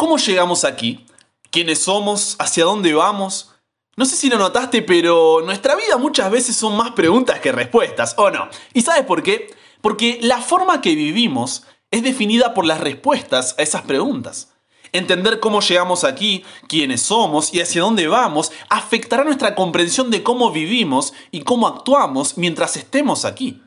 ¿Cómo 0.00 0.16
llegamos 0.16 0.64
aquí? 0.64 1.04
¿Quiénes 1.50 1.80
somos? 1.80 2.34
¿Hacia 2.38 2.64
dónde 2.64 2.94
vamos? 2.94 3.50
No 3.96 4.06
sé 4.06 4.16
si 4.16 4.30
lo 4.30 4.38
notaste, 4.38 4.80
pero 4.80 5.42
nuestra 5.44 5.76
vida 5.76 5.98
muchas 5.98 6.30
veces 6.30 6.56
son 6.56 6.74
más 6.74 6.92
preguntas 6.92 7.40
que 7.40 7.52
respuestas, 7.52 8.14
¿o 8.16 8.30
no? 8.30 8.48
¿Y 8.72 8.80
sabes 8.80 9.04
por 9.04 9.22
qué? 9.22 9.54
Porque 9.82 10.18
la 10.22 10.40
forma 10.40 10.80
que 10.80 10.94
vivimos 10.94 11.64
es 11.90 12.02
definida 12.02 12.54
por 12.54 12.64
las 12.64 12.80
respuestas 12.80 13.54
a 13.58 13.62
esas 13.62 13.82
preguntas. 13.82 14.54
Entender 14.92 15.38
cómo 15.38 15.60
llegamos 15.60 16.04
aquí, 16.04 16.44
quiénes 16.66 17.02
somos 17.02 17.52
y 17.52 17.60
hacia 17.60 17.82
dónde 17.82 18.08
vamos 18.08 18.52
afectará 18.70 19.22
nuestra 19.22 19.54
comprensión 19.54 20.10
de 20.10 20.22
cómo 20.22 20.50
vivimos 20.50 21.12
y 21.30 21.42
cómo 21.42 21.66
actuamos 21.68 22.38
mientras 22.38 22.78
estemos 22.78 23.26
aquí. 23.26 23.62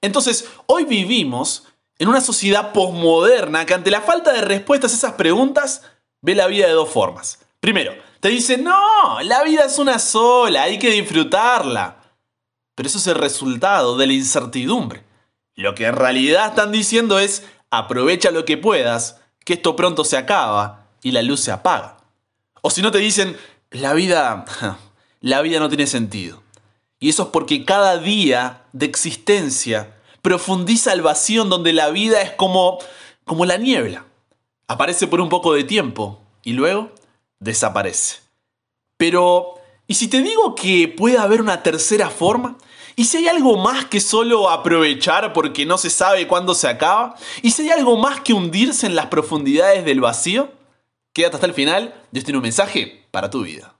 Entonces, 0.00 0.48
hoy 0.64 0.86
vivimos 0.86 1.64
en 1.98 2.08
una 2.08 2.20
sociedad 2.20 2.72
posmoderna 2.72 3.66
que 3.66 3.74
ante 3.74 3.90
la 3.90 4.00
falta 4.00 4.32
de 4.32 4.40
respuestas 4.40 4.92
a 4.92 4.96
esas 4.96 5.12
preguntas 5.12 5.82
ve 6.20 6.34
la 6.34 6.46
vida 6.46 6.66
de 6.66 6.72
dos 6.72 6.90
formas. 6.90 7.38
Primero, 7.60 7.94
te 8.20 8.28
dice, 8.28 8.58
no, 8.58 9.20
la 9.22 9.42
vida 9.44 9.64
es 9.64 9.78
una 9.78 9.98
sola, 9.98 10.64
hay 10.64 10.78
que 10.78 10.90
disfrutarla. 10.90 11.96
Pero 12.74 12.88
eso 12.88 12.98
es 12.98 13.06
el 13.06 13.14
resultado 13.14 13.96
de 13.96 14.06
la 14.06 14.12
incertidumbre. 14.14 15.04
Lo 15.54 15.74
que 15.74 15.86
en 15.86 15.94
realidad 15.94 16.48
están 16.48 16.72
diciendo 16.72 17.18
es, 17.18 17.44
aprovecha 17.70 18.30
lo 18.30 18.44
que 18.44 18.56
puedas, 18.56 19.20
que 19.44 19.54
esto 19.54 19.76
pronto 19.76 20.04
se 20.04 20.16
acaba 20.16 20.88
y 21.02 21.12
la 21.12 21.22
luz 21.22 21.40
se 21.40 21.52
apaga. 21.52 21.98
O 22.62 22.70
si 22.70 22.82
no 22.82 22.90
te 22.90 22.98
dicen, 22.98 23.36
la 23.70 23.92
vida, 23.92 24.44
la 25.20 25.42
vida 25.42 25.60
no 25.60 25.68
tiene 25.68 25.86
sentido. 25.86 26.42
Y 26.98 27.10
eso 27.10 27.24
es 27.24 27.28
porque 27.28 27.64
cada 27.64 27.98
día 27.98 28.62
de 28.72 28.86
existencia 28.86 29.94
profundiza 30.24 30.94
el 30.94 31.02
vacío 31.02 31.42
en 31.42 31.50
donde 31.50 31.74
la 31.74 31.90
vida 31.90 32.22
es 32.22 32.30
como, 32.30 32.78
como 33.24 33.44
la 33.44 33.58
niebla. 33.58 34.06
Aparece 34.66 35.06
por 35.06 35.20
un 35.20 35.28
poco 35.28 35.52
de 35.52 35.64
tiempo 35.64 36.18
y 36.42 36.54
luego 36.54 36.90
desaparece. 37.40 38.20
Pero, 38.96 39.56
¿y 39.86 39.94
si 39.94 40.08
te 40.08 40.22
digo 40.22 40.54
que 40.54 40.88
puede 40.88 41.18
haber 41.18 41.42
una 41.42 41.62
tercera 41.62 42.08
forma? 42.08 42.56
¿Y 42.96 43.04
si 43.04 43.18
hay 43.18 43.28
algo 43.28 43.58
más 43.58 43.84
que 43.84 44.00
solo 44.00 44.48
aprovechar 44.48 45.34
porque 45.34 45.66
no 45.66 45.76
se 45.76 45.90
sabe 45.90 46.26
cuándo 46.26 46.54
se 46.54 46.68
acaba? 46.68 47.16
¿Y 47.42 47.50
si 47.50 47.64
hay 47.64 47.78
algo 47.78 47.98
más 47.98 48.22
que 48.22 48.32
hundirse 48.32 48.86
en 48.86 48.94
las 48.94 49.06
profundidades 49.06 49.84
del 49.84 50.00
vacío? 50.00 50.50
Quédate 51.12 51.36
hasta 51.36 51.46
el 51.46 51.54
final, 51.54 52.02
Dios 52.12 52.24
tiene 52.24 52.38
un 52.38 52.44
mensaje 52.44 53.06
para 53.10 53.28
tu 53.28 53.42
vida. 53.42 53.76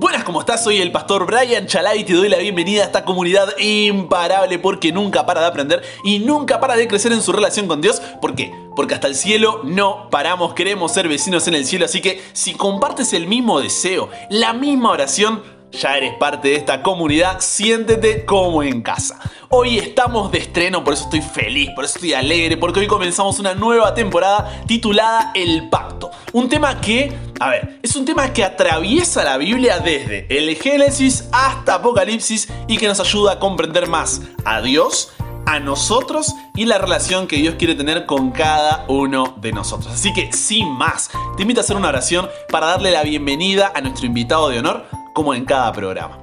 Buenas, 0.00 0.22
¿cómo 0.22 0.38
estás? 0.38 0.62
Soy 0.62 0.80
el 0.80 0.92
pastor 0.92 1.26
Brian 1.26 1.66
Chalai 1.66 2.02
y 2.02 2.04
te 2.04 2.12
doy 2.12 2.28
la 2.28 2.38
bienvenida 2.38 2.82
a 2.82 2.86
esta 2.86 3.04
comunidad 3.04 3.48
imparable 3.58 4.60
porque 4.60 4.92
nunca 4.92 5.26
para 5.26 5.40
de 5.40 5.48
aprender 5.48 5.82
y 6.04 6.20
nunca 6.20 6.60
para 6.60 6.76
de 6.76 6.86
crecer 6.86 7.10
en 7.10 7.20
su 7.20 7.32
relación 7.32 7.66
con 7.66 7.80
Dios. 7.80 8.00
¿Por 8.20 8.36
qué? 8.36 8.54
Porque 8.76 8.94
hasta 8.94 9.08
el 9.08 9.16
cielo 9.16 9.60
no 9.64 10.08
paramos, 10.08 10.54
queremos 10.54 10.92
ser 10.92 11.08
vecinos 11.08 11.48
en 11.48 11.54
el 11.54 11.66
cielo, 11.66 11.84
así 11.84 12.00
que 12.00 12.22
si 12.32 12.54
compartes 12.54 13.12
el 13.12 13.26
mismo 13.26 13.60
deseo, 13.60 14.08
la 14.30 14.52
misma 14.52 14.92
oración, 14.92 15.42
ya 15.72 15.96
eres 15.96 16.14
parte 16.14 16.46
de 16.46 16.54
esta 16.54 16.80
comunidad, 16.84 17.40
siéntete 17.40 18.24
como 18.24 18.62
en 18.62 18.82
casa. 18.82 19.18
Hoy 19.50 19.78
estamos 19.78 20.30
de 20.30 20.40
estreno, 20.40 20.84
por 20.84 20.92
eso 20.92 21.04
estoy 21.04 21.22
feliz, 21.22 21.70
por 21.74 21.86
eso 21.86 21.94
estoy 21.94 22.12
alegre, 22.12 22.58
porque 22.58 22.80
hoy 22.80 22.86
comenzamos 22.86 23.38
una 23.38 23.54
nueva 23.54 23.94
temporada 23.94 24.62
titulada 24.66 25.32
El 25.34 25.70
Pacto. 25.70 26.10
Un 26.34 26.50
tema 26.50 26.82
que, 26.82 27.16
a 27.40 27.48
ver, 27.48 27.78
es 27.82 27.96
un 27.96 28.04
tema 28.04 28.30
que 28.34 28.44
atraviesa 28.44 29.24
la 29.24 29.38
Biblia 29.38 29.78
desde 29.78 30.26
el 30.28 30.54
Génesis 30.56 31.30
hasta 31.32 31.76
Apocalipsis 31.76 32.46
y 32.66 32.76
que 32.76 32.88
nos 32.88 33.00
ayuda 33.00 33.32
a 33.32 33.38
comprender 33.38 33.88
más 33.88 34.20
a 34.44 34.60
Dios, 34.60 35.14
a 35.46 35.58
nosotros 35.60 36.34
y 36.54 36.66
la 36.66 36.76
relación 36.76 37.26
que 37.26 37.36
Dios 37.36 37.54
quiere 37.58 37.74
tener 37.74 38.04
con 38.04 38.32
cada 38.32 38.84
uno 38.88 39.34
de 39.40 39.52
nosotros. 39.52 39.94
Así 39.94 40.12
que, 40.12 40.30
sin 40.30 40.68
más, 40.68 41.10
te 41.38 41.42
invito 41.42 41.60
a 41.60 41.64
hacer 41.64 41.76
una 41.76 41.88
oración 41.88 42.28
para 42.50 42.66
darle 42.66 42.90
la 42.90 43.02
bienvenida 43.02 43.72
a 43.74 43.80
nuestro 43.80 44.04
invitado 44.04 44.50
de 44.50 44.58
honor, 44.58 44.84
como 45.14 45.32
en 45.32 45.46
cada 45.46 45.72
programa. 45.72 46.18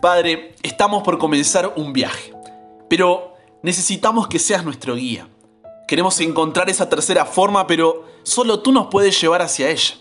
Padre, 0.00 0.54
estamos 0.62 1.02
por 1.02 1.18
comenzar 1.18 1.72
un 1.74 1.92
viaje, 1.92 2.32
pero 2.92 3.38
necesitamos 3.62 4.28
que 4.28 4.38
seas 4.38 4.66
nuestro 4.66 4.96
guía. 4.96 5.26
Queremos 5.88 6.20
encontrar 6.20 6.68
esa 6.68 6.90
tercera 6.90 7.24
forma, 7.24 7.66
pero 7.66 8.04
solo 8.22 8.60
tú 8.60 8.70
nos 8.70 8.88
puedes 8.88 9.18
llevar 9.18 9.40
hacia 9.40 9.70
ella. 9.70 9.94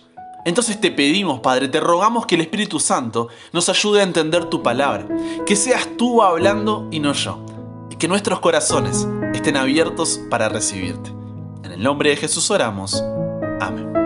Entonces 0.44 0.82
te 0.82 0.92
pedimos, 0.92 1.40
Padre, 1.40 1.70
te 1.70 1.80
rogamos 1.80 2.26
que 2.26 2.36
el 2.36 2.42
Espíritu 2.42 2.82
Santo 2.82 3.30
nos 3.54 3.70
ayude 3.70 4.02
a 4.02 4.04
entender 4.04 4.44
tu 4.50 4.62
palabra, 4.62 5.08
que 5.46 5.56
seas 5.56 5.88
tú 5.98 6.22
hablando 6.22 6.90
y 6.92 7.00
no 7.00 7.14
yo, 7.14 7.46
y 7.90 7.96
que 7.96 8.10
nuestros 8.10 8.42
corazones 8.42 9.08
estén 9.34 9.56
abiertos 9.56 10.20
para 10.30 10.50
recibirte. 10.50 11.12
En 11.64 11.72
el 11.72 11.82
nombre 11.82 12.10
de 12.10 12.18
Jesús 12.18 12.52
oramos. 12.52 13.02
Amén. 13.62 14.01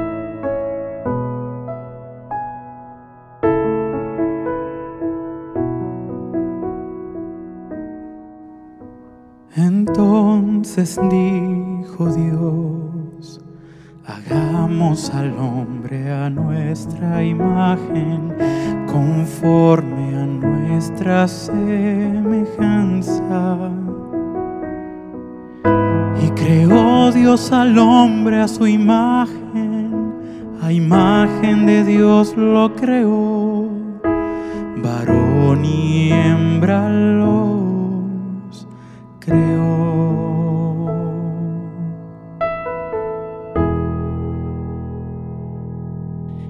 Entonces 9.97 10.99
dijo 11.09 12.13
Dios, 12.13 13.39
hagamos 14.05 15.09
al 15.11 15.37
hombre 15.37 16.11
a 16.11 16.29
nuestra 16.29 17.23
imagen, 17.23 18.35
conforme 18.91 20.17
a 20.17 20.25
nuestra 20.25 21.29
semejanza. 21.29 21.71
Y 26.21 26.29
creó 26.31 27.13
Dios 27.13 27.53
al 27.53 27.79
hombre 27.79 28.41
a 28.41 28.49
su 28.49 28.67
imagen, 28.67 30.13
a 30.61 30.73
imagen 30.73 31.65
de 31.65 31.85
Dios 31.85 32.35
lo 32.35 32.75
creó, 32.75 33.69
varón 34.83 35.63
y 35.63 36.11
hembra 36.11 36.89
los 36.89 37.44
creó. 39.25 39.65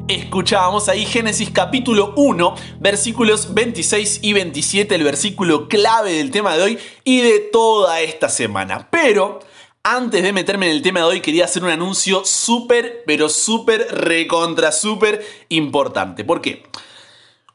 Escuchábamos 0.07 0.89
ahí 0.89 1.05
Génesis 1.05 1.49
capítulo 1.49 2.13
1, 2.15 2.55
versículos 2.79 3.53
26 3.53 4.19
y 4.21 4.33
27, 4.33 4.93
el 4.93 5.03
versículo 5.03 5.67
clave 5.67 6.13
del 6.13 6.29
tema 6.29 6.55
de 6.55 6.63
hoy 6.63 6.79
y 7.03 7.21
de 7.21 7.39
toda 7.39 8.01
esta 8.01 8.29
semana. 8.29 8.89
Pero 8.91 9.39
antes 9.83 10.21
de 10.21 10.33
meterme 10.33 10.67
en 10.67 10.73
el 10.73 10.81
tema 10.81 10.99
de 10.99 11.05
hoy, 11.05 11.21
quería 11.21 11.45
hacer 11.45 11.63
un 11.63 11.69
anuncio 11.69 12.23
súper, 12.25 13.03
pero 13.07 13.29
súper, 13.29 13.87
recontra, 13.91 14.71
súper 14.71 15.25
importante. 15.49 16.23
¿Por 16.23 16.41
qué? 16.41 16.63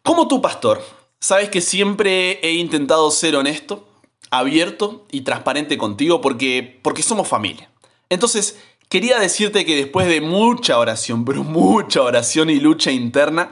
Como 0.02 0.26
tu 0.26 0.40
pastor, 0.40 0.82
sabes 1.20 1.50
que 1.50 1.60
siempre 1.60 2.40
he 2.42 2.52
intentado 2.52 3.10
ser 3.10 3.36
honesto, 3.36 3.89
abierto 4.30 5.06
y 5.10 5.22
transparente 5.22 5.76
contigo 5.78 6.20
porque, 6.20 6.78
porque 6.82 7.02
somos 7.02 7.28
familia. 7.28 7.70
Entonces, 8.08 8.58
quería 8.88 9.18
decirte 9.18 9.64
que 9.64 9.76
después 9.76 10.06
de 10.08 10.20
mucha 10.20 10.78
oración, 10.78 11.24
pero 11.24 11.44
mucha 11.44 12.02
oración 12.02 12.50
y 12.50 12.60
lucha 12.60 12.90
interna, 12.90 13.50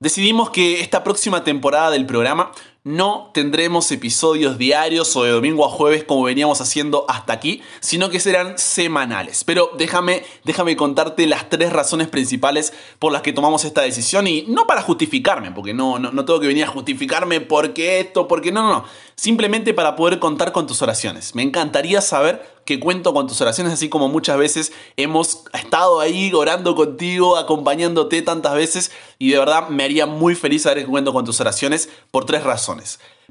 decidimos 0.00 0.50
que 0.50 0.80
esta 0.80 1.04
próxima 1.04 1.44
temporada 1.44 1.90
del 1.90 2.06
programa 2.06 2.52
no 2.88 3.30
tendremos 3.34 3.92
episodios 3.92 4.56
diarios 4.56 5.14
o 5.14 5.22
de 5.22 5.30
domingo 5.30 5.66
a 5.66 5.68
jueves 5.68 6.04
como 6.04 6.22
veníamos 6.22 6.60
haciendo 6.62 7.04
hasta 7.08 7.34
aquí, 7.34 7.62
sino 7.80 8.08
que 8.08 8.18
serán 8.18 8.58
semanales. 8.58 9.44
Pero 9.44 9.70
déjame, 9.76 10.24
déjame 10.44 10.74
contarte 10.74 11.26
las 11.26 11.50
tres 11.50 11.70
razones 11.72 12.08
principales 12.08 12.72
por 12.98 13.12
las 13.12 13.20
que 13.20 13.34
tomamos 13.34 13.64
esta 13.66 13.82
decisión 13.82 14.26
y 14.26 14.46
no 14.48 14.66
para 14.66 14.80
justificarme, 14.80 15.52
porque 15.52 15.74
no, 15.74 15.98
no, 15.98 16.12
no 16.12 16.24
tengo 16.24 16.40
que 16.40 16.46
venir 16.46 16.64
a 16.64 16.68
justificarme 16.68 17.42
porque 17.42 18.00
esto, 18.00 18.26
porque 18.26 18.52
no, 18.52 18.62
no, 18.62 18.72
no. 18.72 18.84
Simplemente 19.16 19.74
para 19.74 19.94
poder 19.94 20.18
contar 20.18 20.52
con 20.52 20.66
tus 20.66 20.80
oraciones. 20.80 21.34
Me 21.34 21.42
encantaría 21.42 22.00
saber 22.00 22.58
que 22.68 22.78
cuento 22.78 23.14
con 23.14 23.26
tus 23.26 23.40
oraciones, 23.40 23.72
así 23.72 23.88
como 23.88 24.08
muchas 24.08 24.36
veces 24.36 24.72
hemos 24.98 25.44
estado 25.54 26.00
ahí 26.00 26.30
orando 26.34 26.74
contigo, 26.74 27.38
acompañándote 27.38 28.20
tantas 28.20 28.54
veces 28.54 28.90
y 29.18 29.30
de 29.30 29.38
verdad 29.38 29.68
me 29.70 29.84
haría 29.84 30.04
muy 30.04 30.34
feliz 30.34 30.64
saber 30.64 30.84
que 30.84 30.90
cuento 30.90 31.14
con 31.14 31.24
tus 31.24 31.40
oraciones 31.40 31.88
por 32.10 32.26
tres 32.26 32.44
razones. 32.44 32.77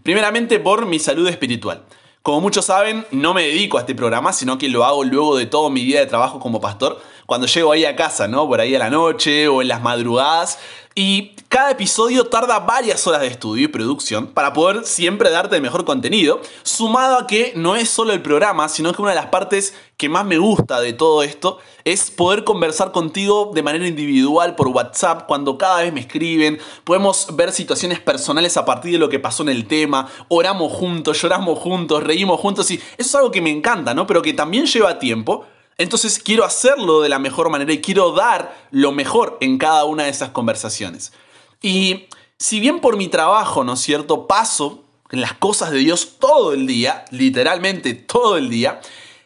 Primeramente 0.04 0.60
por 0.60 0.86
mi 0.86 1.00
salud 1.00 1.28
espiritual. 1.28 1.84
Como 2.22 2.42
muchos 2.42 2.66
saben, 2.66 3.06
no 3.12 3.34
me 3.34 3.44
dedico 3.44 3.78
a 3.78 3.82
este 3.82 3.96
programa, 3.96 4.34
sino 4.34 4.58
que 4.58 4.68
lo 4.68 4.84
hago 4.84 5.04
luego 5.06 5.38
de 5.38 5.46
todo 5.46 5.70
mi 5.70 5.84
día 5.84 6.02
de 6.02 6.08
trabajo 6.08 6.40
como 6.40 6.60
pastor, 6.60 7.02
cuando 7.26 7.48
llego 7.48 7.72
ahí 7.72 7.86
a 7.86 7.96
casa, 7.96 8.28
¿no? 8.28 8.48
Por 8.48 8.60
ahí 8.60 8.76
a 8.76 8.80
la 8.80 8.90
noche 8.90 9.48
o 9.48 9.62
en 9.62 9.70
las 9.70 9.82
madrugadas. 9.82 10.60
Y 11.00 11.36
cada 11.48 11.70
episodio 11.70 12.26
tarda 12.26 12.58
varias 12.58 13.06
horas 13.06 13.22
de 13.22 13.28
estudio 13.28 13.66
y 13.66 13.68
producción 13.68 14.26
para 14.26 14.54
poder 14.54 14.84
siempre 14.84 15.30
darte 15.30 15.56
el 15.56 15.62
mejor 15.62 15.86
contenido, 15.86 16.42
sumado 16.64 17.20
a 17.20 17.28
que 17.28 17.54
no 17.56 17.76
es 17.76 17.88
solo 17.88 18.14
el 18.14 18.24
programa, 18.24 18.68
sino 18.68 18.92
que 18.92 19.04
una 19.04 19.12
de 19.12 19.18
las 19.18 19.28
partes 19.28 19.76
que 19.96 20.10
más 20.10 20.26
me 20.26 20.40
gusta 20.40 20.80
de 20.80 20.94
todo 20.94 21.22
esto 21.22 21.60
es 21.84 22.10
poder 22.10 22.44
conversar 22.44 22.92
contigo 22.92 23.52
de 23.54 23.62
manera 23.62 23.86
individual 23.86 24.56
por 24.56 24.70
WhatsApp 24.70 25.28
cuando 25.28 25.60
cada 25.60 25.84
vez 25.84 25.94
me 25.94 26.00
escriben, 26.00 26.58
podemos 26.84 27.28
ver 27.36 27.52
situaciones 27.52 28.00
personales 28.00 28.58
a 28.58 28.66
partir 28.66 28.94
de 28.94 28.98
lo 28.98 29.10
que 29.10 29.20
pasó 29.20 29.44
en 29.44 29.50
el 29.50 29.68
tema, 29.68 30.08
oramos 30.30 30.74
juntos, 30.74 31.22
lloramos 31.22 31.60
juntos, 31.60 32.02
reímos 32.02 32.40
juntos 32.40 32.72
y 32.72 32.78
eso 32.78 32.82
es 32.98 33.14
algo 33.14 33.30
que 33.30 33.44
me 33.44 33.52
encanta, 33.52 33.94
¿no? 33.94 34.08
Pero 34.08 34.24
que 34.24 34.34
también 34.34 34.66
lleva 34.66 34.98
tiempo 34.98 35.46
Entonces 35.78 36.20
quiero 36.20 36.44
hacerlo 36.44 37.02
de 37.02 37.10
la 37.10 37.20
mejor 37.20 37.50
manera 37.50 37.72
y 37.72 37.82
quiero 37.82 38.12
dar 38.12 38.68
lo 38.72 38.92
mejor 38.92 39.38
en 39.42 39.58
cada 39.58 39.86
una 39.86 40.04
de 40.04 40.10
esas 40.10 40.32
conversaciones. 40.32 41.14
Y 41.62 42.06
si 42.38 42.60
bien 42.60 42.80
por 42.80 42.98
mi 42.98 43.08
trabajo, 43.08 43.64
¿no 43.64 43.74
es 43.74 43.80
cierto?, 43.80 44.28
paso 44.28 44.84
en 45.12 45.22
las 45.22 45.34
cosas 45.34 45.72
de 45.72 45.80
Dios 45.80 46.18
todo 46.20 46.54
el 46.54 46.68
día, 46.68 47.06
literalmente 47.12 47.94
todo 47.94 48.38
el 48.38 48.50
día, 48.50 48.82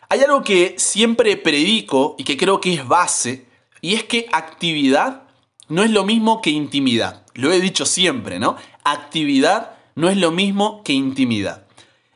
hay 0.09 0.19
algo 0.21 0.43
que 0.43 0.75
siempre 0.77 1.37
predico 1.37 2.15
y 2.17 2.23
que 2.23 2.37
creo 2.37 2.59
que 2.59 2.73
es 2.73 2.87
base, 2.87 3.47
y 3.79 3.95
es 3.95 4.03
que 4.03 4.27
actividad 4.31 5.23
no 5.69 5.83
es 5.83 5.89
lo 5.89 6.03
mismo 6.03 6.41
que 6.41 6.49
intimidad. 6.49 7.25
Lo 7.33 7.51
he 7.51 7.61
dicho 7.61 7.85
siempre, 7.85 8.37
¿no? 8.37 8.57
Actividad 8.83 9.77
no 9.95 10.09
es 10.09 10.17
lo 10.17 10.31
mismo 10.31 10.83
que 10.83 10.93
intimidad. 10.93 11.65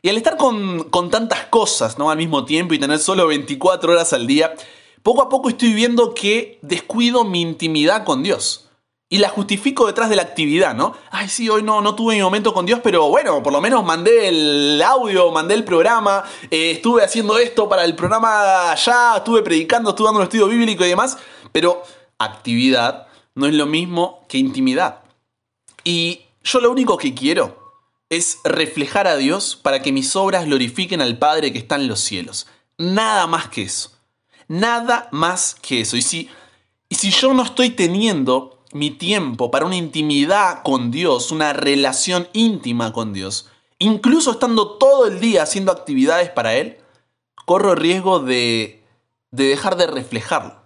Y 0.06 0.08
al 0.08 0.18
estar 0.18 0.36
con, 0.36 0.84
con, 0.84 1.10
tantas 1.10 1.46
cosas 1.46 1.98
¿no? 1.98 2.12
al 2.12 2.16
mismo 2.16 2.44
tiempo 2.44 2.72
y 2.72 2.78
tener 2.78 3.00
solo 3.00 3.26
24 3.26 3.92
horas 3.92 4.12
al 4.12 4.28
día, 4.28 4.54
poco 5.02 5.20
a 5.20 5.28
poco 5.28 5.48
estoy 5.48 5.72
viendo 5.72 6.14
que 6.14 6.60
descuido 6.62 7.24
mi 7.24 7.40
intimidad 7.40 8.04
con 8.04 8.22
Dios. 8.22 8.68
Y 9.08 9.18
la 9.18 9.28
justifico 9.28 9.84
detrás 9.84 10.08
de 10.08 10.14
la 10.14 10.22
actividad, 10.22 10.76
¿no? 10.76 10.94
Ay, 11.10 11.28
sí, 11.28 11.48
hoy 11.48 11.64
no, 11.64 11.80
no 11.80 11.96
tuve 11.96 12.14
mi 12.14 12.22
momento 12.22 12.54
con 12.54 12.66
Dios, 12.66 12.78
pero 12.84 13.08
bueno, 13.08 13.42
por 13.42 13.52
lo 13.52 13.60
menos 13.60 13.84
mandé 13.84 14.28
el 14.28 14.80
audio, 14.80 15.32
mandé 15.32 15.54
el 15.54 15.64
programa, 15.64 16.22
eh, 16.52 16.70
estuve 16.70 17.02
haciendo 17.02 17.36
esto 17.36 17.68
para 17.68 17.84
el 17.84 17.96
programa 17.96 18.70
allá, 18.70 19.16
estuve 19.16 19.42
predicando, 19.42 19.90
estuve 19.90 20.06
dando 20.06 20.20
un 20.20 20.24
estudio 20.26 20.46
bíblico 20.46 20.84
y 20.84 20.88
demás, 20.90 21.18
pero 21.50 21.82
actividad 22.16 23.08
no 23.34 23.46
es 23.46 23.54
lo 23.54 23.66
mismo 23.66 24.24
que 24.28 24.38
intimidad. 24.38 25.00
Y 25.82 26.20
yo 26.44 26.60
lo 26.60 26.70
único 26.70 26.96
que 26.96 27.12
quiero 27.12 27.65
es 28.08 28.38
reflejar 28.44 29.06
a 29.06 29.16
Dios 29.16 29.56
para 29.56 29.82
que 29.82 29.92
mis 29.92 30.14
obras 30.16 30.46
glorifiquen 30.46 31.00
al 31.00 31.18
Padre 31.18 31.52
que 31.52 31.58
está 31.58 31.76
en 31.76 31.88
los 31.88 32.00
cielos. 32.00 32.46
Nada 32.78 33.26
más 33.26 33.48
que 33.48 33.62
eso. 33.62 33.90
Nada 34.48 35.08
más 35.10 35.56
que 35.60 35.80
eso. 35.80 35.96
Y 35.96 36.02
si, 36.02 36.28
y 36.88 36.94
si 36.94 37.10
yo 37.10 37.34
no 37.34 37.42
estoy 37.42 37.70
teniendo 37.70 38.64
mi 38.72 38.90
tiempo 38.90 39.50
para 39.50 39.66
una 39.66 39.76
intimidad 39.76 40.62
con 40.62 40.90
Dios, 40.90 41.32
una 41.32 41.52
relación 41.52 42.28
íntima 42.32 42.92
con 42.92 43.12
Dios, 43.12 43.48
incluso 43.78 44.32
estando 44.32 44.72
todo 44.72 45.06
el 45.06 45.18
día 45.18 45.42
haciendo 45.42 45.72
actividades 45.72 46.30
para 46.30 46.54
Él, 46.54 46.78
corro 47.44 47.72
el 47.72 47.78
riesgo 47.78 48.20
de, 48.20 48.84
de 49.30 49.44
dejar 49.44 49.76
de 49.76 49.86
reflejarlo 49.86 50.62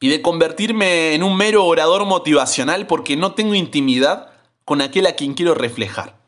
y 0.00 0.08
de 0.08 0.22
convertirme 0.22 1.14
en 1.14 1.22
un 1.22 1.36
mero 1.36 1.66
orador 1.66 2.06
motivacional 2.06 2.86
porque 2.86 3.16
no 3.16 3.34
tengo 3.34 3.54
intimidad 3.54 4.32
con 4.64 4.80
aquel 4.80 5.06
a 5.06 5.12
quien 5.12 5.34
quiero 5.34 5.54
reflejar. 5.54 6.19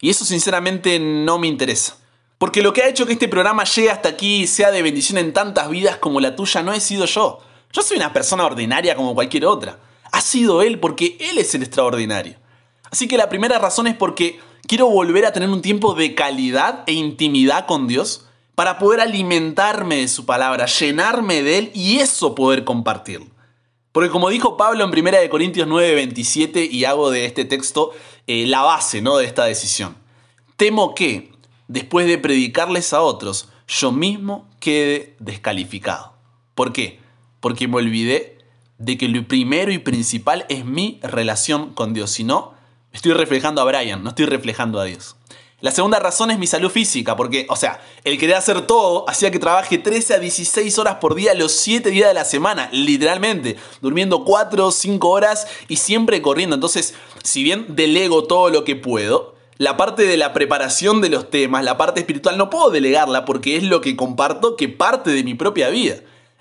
Y 0.00 0.10
eso 0.10 0.24
sinceramente 0.24 0.98
no 0.98 1.38
me 1.38 1.46
interesa. 1.46 1.96
Porque 2.38 2.62
lo 2.62 2.72
que 2.72 2.82
ha 2.82 2.88
hecho 2.88 3.06
que 3.06 3.14
este 3.14 3.28
programa 3.28 3.64
llegue 3.64 3.90
hasta 3.90 4.10
aquí 4.10 4.42
y 4.42 4.46
sea 4.46 4.70
de 4.70 4.82
bendición 4.82 5.18
en 5.18 5.32
tantas 5.32 5.70
vidas 5.70 5.96
como 5.96 6.20
la 6.20 6.36
tuya 6.36 6.62
no 6.62 6.72
he 6.72 6.80
sido 6.80 7.06
yo. 7.06 7.40
Yo 7.72 7.82
soy 7.82 7.96
una 7.96 8.12
persona 8.12 8.44
ordinaria 8.44 8.94
como 8.94 9.14
cualquier 9.14 9.46
otra 9.46 9.78
ha 10.16 10.20
sido 10.22 10.62
Él 10.62 10.80
porque 10.80 11.16
Él 11.20 11.38
es 11.38 11.54
el 11.54 11.62
extraordinario. 11.62 12.36
Así 12.90 13.06
que 13.06 13.18
la 13.18 13.28
primera 13.28 13.58
razón 13.58 13.86
es 13.86 13.94
porque 13.94 14.40
quiero 14.66 14.88
volver 14.88 15.26
a 15.26 15.32
tener 15.32 15.50
un 15.50 15.60
tiempo 15.60 15.94
de 15.94 16.14
calidad 16.14 16.84
e 16.86 16.92
intimidad 16.92 17.66
con 17.66 17.86
Dios 17.86 18.26
para 18.54 18.78
poder 18.78 19.00
alimentarme 19.00 19.96
de 19.96 20.08
su 20.08 20.24
palabra, 20.24 20.64
llenarme 20.64 21.42
de 21.42 21.58
Él 21.58 21.70
y 21.74 21.98
eso 21.98 22.34
poder 22.34 22.64
compartirlo. 22.64 23.26
Porque 23.96 24.10
como 24.10 24.28
dijo 24.28 24.58
Pablo 24.58 24.84
en 24.84 24.90
1 24.90 25.30
Corintios 25.30 25.66
9, 25.66 25.94
27, 25.94 26.68
y 26.70 26.84
hago 26.84 27.10
de 27.10 27.24
este 27.24 27.46
texto 27.46 27.92
eh, 28.26 28.46
la 28.46 28.60
base 28.60 29.00
¿no? 29.00 29.16
de 29.16 29.24
esta 29.24 29.46
decisión. 29.46 29.96
Temo 30.58 30.94
que, 30.94 31.32
después 31.66 32.06
de 32.06 32.18
predicarles 32.18 32.92
a 32.92 33.00
otros, 33.00 33.48
yo 33.66 33.92
mismo 33.92 34.50
quede 34.60 35.16
descalificado. 35.18 36.12
¿Por 36.54 36.74
qué? 36.74 37.00
Porque 37.40 37.68
me 37.68 37.76
olvidé 37.76 38.36
de 38.76 38.98
que 38.98 39.08
lo 39.08 39.26
primero 39.26 39.72
y 39.72 39.78
principal 39.78 40.44
es 40.50 40.66
mi 40.66 41.00
relación 41.02 41.72
con 41.72 41.94
Dios. 41.94 42.10
Si 42.10 42.22
no, 42.22 42.52
estoy 42.92 43.14
reflejando 43.14 43.62
a 43.62 43.64
Brian, 43.64 44.04
no 44.04 44.10
estoy 44.10 44.26
reflejando 44.26 44.78
a 44.78 44.84
Dios. 44.84 45.15
La 45.66 45.72
segunda 45.72 45.98
razón 45.98 46.30
es 46.30 46.38
mi 46.38 46.46
salud 46.46 46.70
física, 46.70 47.16
porque, 47.16 47.44
o 47.48 47.56
sea, 47.56 47.80
el 48.04 48.18
querer 48.18 48.36
hacer 48.36 48.60
todo 48.68 49.04
hacía 49.10 49.32
que 49.32 49.40
trabaje 49.40 49.78
13 49.78 50.14
a 50.14 50.18
16 50.20 50.78
horas 50.78 50.98
por 51.00 51.16
día 51.16 51.34
los 51.34 51.50
7 51.50 51.90
días 51.90 52.06
de 52.06 52.14
la 52.14 52.24
semana, 52.24 52.68
literalmente, 52.70 53.56
durmiendo 53.80 54.22
4 54.24 54.64
o 54.64 54.70
5 54.70 55.08
horas 55.08 55.48
y 55.66 55.78
siempre 55.78 56.22
corriendo. 56.22 56.54
Entonces, 56.54 56.94
si 57.24 57.42
bien 57.42 57.66
delego 57.74 58.28
todo 58.28 58.48
lo 58.48 58.62
que 58.62 58.76
puedo, 58.76 59.34
la 59.58 59.76
parte 59.76 60.04
de 60.04 60.16
la 60.16 60.32
preparación 60.32 61.00
de 61.00 61.08
los 61.08 61.30
temas, 61.30 61.64
la 61.64 61.76
parte 61.76 61.98
espiritual, 61.98 62.38
no 62.38 62.48
puedo 62.48 62.70
delegarla 62.70 63.24
porque 63.24 63.56
es 63.56 63.64
lo 63.64 63.80
que 63.80 63.96
comparto 63.96 64.54
que 64.54 64.68
parte 64.68 65.10
de 65.10 65.24
mi 65.24 65.34
propia 65.34 65.68
vida. 65.68 65.96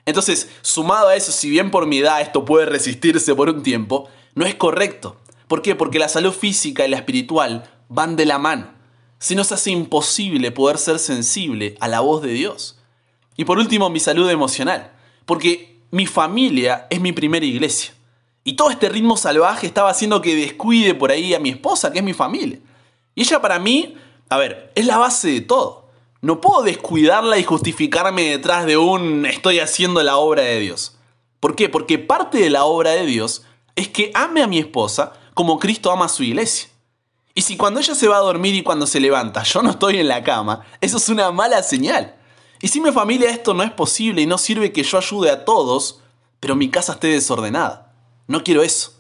Entonces, 0.06 0.50
sumado 0.62 1.08
a 1.08 1.16
eso, 1.16 1.32
si 1.32 1.50
bien 1.50 1.72
por 1.72 1.88
mi 1.88 1.98
edad 1.98 2.22
esto 2.22 2.46
puede 2.46 2.68
resistirse 2.68 3.34
por 3.34 3.50
un 3.50 3.64
tiempo, 3.64 4.08
no 4.36 4.46
es 4.46 4.54
correcto. 4.54 5.16
¿Por 5.48 5.64
qué? 5.64 5.74
Porque 5.74 5.98
la 5.98 6.10
salud 6.10 6.32
física 6.32 6.86
y 6.86 6.90
la 6.90 6.98
espiritual 6.98 7.68
van 7.90 8.18
de 8.18 8.28
la 8.28 8.38
mano. 8.38 8.75
Si 9.20 9.36
nos 9.36 9.52
hace 9.52 9.72
imposible 9.72 10.52
poder 10.52 10.78
ser 10.78 11.00
sensible 11.00 11.76
a 11.80 11.88
la 11.88 12.02
voz 12.02 12.22
de 12.22 12.34
Dios. 12.34 12.80
Y 13.38 13.46
por 13.46 13.58
último, 13.58 13.90
mi 13.90 14.00
salud 14.00 14.30
emocional. 14.30 14.92
Porque 15.26 15.80
mi 15.92 16.06
familia 16.06 16.88
es 16.90 17.00
mi 17.00 17.12
primera 17.12 17.46
iglesia. 17.46 17.94
Y 18.44 18.56
todo 18.56 18.70
este 18.70 18.90
ritmo 18.90 19.18
salvaje 19.18 19.66
estaba 19.66 19.90
haciendo 19.90 20.22
que 20.22 20.36
descuide 20.36 20.94
por 20.94 21.12
ahí 21.12 21.34
a 21.34 21.40
mi 21.40 21.50
esposa, 21.50 21.92
que 21.92 22.00
es 22.00 22.06
mi 22.06 22.14
familia. 22.14 22.60
Y 23.16 23.22
ella 23.22 23.42
para 23.42 23.58
mí, 23.60 23.96
a 24.30 24.38
ver, 24.38 24.72
es 24.76 24.86
la 24.86 24.98
base 24.98 25.30
de 25.30 25.42
todo. 25.42 25.90
No 26.22 26.42
puedo 26.42 26.62
descuidarla 26.62 27.38
y 27.38 27.44
justificarme 27.44 28.30
detrás 28.30 28.66
de 28.66 28.78
un 28.78 29.26
estoy 29.26 29.60
haciendo 29.60 30.04
la 30.04 30.18
obra 30.18 30.44
de 30.44 30.60
Dios. 30.60 30.98
¿Por 31.40 31.56
qué? 31.56 31.70
Porque 31.70 31.98
parte 31.98 32.38
de 32.38 32.50
la 32.50 32.66
obra 32.66 32.92
de 32.92 33.06
Dios 33.06 33.44
es 33.76 33.90
que 33.90 34.12
ame 34.14 34.42
a 34.42 34.48
mi 34.48 34.60
esposa 34.60 35.14
como 35.34 35.60
Cristo 35.60 35.92
ama 35.92 36.06
a 36.06 36.10
su 36.10 36.24
iglesia. 36.24 36.70
Y 37.38 37.42
si 37.42 37.58
cuando 37.58 37.82
ella 37.82 37.94
se 37.94 38.08
va 38.08 38.16
a 38.16 38.22
dormir 38.22 38.56
y 38.56 38.64
cuando 38.64 38.88
se 38.88 39.02
levanta 39.02 39.44
yo 39.44 39.62
no 39.62 39.72
estoy 39.72 40.00
en 40.00 40.08
la 40.08 40.24
cama, 40.24 40.66
eso 40.80 40.98
es 40.98 41.10
una 41.10 41.32
mala 41.32 41.62
señal. 41.62 42.16
Y 42.62 42.70
si 42.70 42.80
mi 42.80 42.92
familia 42.92 43.30
esto 43.30 43.54
no 43.54 43.62
es 43.62 43.72
posible 43.72 44.22
y 44.22 44.26
no 44.26 44.38
sirve 44.38 44.72
que 44.72 44.84
yo 44.84 44.98
ayude 44.98 45.30
a 45.30 45.44
todos, 45.44 46.00
pero 46.40 46.56
mi 46.56 46.70
casa 46.70 46.94
esté 46.94 47.08
desordenada. 47.08 47.94
No 48.28 48.42
quiero 48.42 48.64
eso. 48.64 48.94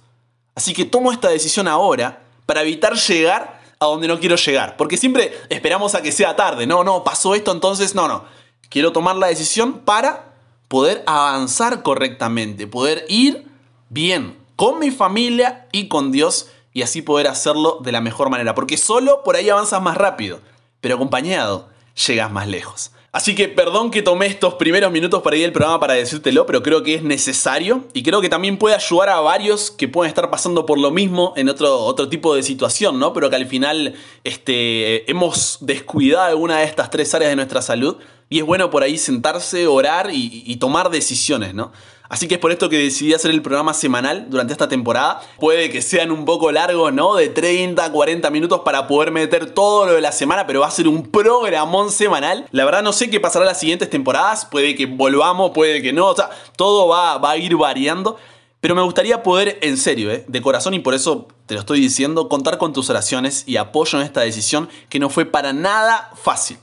Así 0.54 0.74
que 0.74 0.84
tomo 0.84 1.14
esta 1.14 1.30
decisión 1.30 1.68
ahora 1.68 2.24
para 2.46 2.62
evitar 2.62 2.96
llegar 2.96 3.62
a 3.80 3.86
donde 3.86 4.10
no 4.10 4.20
quiero 4.20 4.36
llegar. 4.36 4.76
Porque 4.76 4.98
siempre 4.98 5.34
esperamos 5.50 5.96
a 5.96 6.02
que 6.02 6.12
sea 6.12 6.36
tarde. 6.36 6.68
No, 6.68 6.84
no, 6.84 7.04
pasó 7.06 7.36
esto, 7.36 7.54
entonces 7.54 7.96
no, 7.96 8.08
no. 8.10 8.26
Quiero 8.70 8.92
tomar 8.92 9.16
la 9.16 9.28
decisión 9.28 9.80
para 9.80 10.34
poder 10.68 11.04
avanzar 11.08 11.84
correctamente, 11.84 12.68
poder 12.68 13.06
ir 13.08 13.48
bien 13.90 14.38
con 14.56 14.80
mi 14.80 14.92
familia 14.92 15.68
y 15.72 15.88
con 15.88 16.12
Dios 16.12 16.48
y 16.76 16.82
así 16.82 17.02
poder 17.02 17.28
hacerlo 17.28 17.80
de 17.82 17.94
la 17.94 18.02
mejor 18.02 18.30
manera. 18.30 18.54
Porque 18.54 18.76
solo 18.78 19.24
por 19.24 19.38
ahí 19.38 19.50
avanzas 19.50 19.82
más 19.82 19.96
rápido, 19.98 20.42
pero 20.82 20.96
acompañado 20.96 21.70
llegas 22.06 22.30
más 22.30 22.50
lejos. 22.50 22.92
Así 23.14 23.34
que 23.34 23.48
perdón 23.48 23.92
que 23.92 24.02
tomé 24.02 24.26
estos 24.26 24.56
primeros 24.56 24.92
minutos 24.92 25.22
para 25.22 25.38
ir 25.38 25.46
al 25.46 25.54
programa 25.54 25.80
para 25.80 25.94
decírtelo, 25.94 26.46
pero 26.46 26.62
creo 26.62 26.84
que 26.84 26.96
es 26.96 27.02
necesario 27.02 27.86
y 27.94 28.04
creo 28.04 28.20
que 28.20 28.28
también 28.28 28.58
puede 28.58 28.76
ayudar 28.76 29.08
a 29.08 29.22
varios 29.22 29.72
que 29.72 29.88
pueden 29.88 30.10
estar 30.10 30.30
pasando 30.30 30.66
por 30.66 30.78
lo 30.78 30.92
mismo 30.92 31.32
en 31.38 31.48
otro, 31.48 31.78
otro 31.78 32.10
tipo 32.10 32.36
de 32.36 32.44
situación, 32.44 33.00
¿no? 33.00 33.14
Pero 33.14 33.30
que 33.30 33.38
al 33.38 33.48
final 33.48 33.96
este, 34.26 35.10
hemos 35.10 35.60
descuidado 35.62 36.26
alguna 36.26 36.58
de 36.58 36.66
estas 36.66 36.90
tres 36.90 37.16
áreas 37.16 37.32
de 37.32 37.38
nuestra 37.38 37.62
salud 37.62 37.96
y 38.28 38.40
es 38.40 38.46
bueno 38.46 38.70
por 38.70 38.84
ahí 38.84 38.98
sentarse, 38.98 39.66
orar 39.66 40.10
y 40.12 40.54
tomar 40.58 40.90
decisiones, 40.90 41.54
¿no? 41.54 41.72
Así 42.08 42.28
que 42.28 42.36
es 42.36 42.40
por 42.40 42.52
esto 42.52 42.70
que 42.70 42.78
decidí 42.78 43.14
hacer 43.14 43.32
el 43.32 43.42
programa 43.42 43.74
semanal 43.74 44.28
durante 44.30 44.54
esta 44.54 44.70
temporada. 44.70 45.22
Puede 45.40 45.70
que 45.70 45.82
sean 45.82 46.12
un 46.12 46.26
poco 46.26 46.52
largos, 46.52 46.94
¿no? 46.94 47.16
De 47.16 47.30
30 47.30 47.84
a 47.84 47.92
40 47.92 48.30
minutos 48.30 48.62
para 48.64 48.88
poder 48.88 49.12
meter 49.12 49.52
todo 49.54 49.88
lo 49.88 49.94
de 49.94 50.02
la 50.02 50.12
semana, 50.12 50.46
pero 50.46 50.62
va 50.62 50.68
a 50.68 50.72
ser 50.72 50.88
un 50.88 51.04
programón 51.10 51.92
semanal. 51.92 52.48
La 52.52 52.66
verdad 52.66 52.84
no 52.84 52.94
sé 52.94 53.10
qué 53.10 53.20
pasará 53.20 53.46
las 53.46 53.60
siguientes 53.60 53.90
temporadas. 53.90 54.46
Puede 54.46 54.76
que 54.76 54.86
volvamos, 54.86 55.52
puede 55.52 55.82
que 55.82 55.94
no. 55.94 56.08
O 56.08 56.16
sea, 56.16 56.30
todo 56.56 56.88
va, 56.88 57.18
va 57.18 57.32
a 57.32 57.38
ir 57.38 57.56
variando. 57.56 58.18
Pero 58.62 58.74
me 58.74 58.82
gustaría 58.82 59.22
poder, 59.22 59.60
en 59.62 59.78
serio, 59.78 60.12
¿eh? 60.12 60.26
de 60.28 60.42
corazón, 60.42 60.74
y 60.74 60.80
por 60.80 60.96
eso 60.96 61.28
te 61.46 61.54
lo 61.54 61.60
estoy 61.60 61.80
diciendo, 61.80 62.30
contar 62.30 62.58
con 62.58 62.74
tus 62.74 62.90
oraciones 62.90 63.44
y 63.46 63.58
apoyo 63.58 64.00
en 64.00 64.06
esta 64.06 64.22
decisión 64.22 64.70
que 64.90 64.98
no 64.98 65.10
fue 65.10 65.26
para 65.26 65.54
nada 65.54 66.12
fácil. 66.16 66.58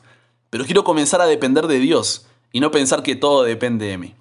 Pero 0.50 0.64
quiero 0.64 0.82
comenzar 0.82 1.20
a 1.20 1.26
depender 1.26 1.68
de 1.68 1.78
Dios 1.78 2.26
y 2.50 2.58
no 2.58 2.72
pensar 2.72 3.04
que 3.04 3.14
todo 3.14 3.44
depende 3.44 3.86
de 3.86 3.98
mí. 3.98 4.14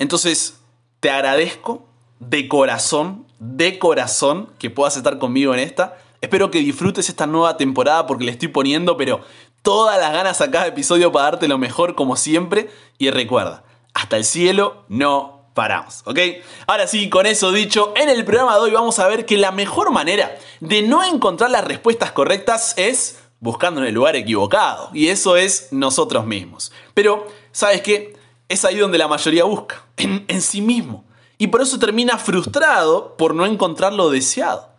Entonces, 0.00 0.58
te 0.98 1.10
agradezco 1.10 1.84
de 2.18 2.48
corazón, 2.48 3.26
de 3.38 3.78
corazón, 3.78 4.50
que 4.58 4.70
puedas 4.70 4.96
estar 4.96 5.18
conmigo 5.18 5.52
en 5.52 5.60
esta. 5.60 5.98
Espero 6.22 6.50
que 6.50 6.58
disfrutes 6.58 7.10
esta 7.10 7.26
nueva 7.26 7.58
temporada 7.58 8.06
porque 8.06 8.24
le 8.24 8.32
estoy 8.32 8.48
poniendo, 8.48 8.96
pero 8.96 9.20
todas 9.62 10.00
las 10.00 10.12
ganas 10.12 10.40
a 10.40 10.50
cada 10.50 10.66
episodio 10.66 11.12
para 11.12 11.26
darte 11.26 11.48
lo 11.48 11.58
mejor 11.58 11.94
como 11.94 12.16
siempre. 12.16 12.70
Y 12.96 13.10
recuerda, 13.10 13.62
hasta 13.92 14.16
el 14.16 14.24
cielo 14.24 14.84
no 14.88 15.50
paramos, 15.52 16.02
¿ok? 16.06 16.18
Ahora 16.66 16.86
sí, 16.86 17.10
con 17.10 17.26
eso 17.26 17.52
dicho, 17.52 17.92
en 17.94 18.08
el 18.08 18.24
programa 18.24 18.54
de 18.54 18.60
hoy 18.62 18.70
vamos 18.70 18.98
a 19.00 19.06
ver 19.06 19.26
que 19.26 19.36
la 19.36 19.52
mejor 19.52 19.90
manera 19.90 20.34
de 20.60 20.80
no 20.80 21.04
encontrar 21.04 21.50
las 21.50 21.64
respuestas 21.64 22.12
correctas 22.12 22.72
es 22.78 23.18
buscando 23.38 23.82
en 23.82 23.88
el 23.88 23.94
lugar 23.94 24.16
equivocado. 24.16 24.88
Y 24.94 25.08
eso 25.08 25.36
es 25.36 25.68
nosotros 25.72 26.24
mismos. 26.24 26.72
Pero, 26.94 27.26
¿sabes 27.52 27.82
qué? 27.82 28.18
Es 28.50 28.64
ahí 28.64 28.78
donde 28.78 28.98
la 28.98 29.06
mayoría 29.06 29.44
busca, 29.44 29.86
en, 29.96 30.42
sí 30.42 30.60
mismo. 30.60 31.04
Y 31.38 31.46
por 31.46 31.62
eso 31.62 31.78
termina 31.78 32.18
frustrado 32.18 33.16
por 33.16 33.32
no 33.32 33.46
encontrar 33.46 33.92
lo 33.92 34.10
deseado. 34.10 34.70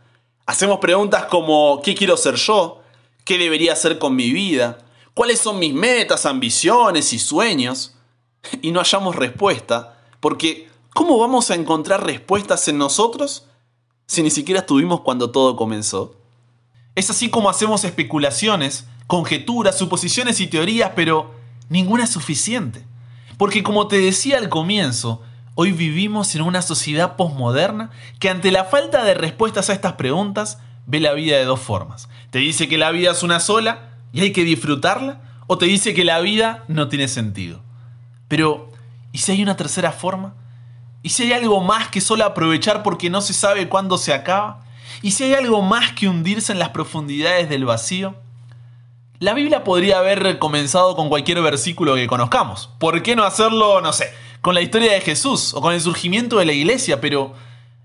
Hacemos 0.45 0.79
preguntas 0.79 1.27
como 1.27 1.81
¿qué 1.81 1.95
quiero 1.95 2.17
ser 2.17 2.35
yo? 2.35 2.81
¿Qué 3.23 3.37
debería 3.37 3.71
hacer 3.71 3.97
con 3.97 4.13
mi 4.13 4.33
vida? 4.33 4.79
¿Cuáles 5.13 5.39
son 5.39 5.57
mis 5.57 5.73
metas, 5.73 6.25
ambiciones 6.25 7.13
y 7.13 7.19
sueños? 7.19 7.95
Y 8.61 8.71
no 8.71 8.81
hallamos 8.81 9.15
respuesta, 9.15 9.97
porque 10.19 10.67
¿cómo 10.93 11.17
vamos 11.17 11.49
a 11.49 11.55
encontrar 11.55 12.05
respuestas 12.05 12.67
en 12.67 12.77
nosotros 12.77 13.45
si 14.05 14.21
ni 14.21 14.31
siquiera 14.31 14.59
estuvimos 14.59 14.99
cuando 14.99 15.31
todo 15.31 15.55
comenzó? 15.55 16.17
Es 16.95 17.09
así 17.09 17.29
como 17.29 17.49
hacemos 17.49 17.85
especulaciones, 17.85 18.83
conjeturas, 19.07 19.77
suposiciones 19.77 20.41
y 20.41 20.47
teorías, 20.47 20.91
pero 20.93 21.31
ninguna 21.69 22.03
es 22.03 22.09
suficiente. 22.09 22.90
Porque 23.41 23.63
como 23.63 23.88
te 23.88 23.98
decía 23.98 24.38
al 24.38 24.50
comienzo, 24.50 25.24
hoy 25.55 25.71
vivimos 25.71 26.36
en 26.36 26.43
una 26.43 26.62
sociedad 26.62 27.15
posmoderna 27.15 27.89
que 28.19 28.29
ante 28.29 28.51
la 28.51 28.65
falta 28.65 29.03
de 29.03 29.15
respuestas 29.15 29.71
a 29.71 29.74
estas 29.74 29.93
preguntas 29.93 30.60
ve 30.86 31.00
la 31.00 31.13
vida 31.13 31.38
de 31.38 31.45
dos 31.45 31.60
formas. 31.60 32.07
Te 32.29 32.38
dice 32.38 32.67
que 32.67 32.77
la 32.77 32.91
vida 32.91 33.10
es 33.10 33.24
una 33.24 33.39
sola 33.39 33.95
y 34.13 34.21
hay 34.21 34.31
que 34.31 34.43
disfrutarla, 34.43 35.21
o 35.48 35.57
te 35.57 35.65
dice 35.65 35.95
que 35.95 36.05
la 36.05 36.19
vida 36.19 36.65
no 36.67 36.88
tiene 36.88 37.07
sentido. 37.07 37.63
Pero, 38.27 38.69
¿y 39.12 39.17
si 39.17 39.31
hay 39.31 39.41
una 39.41 39.57
tercera 39.57 39.91
forma? 39.91 40.36
¿Y 41.01 41.10
si 41.10 41.24
hay 41.24 41.33
algo 41.33 41.62
más 41.62 41.88
que 41.88 42.00
solo 42.00 42.25
aprovechar 42.25 42.83
porque 42.83 43.10
no 43.10 43.21
se 43.21 43.33
sabe 43.33 43.69
cuándo 43.69 43.98
se 43.98 44.13
acaba? 44.13 44.63
¿Y 45.01 45.13
si 45.13 45.24
hay 45.24 45.33
algo 45.33 45.63
más 45.63 45.93
que 45.93 46.07
hundirse 46.07 46.51
en 46.51 46.60
las 46.60 46.69
profundidades 46.69 47.50
del 47.50 47.65
vacío? 47.65 48.13
La 49.21 49.35
Biblia 49.35 49.63
podría 49.63 49.99
haber 49.99 50.39
comenzado 50.39 50.95
con 50.95 51.07
cualquier 51.07 51.43
versículo 51.43 51.93
que 51.93 52.07
conozcamos. 52.07 52.71
¿Por 52.79 53.03
qué 53.03 53.15
no 53.15 53.23
hacerlo, 53.23 53.79
no 53.79 53.93
sé, 53.93 54.11
con 54.41 54.55
la 54.55 54.61
historia 54.61 54.93
de 54.93 55.01
Jesús 55.01 55.53
o 55.53 55.61
con 55.61 55.75
el 55.75 55.81
surgimiento 55.81 56.39
de 56.39 56.45
la 56.45 56.53
iglesia? 56.53 56.99
Pero 56.99 57.35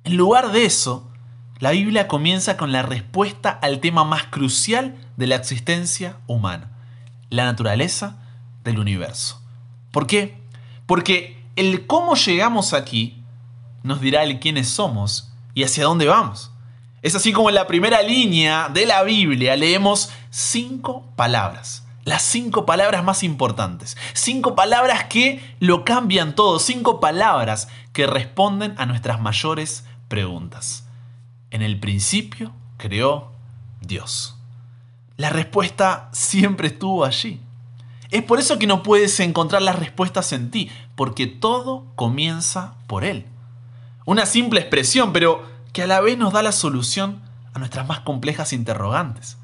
en 0.04 0.16
lugar 0.16 0.50
de 0.50 0.64
eso, 0.64 1.10
la 1.58 1.72
Biblia 1.72 2.08
comienza 2.08 2.56
con 2.56 2.72
la 2.72 2.80
respuesta 2.80 3.50
al 3.50 3.80
tema 3.80 4.02
más 4.02 4.24
crucial 4.24 4.96
de 5.18 5.26
la 5.26 5.36
existencia 5.36 6.16
humana, 6.26 6.70
la 7.28 7.44
naturaleza 7.44 8.16
del 8.64 8.78
universo. 8.78 9.42
¿Por 9.90 10.06
qué? 10.06 10.38
Porque 10.86 11.44
el 11.54 11.86
cómo 11.86 12.14
llegamos 12.14 12.72
aquí 12.72 13.22
nos 13.82 14.00
dirá 14.00 14.24
el 14.24 14.40
quiénes 14.40 14.68
somos 14.68 15.34
y 15.52 15.64
hacia 15.64 15.84
dónde 15.84 16.06
vamos. 16.06 16.50
Es 17.02 17.14
así 17.14 17.32
como 17.32 17.50
en 17.50 17.56
la 17.56 17.66
primera 17.66 18.00
línea 18.00 18.70
de 18.72 18.86
la 18.86 19.02
Biblia 19.02 19.54
leemos 19.54 20.10
cinco 20.36 21.10
palabras. 21.16 21.86
Las 22.04 22.20
cinco 22.20 22.66
palabras 22.66 23.02
más 23.02 23.22
importantes. 23.22 23.96
Cinco 24.12 24.54
palabras 24.54 25.04
que 25.04 25.42
lo 25.60 25.82
cambian 25.82 26.34
todo. 26.34 26.58
Cinco 26.58 27.00
palabras 27.00 27.68
que 27.94 28.06
responden 28.06 28.74
a 28.76 28.84
nuestras 28.84 29.18
mayores 29.18 29.86
preguntas. 30.08 30.84
En 31.50 31.62
el 31.62 31.80
principio 31.80 32.52
creó 32.76 33.32
Dios. 33.80 34.36
La 35.16 35.30
respuesta 35.30 36.10
siempre 36.12 36.68
estuvo 36.68 37.06
allí. 37.06 37.40
Es 38.10 38.22
por 38.22 38.38
eso 38.38 38.58
que 38.58 38.66
no 38.66 38.82
puedes 38.82 39.18
encontrar 39.20 39.62
las 39.62 39.78
respuestas 39.78 40.32
en 40.32 40.50
ti, 40.50 40.70
porque 40.96 41.26
todo 41.26 41.86
comienza 41.94 42.74
por 42.86 43.04
Él. 43.04 43.24
Una 44.04 44.26
simple 44.26 44.60
expresión, 44.60 45.14
pero 45.14 45.46
que 45.72 45.84
a 45.84 45.86
la 45.86 46.02
vez 46.02 46.18
nos 46.18 46.34
da 46.34 46.42
la 46.42 46.52
solución 46.52 47.22
a 47.54 47.58
nuestras 47.58 47.88
más 47.88 48.00
complejas 48.00 48.52
interrogantes. 48.52 49.38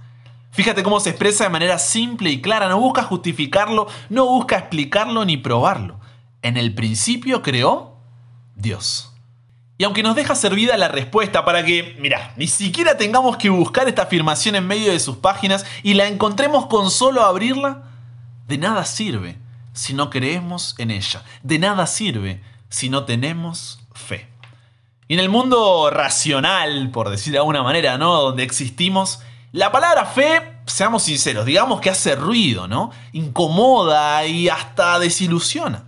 Fíjate 0.53 0.83
cómo 0.83 1.01
se 1.01 1.11
expresa 1.11 1.45
de 1.45 1.51
manera 1.51 1.79
simple 1.79 2.31
y 2.31 2.43
clara, 2.43 2.69
no 2.69 2.79
busca 2.79 3.03
justificarlo, 3.03 3.89
no 4.11 4.27
busca 4.27 4.59
explicarlo 4.59 5.25
ni 5.25 5.39
probarlo. 5.39 5.99
En 6.43 6.59
el 6.59 6.75
principio 6.75 7.41
creó 7.41 7.97
Dios. 8.55 9.15
Y 9.79 9.85
aunque 9.85 10.03
nos 10.03 10.15
deja 10.15 10.35
servida 10.35 10.77
la 10.77 10.89
respuesta 10.89 11.47
para 11.47 11.65
que, 11.65 11.97
mira, 11.99 12.35
ni 12.37 12.47
siquiera 12.47 12.99
tengamos 12.99 13.39
que 13.39 13.49
buscar 13.49 13.89
esta 13.89 14.03
afirmación 14.03 14.55
en 14.55 14.67
medio 14.67 14.93
de 14.93 15.01
sus 15.01 15.17
páginas 15.17 15.65
y 15.83 15.95
la 15.95 16.07
encontremos 16.07 16.67
con 16.67 16.91
solo 16.91 17.23
abrirla, 17.23 17.85
de 18.47 18.59
nada 18.59 18.85
sirve 18.85 19.39
si 19.73 19.95
no 19.95 20.11
creemos 20.11 20.75
en 20.77 20.91
ella. 20.91 21.25
De 21.43 21.59
nada 21.59 21.87
sirve 21.87 22.43
si 22.69 22.91
no 22.91 23.05
tenemos 23.07 23.81
fe. 23.95 24.29
Y 25.09 25.15
en 25.15 25.21
el 25.21 25.31
mundo 25.31 25.91
racional, 25.91 26.91
por 26.91 27.09
decir 27.09 27.33
de 27.33 27.39
alguna 27.39 27.63
manera, 27.63 27.97
¿no? 27.97 28.13
Donde 28.21 28.43
existimos, 28.43 29.21
la 29.53 29.71
palabra 29.71 30.07
fe, 30.07 30.59
seamos 30.67 31.05
sinceros, 31.05 31.47
digamos 31.47 31.81
que 31.81 31.91
hace 31.91 32.17
ruido, 32.17 32.67
¿no? 32.67 32.91
Incomoda 33.13 34.27
y 34.27 34.49
hasta 34.49 34.99
desilusiona. 34.99 35.85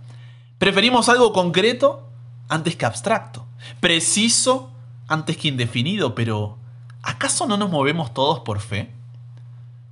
Preferimos 0.57 1.09
algo 1.09 1.33
concreto 1.33 2.07
antes 2.47 2.75
que 2.75 2.85
abstracto 2.85 3.45
preciso 3.79 4.71
antes 5.07 5.37
que 5.37 5.47
indefinido, 5.47 6.15
pero 6.15 6.57
¿acaso 7.03 7.45
no 7.45 7.57
nos 7.57 7.69
movemos 7.69 8.13
todos 8.13 8.39
por 8.39 8.59
fe? 8.59 8.91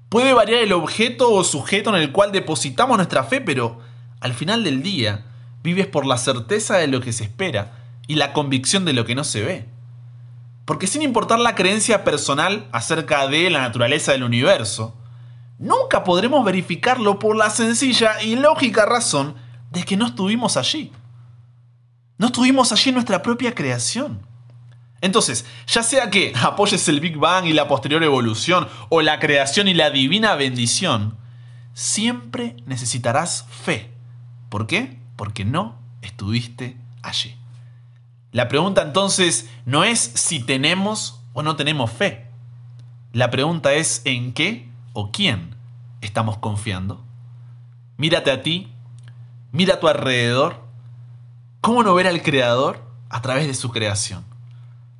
Puede 0.10 0.34
variar 0.34 0.62
el 0.62 0.74
objeto 0.74 1.32
o 1.32 1.44
sujeto 1.44 1.89
en 1.89 2.01
el 2.01 2.12
cual 2.12 2.32
depositamos 2.32 2.98
nuestra 2.98 3.24
fe, 3.24 3.42
pero 3.42 3.80
al 4.20 4.34
final 4.34 4.63
del 4.63 4.84
día 4.84 5.25
vives 5.63 5.88
por 5.88 6.06
la 6.06 6.18
certeza 6.18 6.77
de 6.77 6.88
lo 6.88 7.01
que 7.01 7.13
se 7.13 7.24
espera 7.24 7.80
y 8.08 8.15
la 8.15 8.34
convicción 8.34 8.86
de 8.86 8.94
lo 8.94 9.06
que 9.06 9.15
no 9.15 9.24
se 9.24 9.42
ve. 9.44 9.70
Porque 10.65 10.88
sin 10.88 11.01
importar 11.01 11.39
la 11.39 11.55
creencia 11.55 12.03
personal 12.03 12.67
acerca 12.72 13.27
de 13.27 13.50
la 13.50 13.62
naturaleza 13.62 14.13
del 14.13 14.24
universo, 14.24 14.96
nunca 15.60 16.03
podremos 16.03 16.46
verificarlo 16.46 17.20
por 17.20 17.36
la 17.36 17.50
sencilla 17.50 18.22
y 18.22 18.36
lógica 18.36 18.86
razón 18.86 19.36
de 19.72 19.84
que 19.84 19.98
no 19.98 20.08
estuvimos 20.08 20.55
allí. 20.55 20.91
No 22.17 22.27
estuvimos 22.27 22.72
allí 22.72 22.89
en 22.89 22.96
nuestra 22.96 23.22
propia 23.22 23.53
creación. 23.53 24.25
Entonces, 25.01 25.46
ya 25.67 25.84
sea 25.84 26.10
que 26.10 26.32
apoyes 26.41 26.88
el 26.88 27.01
Big 27.01 27.17
Bang 27.17 27.46
y 27.46 27.53
la 27.53 27.67
posterior 27.67 28.01
evolución, 28.03 28.70
o 28.89 29.01
la 29.01 29.20
creación 29.20 29.67
y 29.67 29.74
la 29.74 29.89
divina 29.89 30.36
bendición, 30.36 31.17
siempre 31.74 32.55
necesitarás 32.65 33.46
fe. 33.50 33.91
¿Por 34.48 34.65
qué? 34.65 35.00
Porque 35.17 35.43
no 35.43 35.77
estuviste 36.01 36.77
allí. 37.01 37.36
La 38.34 38.50
pregunta 38.50 38.82
entonces 38.82 39.50
no 39.66 39.86
es 39.86 40.00
si 40.00 40.42
tenemos 40.42 41.22
o 41.32 41.42
no 41.42 41.56
tenemos 41.56 41.90
fe. 41.90 42.28
La 43.13 43.32
pregunta 43.32 43.74
es 43.74 44.02
en 44.04 44.34
qué 44.34 44.70
o 44.92 45.12
quién 45.12 45.56
estamos 46.02 46.38
confiando. 46.38 47.02
Mírate 47.96 48.32
a 48.32 48.42
ti, 48.42 48.74
mira 49.52 49.75
a 49.75 49.80
tu 49.80 49.88
alrededor 49.88 50.63
¿Cómo 51.63 51.82
no 51.82 51.94
ver 51.94 52.08
al 52.08 52.22
Creador 52.22 52.84
a 53.08 53.22
través 53.22 53.48
de 53.48 53.54
su 53.54 53.72
creación? 53.72 54.25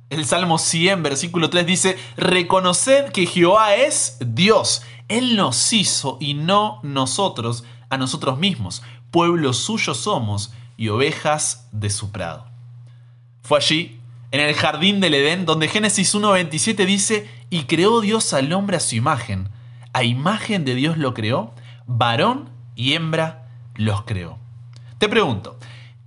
El 0.08 0.24
Salmo 0.24 0.56
100, 0.56 1.02
versículo 1.02 1.50
3 1.50 1.66
dice, 1.66 1.98
Reconoced 2.16 3.12
que 3.12 3.26
Jehová 3.26 3.74
es 3.74 4.16
Dios. 4.24 4.80
Él 5.08 5.36
nos 5.36 5.74
hizo 5.74 6.16
y 6.20 6.32
no 6.32 6.80
nosotros 6.82 7.64
a 7.90 7.98
nosotros 7.98 8.38
mismos. 8.38 8.82
Pueblo 9.10 9.52
suyo 9.52 9.92
somos 9.92 10.54
y 10.78 10.88
ovejas 10.88 11.68
de 11.70 11.90
su 11.90 12.12
prado. 12.12 12.46
Fue 13.44 13.58
allí, 13.58 14.00
en 14.32 14.40
el 14.40 14.54
jardín 14.54 15.00
del 15.00 15.14
Edén, 15.14 15.44
donde 15.44 15.68
Génesis 15.68 16.12
1.27 16.14 16.84
dice, 16.84 17.28
y 17.50 17.64
creó 17.64 18.00
Dios 18.00 18.32
al 18.32 18.52
hombre 18.52 18.78
a 18.78 18.80
su 18.80 18.96
imagen. 18.96 19.48
A 19.92 20.02
imagen 20.02 20.64
de 20.64 20.74
Dios 20.74 20.98
lo 20.98 21.14
creó, 21.14 21.54
varón 21.86 22.50
y 22.74 22.94
hembra 22.94 23.48
los 23.76 24.02
creó. 24.02 24.38
Te 24.98 25.08
pregunto, 25.08 25.58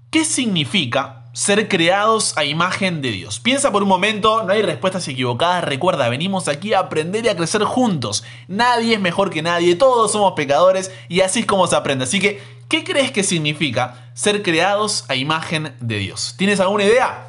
¿Qué 0.10 0.24
significa 0.24 1.25
ser 1.34 1.67
creados 1.67 2.38
a 2.38 2.46
imagen 2.46 3.01
de 3.01 3.12
Dios? 3.12 3.41
Piensa 3.41 3.74
por 3.74 3.84
un 3.84 3.89
momento, 3.89 4.44
no 4.44 4.53
hay 4.53 4.62
respuestas 4.62 5.06
equivocadas. 5.10 5.65
Recuerda, 5.65 6.08
venimos 6.08 6.48
aquí 6.48 6.74
a 6.74 6.79
aprender 6.79 7.25
y 7.25 7.27
a 7.27 7.36
crecer 7.36 7.63
juntos. 7.65 8.24
Nadie 8.48 8.94
es 8.94 9.01
mejor 9.01 9.29
que 9.29 9.41
nadie, 9.41 9.75
todos 9.75 10.13
somos 10.13 10.32
pecadores 10.32 10.94
y 11.10 11.20
así 11.22 11.41
es 11.41 11.46
como 11.46 11.67
se 11.67 11.75
aprende. 11.75 12.06
Así 12.06 12.22
que, 12.22 12.41
¿qué 12.70 12.86
crees 12.86 13.12
que 13.12 13.22
significa 13.22 14.10
ser 14.13 14.41
creados 14.44 15.03
a 15.10 15.15
imagen 15.15 15.75
de 15.82 15.98
Dios? 15.98 16.36
¿Tienes 16.38 16.62
alguna 16.62 16.86
idea? 16.86 17.26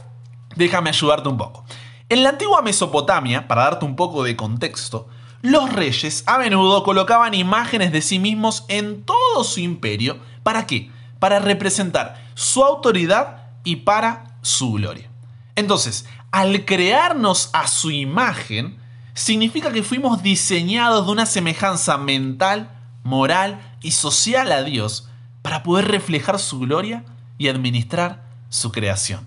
Déjame 0.59 0.91
ayudarte 0.91 1.31
un 1.31 1.39
poco. 1.39 1.65
En 2.11 2.23
la 2.23 2.31
antigua 2.31 2.61
Mesopotamia, 2.61 3.49
para 3.49 3.65
darte 3.65 3.87
un 3.87 3.97
poco 3.97 4.23
de 4.25 4.37
contexto, 4.37 5.09
los 5.41 5.73
reyes 5.73 6.25
a 6.27 6.37
menudo 6.37 6.83
colocaban 6.83 7.33
imágenes 7.33 7.93
de 7.93 8.03
sí 8.03 8.19
mismos 8.19 8.67
en 8.69 9.05
todo 9.05 9.45
su 9.45 9.61
imperio. 9.61 10.19
¿Para 10.43 10.67
qué? 10.67 10.91
para 11.19 11.39
representar 11.39 12.23
su 12.35 12.65
autoridad 12.65 13.49
y 13.65 13.77
para 13.77 14.37
su 14.43 14.73
gloria. 14.73 15.09
Entonces, 15.57 16.07
al 16.31 16.65
crearnos 16.65 17.51
a 17.53 17.67
su 17.67 17.91
imagen, 17.91 18.79
significa 19.15 19.73
que 19.73 19.83
fuimos 19.83 20.23
diseñados 20.23 21.07
de 21.07 21.13
una 21.13 21.27
semejanza 21.27 21.99
mental, 21.99 22.71
moral 23.03 23.77
y 23.83 23.91
social 23.93 24.53
a 24.53 24.63
Dios 24.63 25.09
para 25.43 25.63
poder 25.63 25.89
reflejar 25.89 26.39
su 26.39 26.61
gloria 26.61 27.05
y 27.37 27.49
administrar 27.49 28.25
su 28.49 28.71
creación. 28.71 29.27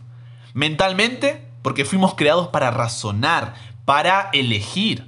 Mentalmente, 0.53 1.48
porque 1.62 1.86
fuimos 1.86 2.15
creados 2.15 2.48
para 2.48 2.72
razonar, 2.72 3.55
para 3.86 4.29
elegir. 4.34 5.08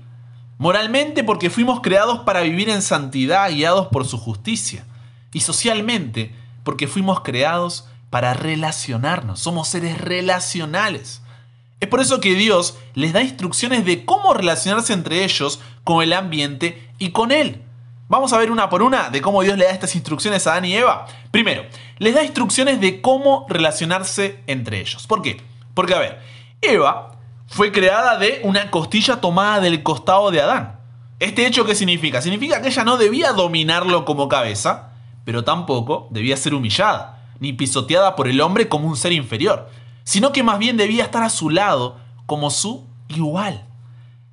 Moralmente, 0.57 1.23
porque 1.23 1.49
fuimos 1.49 1.81
creados 1.81 2.19
para 2.19 2.41
vivir 2.41 2.69
en 2.69 2.81
santidad 2.81 3.49
guiados 3.51 3.87
por 3.87 4.05
su 4.05 4.17
justicia. 4.17 4.85
Y 5.33 5.41
socialmente, 5.41 6.33
porque 6.63 6.87
fuimos 6.87 7.21
creados 7.21 7.87
para 8.09 8.35
relacionarnos, 8.35 9.39
somos 9.39 9.67
seres 9.67 9.99
relacionales. 9.99 11.23
Es 11.79 11.89
por 11.89 11.99
eso 11.99 12.21
que 12.21 12.35
Dios 12.35 12.77
les 12.93 13.11
da 13.11 13.23
instrucciones 13.23 13.85
de 13.85 14.05
cómo 14.05 14.35
relacionarse 14.35 14.93
entre 14.93 15.23
ellos 15.23 15.59
con 15.83 16.03
el 16.03 16.13
ambiente 16.13 16.87
y 16.99 17.09
con 17.09 17.31
Él. 17.31 17.62
Vamos 18.13 18.31
a 18.31 18.37
ver 18.37 18.51
una 18.51 18.69
por 18.69 18.83
una 18.83 19.09
de 19.09 19.23
cómo 19.23 19.41
Dios 19.41 19.57
le 19.57 19.65
da 19.65 19.71
estas 19.71 19.95
instrucciones 19.95 20.45
a 20.45 20.51
Adán 20.51 20.65
y 20.65 20.75
Eva. 20.75 21.07
Primero, 21.31 21.65
les 21.97 22.13
da 22.13 22.23
instrucciones 22.23 22.79
de 22.79 23.01
cómo 23.01 23.47
relacionarse 23.49 24.43
entre 24.45 24.79
ellos. 24.79 25.07
¿Por 25.07 25.23
qué? 25.23 25.41
Porque, 25.73 25.95
a 25.95 25.97
ver, 25.99 26.21
Eva 26.61 27.17
fue 27.47 27.71
creada 27.71 28.19
de 28.19 28.41
una 28.43 28.69
costilla 28.69 29.19
tomada 29.19 29.61
del 29.61 29.81
costado 29.81 30.29
de 30.29 30.41
Adán. 30.41 30.79
¿Este 31.19 31.47
hecho 31.47 31.65
qué 31.65 31.73
significa? 31.73 32.21
Significa 32.21 32.61
que 32.61 32.67
ella 32.67 32.83
no 32.83 32.97
debía 32.97 33.33
dominarlo 33.33 34.05
como 34.05 34.29
cabeza, 34.29 34.91
pero 35.25 35.43
tampoco 35.43 36.07
debía 36.11 36.37
ser 36.37 36.53
humillada, 36.53 37.23
ni 37.39 37.51
pisoteada 37.53 38.15
por 38.15 38.27
el 38.27 38.41
hombre 38.41 38.69
como 38.69 38.87
un 38.87 38.95
ser 38.95 39.11
inferior 39.11 39.69
sino 40.03 40.31
que 40.31 40.43
más 40.43 40.59
bien 40.59 40.77
debía 40.77 41.05
estar 41.05 41.23
a 41.23 41.29
su 41.29 41.49
lado 41.49 41.97
como 42.25 42.49
su 42.49 42.85
igual. 43.07 43.65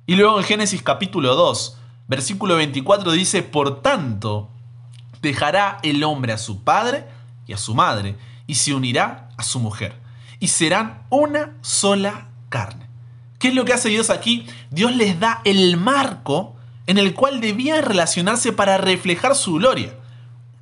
Y 0.05 0.15
luego 0.15 0.37
en 0.37 0.43
Génesis 0.43 0.81
capítulo 0.81 1.35
2, 1.35 1.77
versículo 2.11 2.57
24 2.57 3.13
dice, 3.13 3.41
por 3.41 3.81
tanto, 3.81 4.49
dejará 5.21 5.79
el 5.81 6.03
hombre 6.03 6.33
a 6.33 6.37
su 6.37 6.61
padre 6.61 7.05
y 7.47 7.53
a 7.53 7.57
su 7.57 7.73
madre, 7.73 8.17
y 8.47 8.55
se 8.55 8.73
unirá 8.73 9.29
a 9.37 9.43
su 9.43 9.61
mujer, 9.61 9.95
y 10.41 10.49
serán 10.49 11.03
una 11.09 11.53
sola 11.61 12.27
carne. 12.49 12.85
¿Qué 13.39 13.47
es 13.47 13.55
lo 13.55 13.63
que 13.63 13.71
hace 13.71 13.87
Dios 13.87 14.09
aquí? 14.09 14.45
Dios 14.71 14.93
les 14.93 15.21
da 15.21 15.41
el 15.45 15.77
marco 15.77 16.57
en 16.85 16.97
el 16.97 17.13
cual 17.13 17.39
debían 17.39 17.81
relacionarse 17.81 18.51
para 18.51 18.77
reflejar 18.77 19.33
su 19.33 19.53
gloria. 19.53 19.93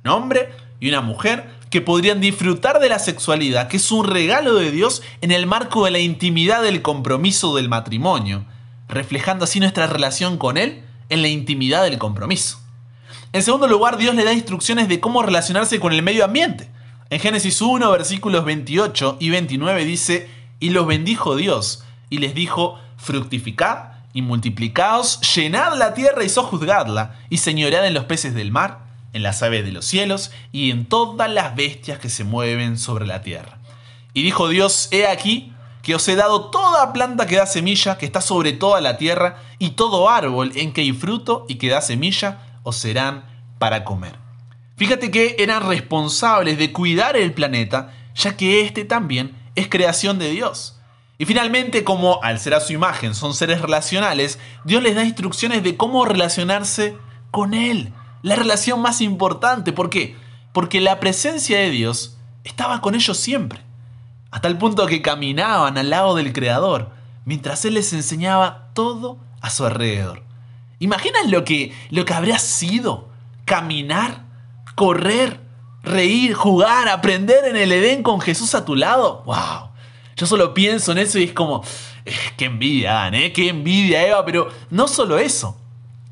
Un 0.04 0.10
hombre 0.12 0.50
y 0.78 0.88
una 0.88 1.00
mujer 1.00 1.50
que 1.68 1.80
podrían 1.80 2.20
disfrutar 2.20 2.78
de 2.78 2.88
la 2.88 3.00
sexualidad, 3.00 3.66
que 3.66 3.78
es 3.78 3.90
un 3.90 4.06
regalo 4.06 4.54
de 4.54 4.70
Dios 4.70 5.02
en 5.20 5.32
el 5.32 5.48
marco 5.48 5.84
de 5.84 5.90
la 5.90 5.98
intimidad 5.98 6.62
del 6.62 6.80
compromiso 6.80 7.56
del 7.56 7.68
matrimonio, 7.68 8.44
reflejando 8.88 9.46
así 9.46 9.58
nuestra 9.58 9.88
relación 9.88 10.38
con 10.38 10.56
Él 10.56 10.84
en 11.10 11.22
la 11.22 11.28
intimidad 11.28 11.84
del 11.84 11.98
compromiso. 11.98 12.58
En 13.32 13.42
segundo 13.42 13.68
lugar, 13.68 13.96
Dios 13.96 14.14
le 14.14 14.24
da 14.24 14.32
instrucciones 14.32 14.88
de 14.88 14.98
cómo 14.98 15.22
relacionarse 15.22 15.78
con 15.78 15.92
el 15.92 16.02
medio 16.02 16.24
ambiente. 16.24 16.68
En 17.10 17.20
Génesis 17.20 17.60
1, 17.60 17.90
versículos 17.90 18.44
28 18.44 19.18
y 19.20 19.30
29 19.30 19.84
dice, 19.84 20.30
y 20.58 20.70
los 20.70 20.86
bendijo 20.86 21.36
Dios, 21.36 21.84
y 22.08 22.18
les 22.18 22.34
dijo, 22.34 22.78
fructificad 22.96 23.90
y 24.12 24.22
multiplicaos, 24.22 25.20
llenad 25.34 25.76
la 25.76 25.94
tierra 25.94 26.24
y 26.24 26.28
sojuzgadla, 26.28 27.16
y 27.28 27.38
señoread 27.38 27.86
en 27.86 27.94
los 27.94 28.04
peces 28.04 28.34
del 28.34 28.50
mar, 28.50 28.78
en 29.12 29.22
las 29.22 29.42
aves 29.42 29.64
de 29.64 29.72
los 29.72 29.84
cielos 29.84 30.30
y 30.52 30.70
en 30.70 30.86
todas 30.86 31.30
las 31.30 31.56
bestias 31.56 31.98
que 31.98 32.08
se 32.08 32.24
mueven 32.24 32.78
sobre 32.78 33.06
la 33.06 33.22
tierra. 33.22 33.58
Y 34.14 34.22
dijo 34.22 34.48
Dios, 34.48 34.88
he 34.90 35.06
aquí 35.06 35.52
que 35.82 35.94
os 35.94 36.06
he 36.08 36.16
dado 36.16 36.50
toda 36.50 36.92
planta 36.92 37.26
que 37.26 37.36
da 37.36 37.46
semilla, 37.46 37.98
que 37.98 38.06
está 38.06 38.20
sobre 38.20 38.52
toda 38.52 38.80
la 38.80 38.96
tierra, 38.96 39.38
y 39.58 39.70
todo 39.70 40.08
árbol 40.08 40.52
en 40.54 40.72
que 40.72 40.82
hay 40.82 40.92
fruto 40.92 41.46
y 41.48 41.56
que 41.56 41.68
da 41.68 41.80
semilla, 41.80 42.60
os 42.62 42.76
serán 42.76 43.24
para 43.58 43.84
comer. 43.84 44.16
Fíjate 44.76 45.10
que 45.10 45.36
eran 45.38 45.66
responsables 45.66 46.58
de 46.58 46.72
cuidar 46.72 47.16
el 47.16 47.32
planeta, 47.32 47.92
ya 48.14 48.36
que 48.36 48.62
este 48.62 48.84
también 48.84 49.36
es 49.54 49.68
creación 49.68 50.18
de 50.18 50.30
Dios. 50.30 50.80
Y 51.18 51.26
finalmente, 51.26 51.84
como 51.84 52.22
al 52.22 52.40
ser 52.40 52.54
a 52.54 52.60
su 52.60 52.72
imagen 52.72 53.14
son 53.14 53.34
seres 53.34 53.60
relacionales, 53.60 54.38
Dios 54.64 54.82
les 54.82 54.94
da 54.94 55.04
instrucciones 55.04 55.62
de 55.62 55.76
cómo 55.76 56.06
relacionarse 56.06 56.96
con 57.30 57.52
Él 57.52 57.92
la 58.22 58.36
relación 58.36 58.80
más 58.80 59.00
importante. 59.00 59.72
¿Por 59.72 59.90
qué? 59.90 60.16
Porque 60.52 60.80
la 60.80 61.00
presencia 61.00 61.58
de 61.58 61.70
Dios 61.70 62.16
estaba 62.44 62.80
con 62.80 62.94
ellos 62.94 63.18
siempre, 63.18 63.60
hasta 64.30 64.48
el 64.48 64.58
punto 64.58 64.86
que 64.86 65.02
caminaban 65.02 65.78
al 65.78 65.90
lado 65.90 66.14
del 66.14 66.32
Creador, 66.32 66.90
mientras 67.24 67.64
Él 67.64 67.74
les 67.74 67.92
enseñaba 67.92 68.70
todo 68.74 69.18
a 69.40 69.50
su 69.50 69.64
alrededor. 69.64 70.22
¿Imaginan 70.78 71.30
lo 71.30 71.44
que, 71.44 71.74
lo 71.90 72.04
que 72.04 72.14
habría 72.14 72.38
sido 72.38 73.08
caminar, 73.44 74.24
correr, 74.74 75.40
reír, 75.82 76.34
jugar, 76.34 76.88
aprender 76.88 77.44
en 77.44 77.56
el 77.56 77.72
Edén 77.72 78.02
con 78.02 78.20
Jesús 78.20 78.54
a 78.54 78.64
tu 78.64 78.76
lado? 78.76 79.22
¡Wow! 79.26 79.70
Yo 80.16 80.26
solo 80.26 80.54
pienso 80.54 80.92
en 80.92 80.98
eso 80.98 81.18
y 81.18 81.24
es 81.24 81.32
como, 81.32 81.62
eh, 82.04 82.14
qué 82.36 82.46
envidia, 82.46 83.08
¿eh? 83.08 83.32
Qué 83.32 83.48
envidia, 83.48 84.06
Eva, 84.06 84.24
pero 84.24 84.48
no 84.70 84.88
solo 84.88 85.18
eso, 85.18 85.58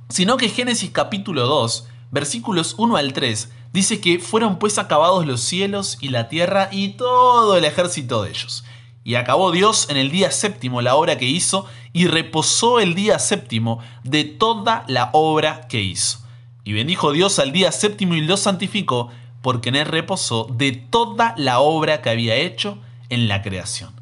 sino 0.09 0.37
que 0.37 0.49
Génesis 0.49 0.91
capítulo 0.91 1.47
2 1.47 1.89
versículos 2.11 2.75
1 2.79 2.97
al 2.97 3.13
3, 3.13 3.51
dice 3.73 4.01
que 4.01 4.19
fueron 4.19 4.59
pues 4.59 4.79
acabados 4.79 5.27
los 5.27 5.41
cielos 5.41 5.99
y 6.01 6.09
la 6.09 6.29
tierra 6.29 6.69
y 6.73 6.91
todo 6.91 7.57
el 7.57 7.65
ejército 7.65 8.23
de 8.23 8.31
ellos. 8.31 8.65
Y 9.05 9.15
acabó 9.15 9.53
Dios 9.53 9.89
en 9.89 9.97
el 9.97 10.11
día 10.11 10.31
séptimo 10.31 10.83
la 10.83 10.95
obra 10.95 11.17
que 11.17 11.25
hizo 11.25 11.67
y 11.93 12.07
reposó 12.07 12.81
el 12.81 12.95
día 12.95 13.19
séptimo 13.19 13.81
de 14.05 14.25
toda 14.25 14.85
la 14.87 15.11
obra 15.13 15.67
que 15.69 15.81
hizo. 15.81 16.19
Y 16.65 16.75
bendijo 16.75 17.13
Dios 17.13 17.39
al 17.39 17.53
día 17.53 17.73
séptimo 17.73 18.15
y 18.15 18.21
lo 18.21 18.37
santificó 18.37 19.09
porque 19.41 19.71
en 19.71 19.77
él 19.77 19.87
reposó 19.87 20.47
de 20.51 20.73
toda 20.73 21.35
la 21.39 21.61
obra 21.61 22.03
que 22.03 22.11
había 22.11 22.35
hecho 22.35 22.79
en 23.09 23.29
la 23.29 23.41
creación. 23.41 23.93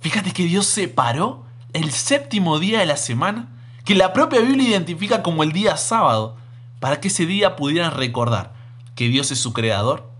Fíjate 0.00 0.32
que 0.32 0.44
Dios 0.44 0.66
separó 0.66 1.44
el 1.72 1.92
séptimo 1.92 2.58
día 2.58 2.80
de 2.80 2.86
la 2.86 2.96
semana, 2.96 3.48
que 3.84 3.94
la 3.94 4.12
propia 4.12 4.40
Biblia 4.40 4.70
identifica 4.70 5.22
como 5.22 5.42
el 5.42 5.52
día 5.52 5.76
sábado, 5.76 6.36
para 6.80 6.98
que 6.98 7.08
ese 7.08 7.26
día 7.26 7.54
pudieran 7.54 7.92
recordar 7.92 8.59
que 9.00 9.08
Dios 9.08 9.30
es 9.30 9.38
su 9.38 9.54
creador, 9.54 10.10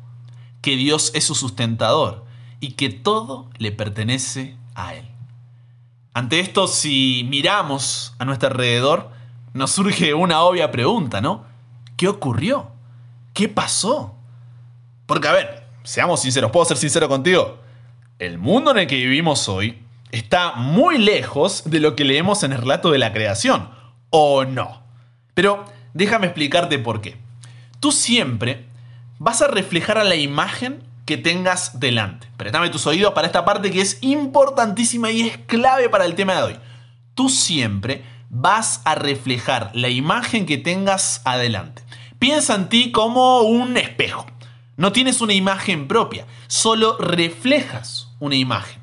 que 0.63 0.75
Dios 0.75 1.11
es 1.15 1.25
su 1.25 1.35
sustentador 1.35 2.25
y 2.61 2.73
que 2.73 2.89
todo 2.89 3.51
le 3.59 3.73
pertenece 3.73 4.57
a 4.75 4.95
Él. 4.95 5.05
Ante 6.15 6.41
esto, 6.41 6.67
si 6.67 7.27
miramos 7.29 8.15
a 8.19 8.25
nuestro 8.25 8.49
alrededor, 8.49 9.11
nos 9.53 9.73
surge 9.73 10.15
una 10.15 10.41
obvia 10.41 10.71
pregunta, 10.71 11.21
¿no? 11.21 11.45
¿Qué 11.99 12.09
ocurrió? 12.09 12.71
¿Qué 13.35 13.51
pasó? 13.51 14.15
Porque, 15.05 15.29
a 15.29 15.33
ver, 15.33 15.67
seamos 15.83 16.23
sinceros, 16.23 16.51
¿puedo 16.51 16.65
ser 16.65 16.79
sincero 16.79 17.07
contigo? 17.07 17.59
El 18.19 18.39
mundo 18.39 18.71
en 18.71 18.79
el 18.79 18.87
que 18.87 18.97
vivimos 18.97 19.47
hoy 19.51 19.79
está 20.11 20.55
muy 20.55 20.97
lejos 20.97 21.65
de 21.67 21.81
lo 21.81 21.95
que 21.95 22.07
leemos 22.07 22.45
en 22.45 22.53
el 22.53 22.59
relato 22.63 22.91
de 22.91 22.99
la 22.99 23.13
creación, 23.13 23.69
¿o 24.09 24.47
no? 24.47 24.81
Pero 25.35 25.67
Déjame 25.93 26.27
explicarte 26.27 26.79
por 26.79 27.01
qué. 27.01 27.17
Tú 27.81 27.93
siempre 27.93 28.67
vas 29.21 29.43
a 29.43 29.49
reflejar 29.49 29.99
a 29.99 30.05
la 30.05 30.17
imagen 30.17 30.83
que 31.05 31.19
tengas 31.19 31.79
delante. 31.79 32.27
Préstame 32.39 32.71
tus 32.71 32.87
oídos 32.87 33.13
para 33.13 33.27
esta 33.27 33.45
parte 33.45 33.71
que 33.71 33.83
es 33.83 33.99
importantísima 34.01 35.11
y 35.11 35.29
es 35.29 35.37
clave 35.47 35.91
para 35.91 36.07
el 36.07 36.15
tema 36.15 36.35
de 36.35 36.43
hoy. 36.43 36.57
Tú 37.15 37.29
siempre 37.29 38.03
vas 38.31 38.81
a 38.85 38.95
reflejar 38.95 39.71
la 39.75 39.91
imagen 39.91 40.47
que 40.47 40.57
tengas 40.57 41.21
adelante. 41.27 41.83
Piensa 42.19 42.55
en 42.55 42.71
ti 42.71 42.93
como 42.93 43.43
un 43.43 43.77
espejo. 43.77 44.27
No 44.79 44.91
tienes 44.91 45.21
una 45.21 45.35
imagen 45.35 45.87
propia, 45.87 46.27
solo 46.47 46.97
reflejas 46.97 48.09
una 48.21 48.37
imagen. 48.37 48.81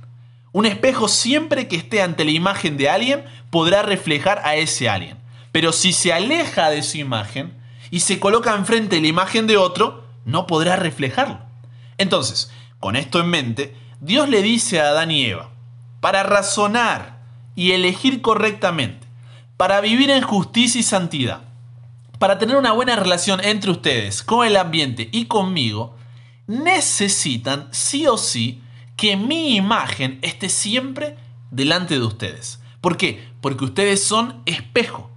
Un 0.51 0.67
espejo 0.67 1.07
siempre 1.07 1.67
que 1.67 1.77
esté 1.77 2.03
ante 2.03 2.23
la 2.23 2.31
imagen 2.31 2.77
de 2.77 2.89
alguien 2.89 3.25
podrá 3.49 3.81
reflejar 3.81 4.41
a 4.45 4.55
ese 4.55 4.87
alguien. 4.87 5.17
Pero 5.51 5.71
si 5.71 5.93
se 5.93 6.13
aleja 6.13 6.69
de 6.69 6.83
su 6.83 6.99
imagen 6.99 7.53
y 7.89 8.01
se 8.01 8.19
coloca 8.19 8.53
enfrente 8.53 8.97
de 8.97 9.01
la 9.01 9.07
imagen 9.07 9.47
de 9.47 9.57
otro, 9.57 10.06
no 10.27 10.45
podrá 10.45 10.75
reflejarlo. 10.75 11.39
Entonces, 11.97 12.51
con 12.79 12.95
esto 12.95 13.19
en 13.19 13.29
mente, 13.29 13.75
Dios 14.01 14.29
le 14.29 14.43
dice 14.43 14.79
a 14.79 14.89
Adán 14.89 15.09
y 15.09 15.25
Eva, 15.25 15.49
para 16.01 16.21
razonar 16.21 17.23
y 17.55 17.71
elegir 17.71 18.21
correctamente, 18.21 19.07
para 19.55 19.81
vivir 19.81 20.11
en 20.11 20.21
justicia 20.21 20.79
y 20.79 20.83
santidad, 20.83 21.41
para 22.19 22.37
tener 22.37 22.57
una 22.57 22.73
buena 22.73 22.95
relación 22.95 23.43
entre 23.43 23.71
ustedes, 23.71 24.21
con 24.21 24.45
el 24.45 24.57
ambiente 24.57 25.09
y 25.11 25.25
conmigo, 25.25 25.95
necesitan 26.45 27.69
sí 27.71 28.05
o 28.05 28.17
sí 28.17 28.61
que 28.95 29.15
mi 29.15 29.55
imagen 29.55 30.19
esté 30.21 30.49
siempre 30.49 31.15
delante 31.51 31.95
de 31.95 32.05
ustedes. 32.05 32.59
¿Por 32.81 32.97
qué? 32.97 33.27
Porque 33.41 33.65
ustedes 33.65 34.03
son 34.03 34.41
espejo. 34.45 35.09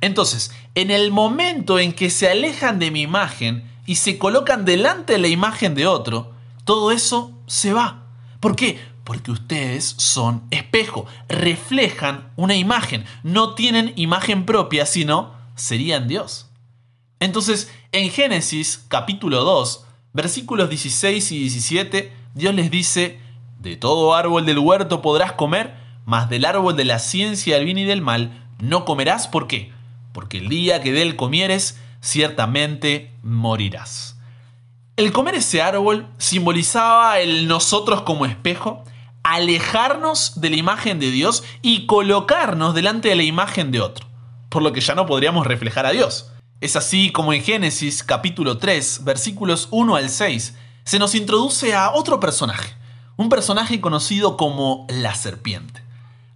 Entonces, 0.00 0.52
en 0.74 0.90
el 0.90 1.10
momento 1.10 1.78
en 1.78 1.92
que 1.92 2.10
se 2.10 2.28
alejan 2.28 2.78
de 2.78 2.90
mi 2.90 3.02
imagen 3.02 3.70
y 3.90 3.96
se 3.96 4.18
colocan 4.18 4.64
delante 4.64 5.14
de 5.14 5.18
la 5.18 5.26
imagen 5.26 5.74
de 5.74 5.88
otro, 5.88 6.30
todo 6.64 6.92
eso 6.92 7.32
se 7.48 7.72
va. 7.72 8.04
¿Por 8.38 8.54
qué? 8.54 8.78
Porque 9.02 9.32
ustedes 9.32 9.96
son 9.98 10.44
espejo, 10.52 11.06
reflejan 11.28 12.30
una 12.36 12.54
imagen, 12.54 13.04
no 13.24 13.54
tienen 13.56 13.92
imagen 13.96 14.46
propia, 14.46 14.86
sino 14.86 15.34
serían 15.56 16.06
Dios. 16.06 16.48
Entonces, 17.18 17.68
en 17.90 18.10
Génesis 18.10 18.84
capítulo 18.86 19.42
2, 19.42 19.84
versículos 20.12 20.70
16 20.70 21.32
y 21.32 21.38
17, 21.40 22.12
Dios 22.36 22.54
les 22.54 22.70
dice, 22.70 23.18
de 23.58 23.74
todo 23.74 24.14
árbol 24.14 24.46
del 24.46 24.60
huerto 24.60 25.02
podrás 25.02 25.32
comer, 25.32 25.74
mas 26.06 26.30
del 26.30 26.44
árbol 26.44 26.76
de 26.76 26.84
la 26.84 27.00
ciencia 27.00 27.56
del 27.56 27.64
bien 27.64 27.78
y 27.78 27.84
del 27.86 28.02
mal 28.02 28.46
no 28.60 28.84
comerás. 28.84 29.26
¿Por 29.26 29.48
qué? 29.48 29.72
porque 30.12 30.38
el 30.38 30.48
día 30.48 30.80
que 30.80 30.92
de 30.92 31.02
él 31.02 31.16
comieres, 31.16 31.78
ciertamente 32.00 33.14
morirás. 33.22 34.16
El 34.96 35.12
comer 35.12 35.36
ese 35.36 35.62
árbol 35.62 36.06
simbolizaba 36.18 37.20
el 37.20 37.48
nosotros 37.48 38.02
como 38.02 38.26
espejo, 38.26 38.84
alejarnos 39.22 40.40
de 40.40 40.50
la 40.50 40.56
imagen 40.56 40.98
de 40.98 41.10
Dios 41.10 41.44
y 41.62 41.86
colocarnos 41.86 42.74
delante 42.74 43.08
de 43.08 43.16
la 43.16 43.22
imagen 43.22 43.70
de 43.70 43.80
otro, 43.80 44.06
por 44.48 44.62
lo 44.62 44.72
que 44.72 44.80
ya 44.80 44.94
no 44.94 45.06
podríamos 45.06 45.46
reflejar 45.46 45.86
a 45.86 45.92
Dios. 45.92 46.30
Es 46.60 46.76
así 46.76 47.10
como 47.12 47.32
en 47.32 47.42
Génesis 47.42 48.04
capítulo 48.04 48.58
3, 48.58 49.04
versículos 49.04 49.68
1 49.70 49.96
al 49.96 50.10
6, 50.10 50.54
se 50.84 50.98
nos 50.98 51.14
introduce 51.14 51.74
a 51.74 51.92
otro 51.92 52.20
personaje, 52.20 52.74
un 53.16 53.28
personaje 53.28 53.80
conocido 53.80 54.36
como 54.36 54.86
la 54.90 55.14
serpiente. 55.14 55.82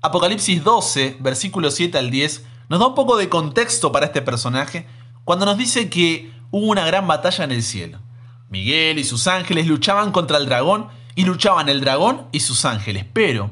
Apocalipsis 0.01 0.63
12, 0.65 1.19
versículos 1.21 1.75
7 1.75 1.99
al 1.99 2.11
10, 2.11 2.45
nos 2.69 2.81
da 2.81 2.87
un 2.87 2.95
poco 2.95 3.17
de 3.17 3.29
contexto 3.29 3.93
para 3.93 4.07
este 4.07 4.23
personaje 4.23 4.87
cuando 5.25 5.47
nos 5.47 5.59
dice 5.59 5.89
que 5.89 6.33
hubo 6.51 6.67
una 6.67 6.87
gran 6.87 7.07
batalla 7.07 7.45
en 7.45 7.53
el 7.53 7.63
cielo. 7.63 7.99
Miguel 8.51 8.99
y 8.99 9.05
sus 9.05 9.27
ángeles 9.27 9.67
luchaban 9.67 10.13
contra 10.13 10.39
el 10.39 10.47
dragón 10.47 10.89
y 11.15 11.25
luchaban 11.25 11.69
el 11.69 11.81
dragón 11.81 12.27
y 12.31 12.41
sus 12.41 12.65
ángeles, 12.65 13.05
pero 13.13 13.51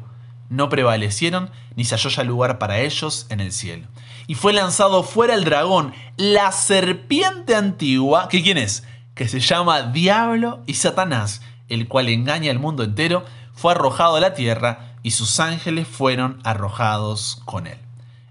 no 0.48 0.68
prevalecieron 0.68 1.50
ni 1.76 1.84
se 1.84 1.96
halló 1.96 2.10
ya 2.10 2.24
lugar 2.24 2.58
para 2.58 2.80
ellos 2.80 3.26
en 3.30 3.40
el 3.40 3.52
cielo. 3.52 3.88
Y 4.26 4.34
fue 4.34 4.52
lanzado 4.52 5.02
fuera 5.02 5.34
el 5.34 5.44
dragón, 5.44 5.94
la 6.16 6.52
serpiente 6.52 7.56
antigua, 7.56 8.28
que 8.28 8.42
quién 8.42 8.58
es? 8.58 8.84
Que 9.14 9.28
se 9.28 9.40
llama 9.40 9.82
Diablo 9.82 10.62
y 10.66 10.74
Satanás, 10.74 11.40
el 11.68 11.88
cual 11.88 12.08
engaña 12.08 12.50
al 12.50 12.58
mundo 12.58 12.84
entero, 12.84 13.24
fue 13.54 13.72
arrojado 13.72 14.16
a 14.16 14.20
la 14.20 14.34
tierra 14.34 14.96
y 15.02 15.12
sus 15.12 15.40
ángeles 15.40 15.88
fueron 15.88 16.38
arrojados 16.44 17.40
con 17.46 17.66
él. 17.66 17.78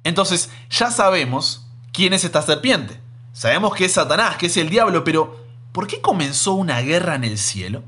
Entonces 0.04 0.52
ya 0.70 0.92
sabemos 0.92 1.68
quién 1.92 2.14
es 2.14 2.24
esta 2.24 2.42
serpiente. 2.42 3.01
Sabemos 3.34 3.74
que 3.76 3.86
es 3.86 3.94
Satanás, 3.94 4.38
que 4.38 4.48
es 4.48 4.58
el 4.58 4.70
diablo, 4.70 5.04
pero 5.04 5.40
¿por 5.72 5.88
qué 5.88 6.02
comenzó 6.02 6.54
una 6.54 6.82
guerra 6.82 7.16
en 7.16 7.24
el 7.24 7.38
cielo? 7.38 7.84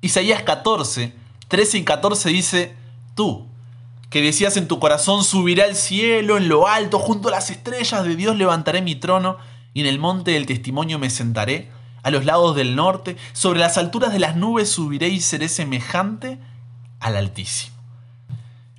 Isaías 0.00 0.42
14, 0.42 1.12
13 1.48 1.78
y 1.78 1.84
14 1.84 2.28
dice, 2.30 2.76
tú, 3.14 3.46
que 4.08 4.22
decías 4.22 4.56
en 4.56 4.68
tu 4.68 4.80
corazón, 4.80 5.22
subiré 5.22 5.62
al 5.62 5.76
cielo, 5.76 6.36
en 6.36 6.48
lo 6.48 6.66
alto, 6.66 6.98
junto 6.98 7.28
a 7.28 7.32
las 7.32 7.50
estrellas 7.50 8.04
de 8.04 8.16
Dios 8.16 8.36
levantaré 8.36 8.82
mi 8.82 8.96
trono, 8.96 9.36
y 9.74 9.80
en 9.80 9.86
el 9.86 9.98
monte 9.98 10.32
del 10.32 10.46
testimonio 10.46 10.98
me 10.98 11.10
sentaré, 11.10 11.70
a 12.02 12.10
los 12.10 12.24
lados 12.24 12.56
del 12.56 12.74
norte, 12.74 13.16
sobre 13.34 13.60
las 13.60 13.76
alturas 13.76 14.12
de 14.12 14.18
las 14.18 14.34
nubes 14.34 14.70
subiré 14.70 15.08
y 15.08 15.20
seré 15.20 15.48
semejante 15.48 16.38
al 16.98 17.16
Altísimo. 17.16 17.76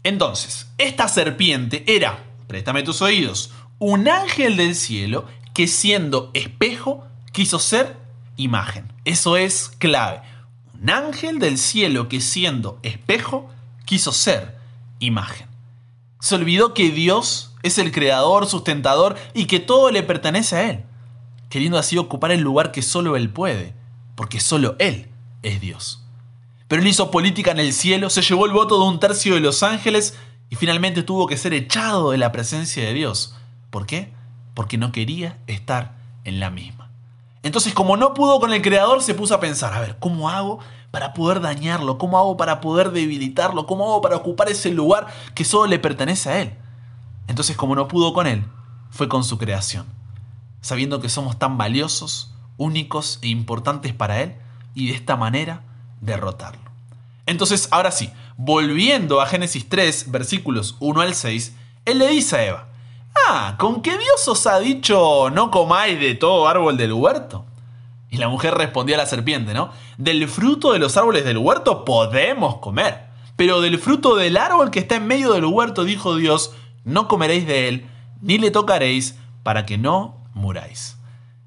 Entonces, 0.04 0.68
esta 0.80 1.08
serpiente 1.08 1.84
era, 1.88 2.24
préstame 2.48 2.82
tus 2.82 3.02
oídos, 3.02 3.52
un 3.78 4.10
ángel 4.10 4.58
del 4.58 4.76
cielo 4.76 5.26
que 5.54 5.68
siendo 5.68 6.32
espejo 6.34 7.04
quiso 7.32 7.60
ser 7.60 7.98
imagen. 8.38 8.92
Eso 9.06 9.38
es 9.38 9.72
clave. 9.78 10.22
Un 10.82 10.90
ángel 10.90 11.40
del 11.40 11.58
cielo 11.58 12.10
que 12.10 12.22
siendo 12.22 12.80
espejo 12.84 13.50
quiso 13.86 14.12
ser 14.12 14.58
imagen. 15.00 15.48
Se 16.20 16.36
olvidó 16.36 16.74
que 16.74 16.90
Dios 16.92 17.54
es 17.64 17.78
el 17.78 17.92
creador, 17.92 18.48
sustentador 18.48 19.18
y 19.34 19.46
que 19.46 19.60
todo 19.60 19.92
le 19.92 20.04
pertenece 20.04 20.56
a 20.56 20.70
Él, 20.70 20.84
queriendo 21.50 21.78
así 21.78 21.98
ocupar 21.98 22.32
el 22.32 22.42
lugar 22.42 22.72
que 22.72 22.82
solo 22.82 23.16
Él 23.16 23.30
puede, 23.30 23.74
porque 24.16 24.40
solo 24.40 24.76
Él 24.80 25.10
es 25.44 25.62
Dios. 25.62 26.04
Pero 26.68 26.82
Él 26.82 26.88
hizo 26.88 27.12
política 27.12 27.52
en 27.52 27.60
el 27.60 27.74
cielo, 27.74 28.10
se 28.10 28.22
llevó 28.22 28.46
el 28.46 28.54
voto 28.54 28.80
de 28.80 28.86
un 28.88 29.00
tercio 29.00 29.34
de 29.34 29.42
los 29.42 29.64
ángeles 29.64 30.16
y 30.50 30.56
finalmente 30.56 31.04
tuvo 31.04 31.28
que 31.28 31.38
ser 31.38 31.54
echado 31.54 32.12
de 32.12 32.18
la 32.18 32.32
presencia 32.32 32.84
de 32.84 32.94
Dios. 32.94 33.36
¿Por 33.70 33.86
qué? 33.86 34.14
Porque 34.54 34.78
no 34.78 34.92
quería 34.92 35.38
estar 35.48 35.94
en 36.24 36.40
la 36.40 36.50
misma. 36.50 36.90
Entonces, 37.44 37.74
como 37.74 37.98
no 37.98 38.14
pudo 38.14 38.40
con 38.40 38.54
el 38.54 38.62
creador, 38.62 39.02
se 39.02 39.16
puso 39.16 39.34
a 39.34 39.40
pensar, 39.40 39.74
a 39.74 39.80
ver, 39.80 39.98
¿cómo 40.00 40.30
hago 40.30 40.60
para 40.92 41.14
poder 41.14 41.42
dañarlo? 41.42 41.98
¿Cómo 41.98 42.18
hago 42.18 42.38
para 42.38 42.62
poder 42.62 42.92
debilitarlo? 42.92 43.66
¿Cómo 43.66 43.86
hago 43.86 44.02
para 44.02 44.18
ocupar 44.18 44.50
ese 44.50 44.72
lugar 44.72 45.08
que 45.34 45.46
solo 45.46 45.68
le 45.68 45.80
pertenece 45.80 46.30
a 46.30 46.42
él? 46.42 46.54
Entonces, 47.28 47.56
como 47.56 47.76
no 47.76 47.88
pudo 47.88 48.14
con 48.14 48.28
él, 48.28 48.44
fue 48.92 49.08
con 49.08 49.24
su 49.24 49.38
creación, 49.38 49.86
sabiendo 50.60 51.00
que 51.00 51.10
somos 51.10 51.40
tan 51.40 51.58
valiosos, 51.58 52.32
únicos 52.58 53.20
e 53.22 53.30
importantes 53.30 53.94
para 53.94 54.22
él, 54.22 54.36
y 54.76 54.88
de 54.88 54.96
esta 54.96 55.16
manera 55.16 55.64
derrotarlo. 56.02 56.70
Entonces, 57.26 57.70
ahora 57.72 57.92
sí, 57.92 58.12
volviendo 58.38 59.22
a 59.22 59.26
Génesis 59.26 59.68
3, 59.70 60.12
versículos 60.12 60.76
1 60.80 61.02
al 61.02 61.16
6, 61.16 61.56
él 61.86 62.00
le 62.00 62.08
dice 62.08 62.36
a 62.36 62.46
Eva, 62.46 62.68
Ah, 63.16 63.56
¿con 63.58 63.82
qué 63.82 63.92
Dios 63.98 64.28
os 64.28 64.48
ha 64.48 64.60
dicho 64.60 65.30
no 65.30 65.52
comáis 65.52 66.00
de 66.00 66.16
todo 66.16 66.48
árbol 66.48 66.78
del 66.78 66.94
huerto? 66.94 67.46
Y 68.10 68.18
la 68.18 68.28
mujer 68.28 68.54
respondió 68.54 68.96
a 68.96 68.98
la 68.98 69.06
serpiente, 69.06 69.54
¿no? 69.54 69.72
Del 69.98 70.28
fruto 70.28 70.74
de 70.74 70.80
los 70.80 70.98
árboles 70.98 71.24
del 71.24 71.38
huerto 71.38 71.86
podemos 71.86 72.58
comer, 72.58 73.06
pero 73.36 73.62
del 73.62 73.80
fruto 73.80 74.16
del 74.16 74.38
árbol 74.38 74.70
que 74.70 74.80
está 74.80 74.96
en 74.96 75.08
medio 75.08 75.34
del 75.34 75.46
huerto, 75.46 75.86
dijo 75.86 76.16
Dios, 76.16 76.54
no 76.84 77.08
comeréis 77.08 77.48
de 77.48 77.68
él, 77.70 77.88
ni 78.22 78.38
le 78.38 78.52
tocaréis, 78.52 79.16
para 79.44 79.66
que 79.66 79.78
no 79.78 80.18
muráis. 80.34 80.98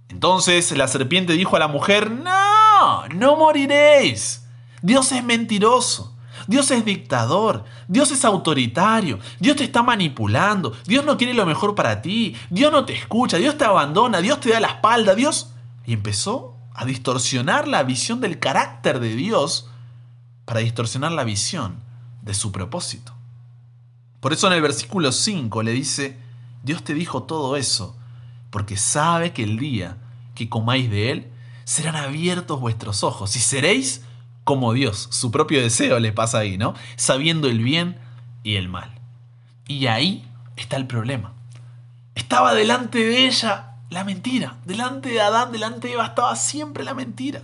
Entonces 0.08 0.76
la 0.76 0.88
serpiente 0.88 1.34
dijo 1.34 1.56
a 1.56 1.58
la 1.58 1.68
mujer, 1.68 2.10
no, 2.10 3.08
no 3.08 3.36
moriréis. 3.36 4.46
Dios 4.80 5.12
es 5.12 5.22
mentiroso. 5.22 6.13
Dios 6.46 6.70
es 6.70 6.84
dictador, 6.84 7.64
Dios 7.88 8.10
es 8.10 8.24
autoritario, 8.24 9.18
Dios 9.40 9.56
te 9.56 9.64
está 9.64 9.82
manipulando, 9.82 10.72
Dios 10.86 11.04
no 11.04 11.16
quiere 11.16 11.34
lo 11.34 11.46
mejor 11.46 11.74
para 11.74 12.02
ti, 12.02 12.36
Dios 12.50 12.70
no 12.72 12.84
te 12.84 12.94
escucha, 12.94 13.38
Dios 13.38 13.56
te 13.58 13.64
abandona, 13.64 14.20
Dios 14.20 14.40
te 14.40 14.50
da 14.50 14.60
la 14.60 14.68
espalda, 14.68 15.14
Dios... 15.14 15.50
Y 15.86 15.92
empezó 15.92 16.56
a 16.72 16.86
distorsionar 16.86 17.68
la 17.68 17.82
visión 17.82 18.20
del 18.22 18.38
carácter 18.38 19.00
de 19.00 19.14
Dios 19.14 19.68
para 20.46 20.60
distorsionar 20.60 21.12
la 21.12 21.24
visión 21.24 21.82
de 22.22 22.32
su 22.32 22.52
propósito. 22.52 23.12
Por 24.20 24.32
eso 24.32 24.46
en 24.46 24.54
el 24.54 24.62
versículo 24.62 25.12
5 25.12 25.62
le 25.62 25.72
dice, 25.72 26.18
Dios 26.62 26.82
te 26.82 26.94
dijo 26.94 27.24
todo 27.24 27.56
eso, 27.56 27.98
porque 28.48 28.78
sabe 28.78 29.34
que 29.34 29.42
el 29.42 29.58
día 29.58 29.98
que 30.34 30.48
comáis 30.48 30.90
de 30.90 31.10
él, 31.10 31.30
serán 31.64 31.96
abiertos 31.96 32.60
vuestros 32.60 33.02
ojos 33.02 33.36
y 33.36 33.40
seréis 33.40 34.02
como 34.44 34.72
Dios. 34.72 35.08
Su 35.10 35.30
propio 35.30 35.60
deseo 35.60 35.98
le 35.98 36.12
pasa 36.12 36.38
ahí, 36.38 36.56
¿no? 36.56 36.74
Sabiendo 36.96 37.48
el 37.48 37.58
bien 37.58 37.98
y 38.42 38.56
el 38.56 38.68
mal. 38.68 38.92
Y 39.66 39.86
ahí 39.86 40.28
está 40.56 40.76
el 40.76 40.86
problema. 40.86 41.32
Estaba 42.14 42.54
delante 42.54 42.98
de 42.98 43.26
ella 43.26 43.72
la 43.90 44.04
mentira. 44.04 44.58
Delante 44.64 45.08
de 45.08 45.20
Adán, 45.20 45.52
delante 45.52 45.88
de 45.88 45.94
Eva, 45.94 46.06
estaba 46.06 46.36
siempre 46.36 46.84
la 46.84 46.94
mentira. 46.94 47.42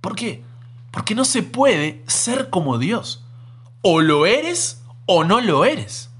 ¿Por 0.00 0.14
qué? 0.14 0.44
Porque 0.90 1.14
no 1.14 1.24
se 1.24 1.42
puede 1.42 2.02
ser 2.06 2.50
como 2.50 2.78
Dios. 2.78 3.24
O 3.82 4.00
lo 4.00 4.26
eres 4.26 4.82
o 5.06 5.24
no 5.24 5.40
lo 5.40 5.64
eres. 5.64 6.10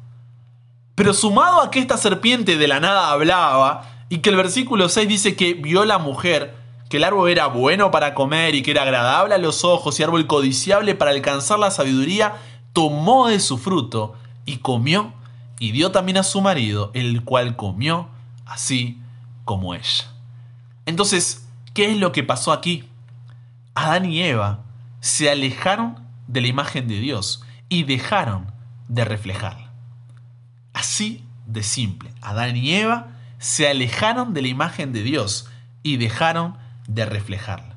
Pero 0.94 1.14
sumado 1.14 1.60
a 1.60 1.70
que 1.70 1.78
esta 1.78 1.96
serpiente 1.96 2.56
de 2.56 2.68
la 2.68 2.80
nada 2.80 3.10
hablaba 3.10 4.04
y 4.08 4.18
que 4.18 4.30
el 4.30 4.36
versículo 4.36 4.88
6 4.88 5.08
dice 5.08 5.36
que 5.36 5.54
vio 5.54 5.84
la 5.84 5.98
mujer, 5.98 6.56
que 6.88 6.96
el 6.96 7.04
árbol 7.04 7.30
era 7.30 7.46
bueno 7.46 7.90
para 7.90 8.14
comer 8.14 8.54
y 8.54 8.62
que 8.62 8.70
era 8.70 8.82
agradable 8.82 9.34
a 9.34 9.38
los 9.38 9.64
ojos 9.64 9.98
y 9.98 10.02
árbol 10.02 10.26
codiciable 10.26 10.94
para 10.94 11.10
alcanzar 11.10 11.58
la 11.58 11.70
sabiduría, 11.70 12.36
tomó 12.72 13.28
de 13.28 13.40
su 13.40 13.58
fruto 13.58 14.14
y 14.44 14.58
comió 14.58 15.12
y 15.58 15.72
dio 15.72 15.90
también 15.90 16.18
a 16.18 16.22
su 16.22 16.40
marido, 16.40 16.90
el 16.94 17.24
cual 17.24 17.56
comió 17.56 18.08
así 18.46 19.00
como 19.44 19.74
ella. 19.74 20.12
Entonces, 20.86 21.46
¿qué 21.74 21.90
es 21.90 21.98
lo 21.98 22.12
que 22.12 22.22
pasó 22.22 22.52
aquí? 22.52 22.88
Adán 23.74 24.06
y 24.06 24.22
Eva 24.22 24.60
se 25.00 25.30
alejaron 25.30 26.06
de 26.26 26.40
la 26.40 26.48
imagen 26.48 26.88
de 26.88 26.98
Dios 26.98 27.44
y 27.68 27.84
dejaron 27.84 28.52
de 28.88 29.04
reflejarla. 29.04 29.70
Así 30.72 31.24
de 31.46 31.62
simple. 31.62 32.10
Adán 32.20 32.56
y 32.56 32.74
Eva 32.74 33.08
se 33.38 33.68
alejaron 33.68 34.34
de 34.34 34.42
la 34.42 34.48
imagen 34.48 34.92
de 34.92 35.02
Dios 35.02 35.48
y 35.82 35.96
dejaron 35.96 36.54
de 36.54 36.67
reflejarla. 36.88 37.76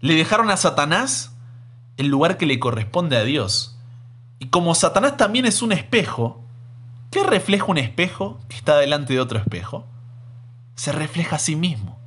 Le 0.00 0.14
dejaron 0.14 0.50
a 0.50 0.56
Satanás 0.56 1.32
el 1.96 2.08
lugar 2.08 2.36
que 2.36 2.46
le 2.46 2.58
corresponde 2.58 3.16
a 3.16 3.24
Dios. 3.24 3.78
Y 4.38 4.48
como 4.48 4.74
Satanás 4.74 5.16
también 5.16 5.46
es 5.46 5.62
un 5.62 5.72
espejo, 5.72 6.42
¿qué 7.10 7.22
refleja 7.22 7.66
un 7.66 7.78
espejo 7.78 8.40
que 8.48 8.56
está 8.56 8.76
delante 8.78 9.12
de 9.12 9.20
otro 9.20 9.38
espejo? 9.38 9.86
Se 10.74 10.92
refleja 10.92 11.36
a 11.36 11.38
sí 11.38 11.54
mismo. 11.54 11.98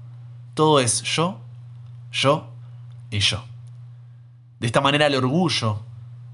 Todo 0.53 0.79
es 0.79 1.01
yo, 1.03 1.39
yo 2.11 2.49
y 3.09 3.19
yo. 3.19 3.43
De 4.59 4.67
esta 4.67 4.81
manera 4.81 5.07
el 5.07 5.15
orgullo 5.15 5.83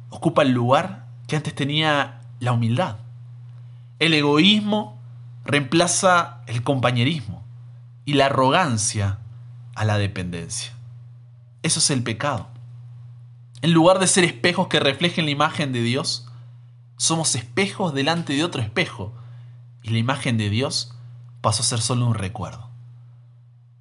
ocupa 0.09 0.41
el 0.41 0.51
lugar 0.51 1.05
que 1.27 1.35
antes 1.35 1.53
tenía 1.53 2.21
la 2.39 2.53
humildad. 2.53 2.97
El 3.99 4.13
egoísmo 4.13 4.99
reemplaza 5.45 6.41
el 6.47 6.63
compañerismo 6.63 7.43
y 8.05 8.13
la 8.13 8.27
arrogancia 8.27 9.19
a 9.75 9.85
la 9.85 9.97
dependencia. 9.97 10.73
Eso 11.63 11.79
es 11.79 11.89
el 11.89 12.03
pecado. 12.03 12.47
En 13.61 13.73
lugar 13.73 13.99
de 13.99 14.07
ser 14.07 14.23
espejos 14.23 14.67
que 14.67 14.79
reflejen 14.79 15.25
la 15.25 15.31
imagen 15.31 15.71
de 15.71 15.81
Dios, 15.81 16.27
somos 16.97 17.35
espejos 17.35 17.93
delante 17.93 18.33
de 18.33 18.43
otro 18.43 18.61
espejo 18.61 19.13
y 19.83 19.89
la 19.89 19.97
imagen 19.97 20.37
de 20.37 20.49
Dios 20.49 20.93
pasó 21.41 21.61
a 21.61 21.65
ser 21.65 21.81
solo 21.81 22.05
un 22.05 22.15
recuerdo. 22.15 22.69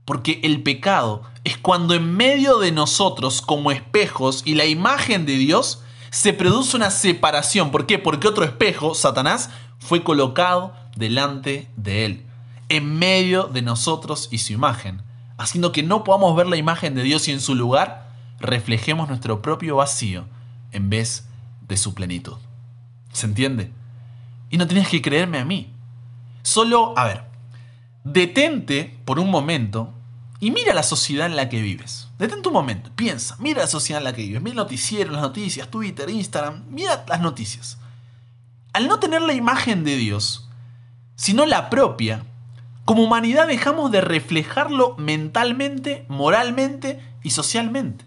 Porque 0.05 0.41
el 0.43 0.63
pecado 0.63 1.23
es 1.45 1.57
cuando 1.57 1.95
en 1.95 2.17
medio 2.17 2.59
de 2.59 2.73
nosotros, 2.73 3.43
como 3.43 3.71
espejos 3.71 4.43
y 4.45 4.55
la 4.55 4.65
imagen 4.67 5.25
de 5.27 5.35
Dios, 5.35 5.83
se 6.11 6.33
produce 6.33 6.77
una 6.77 6.91
separación. 6.91 7.71
¿Por 7.71 7.87
qué? 7.87 7.99
Porque 7.99 8.29
otro 8.29 8.45
espejo, 8.45 8.95
Satanás, 8.95 9.51
fue 9.79 10.03
colocado 10.03 10.75
delante 10.97 11.69
de 11.77 12.05
él, 12.05 12.27
en 12.69 12.99
medio 12.99 13.45
de 13.45 13.63
nosotros 13.63 14.29
y 14.31 14.39
su 14.39 14.53
imagen, 14.53 15.03
haciendo 15.41 15.73
que 15.73 15.83
no 15.83 16.05
podamos 16.05 16.37
ver 16.37 16.47
la 16.47 16.57
imagen 16.57 16.95
de 16.95 17.03
Dios 17.03 17.27
y 17.27 17.33
en 17.33 17.41
su 17.41 17.55
lugar 17.55 18.11
reflejemos 18.41 19.09
nuestro 19.09 19.41
propio 19.41 19.77
vacío 19.77 20.27
en 20.71 20.91
vez 20.91 21.29
de 21.67 21.79
su 21.79 21.95
plenitud. 21.95 22.37
¿Se 23.13 23.25
entiende? 23.25 23.73
Y 24.51 24.59
no 24.59 24.67
tienes 24.67 24.89
que 24.89 25.01
creerme 25.01 25.39
a 25.39 25.47
mí. 25.47 25.73
Solo, 26.43 26.93
a 26.99 27.07
ver, 27.07 27.25
detente 28.05 28.99
por 29.07 29.19
un 29.19 29.31
momento 29.31 29.95
y 30.41 30.51
mira 30.51 30.75
la 30.75 30.83
sociedad 30.83 31.27
en 31.27 31.37
la 31.37 31.49
que 31.49 31.63
vives. 31.63 32.09
Detente 32.19 32.49
un 32.49 32.55
momento, 32.55 32.91
piensa, 32.95 33.37
mira 33.39 33.63
la 33.63 33.67
sociedad 33.67 34.01
en 34.01 34.05
la 34.05 34.13
que 34.13 34.23
vives. 34.23 34.43
Mira 34.43 34.53
el 34.53 34.57
noticiero, 34.57 35.11
las 35.11 35.23
noticias, 35.23 35.69
Twitter, 35.69 36.11
Instagram, 36.11 36.65
mira 36.69 37.03
las 37.09 37.23
noticias. 37.23 37.79
Al 38.75 38.89
no 38.89 38.99
tener 38.99 39.23
la 39.23 39.33
imagen 39.33 39.85
de 39.85 39.97
Dios, 39.97 40.51
sino 41.17 41.47
la 41.47 41.71
propia, 41.71 42.27
como 42.91 43.05
humanidad 43.05 43.47
dejamos 43.47 43.93
de 43.93 44.01
reflejarlo 44.01 44.97
mentalmente, 44.99 46.05
moralmente 46.09 46.99
y 47.23 47.31
socialmente. 47.31 48.05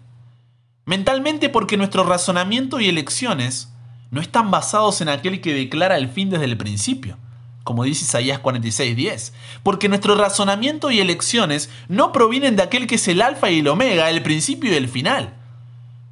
Mentalmente 0.84 1.48
porque 1.48 1.78
nuestro 1.78 2.04
razonamiento 2.04 2.78
y 2.78 2.90
elecciones 2.90 3.72
no 4.10 4.20
están 4.20 4.50
basados 4.50 5.00
en 5.00 5.08
aquel 5.08 5.40
que 5.40 5.54
declara 5.54 5.96
el 5.96 6.10
fin 6.10 6.28
desde 6.28 6.44
el 6.44 6.58
principio, 6.58 7.16
como 7.62 7.84
dice 7.84 8.04
Isaías 8.04 8.42
46:10, 8.42 9.32
porque 9.62 9.88
nuestro 9.88 10.16
razonamiento 10.16 10.90
y 10.90 11.00
elecciones 11.00 11.70
no 11.88 12.12
provienen 12.12 12.54
de 12.54 12.64
aquel 12.64 12.86
que 12.86 12.96
es 12.96 13.08
el 13.08 13.22
alfa 13.22 13.50
y 13.50 13.60
el 13.60 13.68
omega, 13.68 14.10
el 14.10 14.22
principio 14.22 14.70
y 14.70 14.74
el 14.74 14.90
final, 14.90 15.32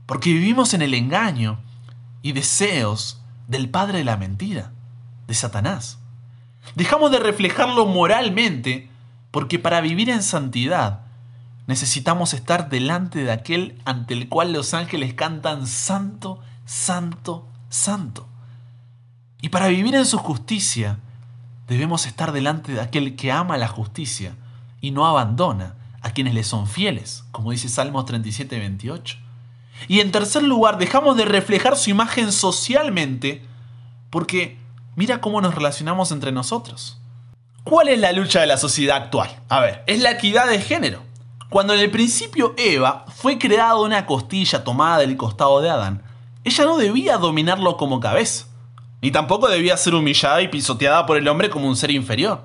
porque 0.06 0.32
vivimos 0.32 0.72
en 0.72 0.80
el 0.80 0.94
engaño 0.94 1.58
y 2.22 2.32
deseos 2.32 3.20
del 3.48 3.68
padre 3.68 3.98
de 3.98 4.04
la 4.04 4.16
mentira, 4.16 4.72
de 5.26 5.35
Satanás. 5.35 5.98
Dejamos 6.75 7.11
de 7.11 7.18
reflejarlo 7.18 7.87
moralmente 7.87 8.88
porque 9.31 9.59
para 9.59 9.81
vivir 9.81 10.11
en 10.11 10.22
santidad 10.22 11.01
necesitamos 11.66 12.35
estar 12.35 12.68
delante 12.68 13.25
de 13.25 13.33
aquel 13.33 13.81
ante 13.85 14.14
el 14.14 14.29
cual 14.29 14.53
los 14.53 14.75
ángeles 14.75 15.14
cantan 15.14 15.66
santo, 15.66 16.40
santo, 16.64 17.48
santo. 17.68 18.29
Y 19.40 19.48
para 19.48 19.68
vivir 19.68 19.94
en 19.94 20.07
su 20.07 20.18
justicia 20.18 20.98
debemos 21.68 22.07
estar 22.07 22.33
delante 22.33 22.72
de 22.72 22.81
aquel 22.81 23.16
que 23.16 23.33
ama 23.33 23.57
la 23.57 23.68
justicia 23.68 24.37
y 24.81 24.90
no 24.90 25.07
abandona 25.07 25.75
a 26.03 26.11
quienes 26.11 26.35
le 26.35 26.44
son 26.44 26.66
fieles, 26.66 27.25
como 27.31 27.53
dice 27.53 27.68
Salmos 27.68 28.05
37, 28.07 28.59
28. 28.59 29.16
Y 29.88 30.01
en 30.01 30.12
tercer 30.12 30.42
lugar, 30.42 30.79
dejamos 30.79 31.16
de 31.16 31.25
reflejar 31.25 31.77
su 31.77 31.90
imagen 31.90 32.33
socialmente 32.33 33.44
porque 34.11 34.59
mira 34.96 35.20
cómo 35.20 35.40
nos 35.40 35.55
relacionamos 35.55 36.12
entre 36.12 36.33
nosotros. 36.33 36.98
¿Cuál 37.64 37.88
es 37.88 37.98
la 37.98 38.12
lucha 38.12 38.40
de 38.40 38.46
la 38.46 38.57
sociedad 38.57 38.96
actual? 38.96 39.31
A 39.48 39.61
ver, 39.61 39.85
es 39.87 40.00
la 40.00 40.12
equidad 40.12 40.48
de 40.48 40.61
género. 40.61 41.02
Cuando 41.48 41.74
en 41.74 41.81
el 41.81 41.90
principio 41.90 42.55
Eva 42.57 43.05
fue 43.14 43.38
creada 43.38 43.76
una 43.76 44.07
costilla 44.07 44.64
tomada 44.64 44.98
del 44.98 45.16
costado 45.16 45.61
de 45.61 45.70
Adán, 45.70 46.02
ella 46.44 46.64
no 46.64 46.76
debía 46.76 47.18
dominarlo 47.18 47.76
como 47.76 48.00
cabeza, 48.00 48.46
ni 49.00 49.11
tampoco 49.11 49.48
debía 49.48 49.76
ser 49.76 49.94
humillada 49.94 50.42
y 50.42 50.48
pisoteada 50.48 51.07
por 51.07 51.16
el 51.16 51.28
hombre 51.28 51.50
como 51.50 51.68
un 51.68 51.76
ser 51.76 51.90
inferior, 51.90 52.42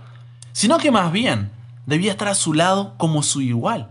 sino 0.52 0.78
que 0.78 0.92
más 0.92 1.12
bien 1.12 1.52
debía 1.86 2.12
estar 2.12 2.28
a 2.28 2.36
su 2.36 2.54
lado 2.54 2.96
como 2.98 3.24
su 3.24 3.42
igual. 3.42 3.88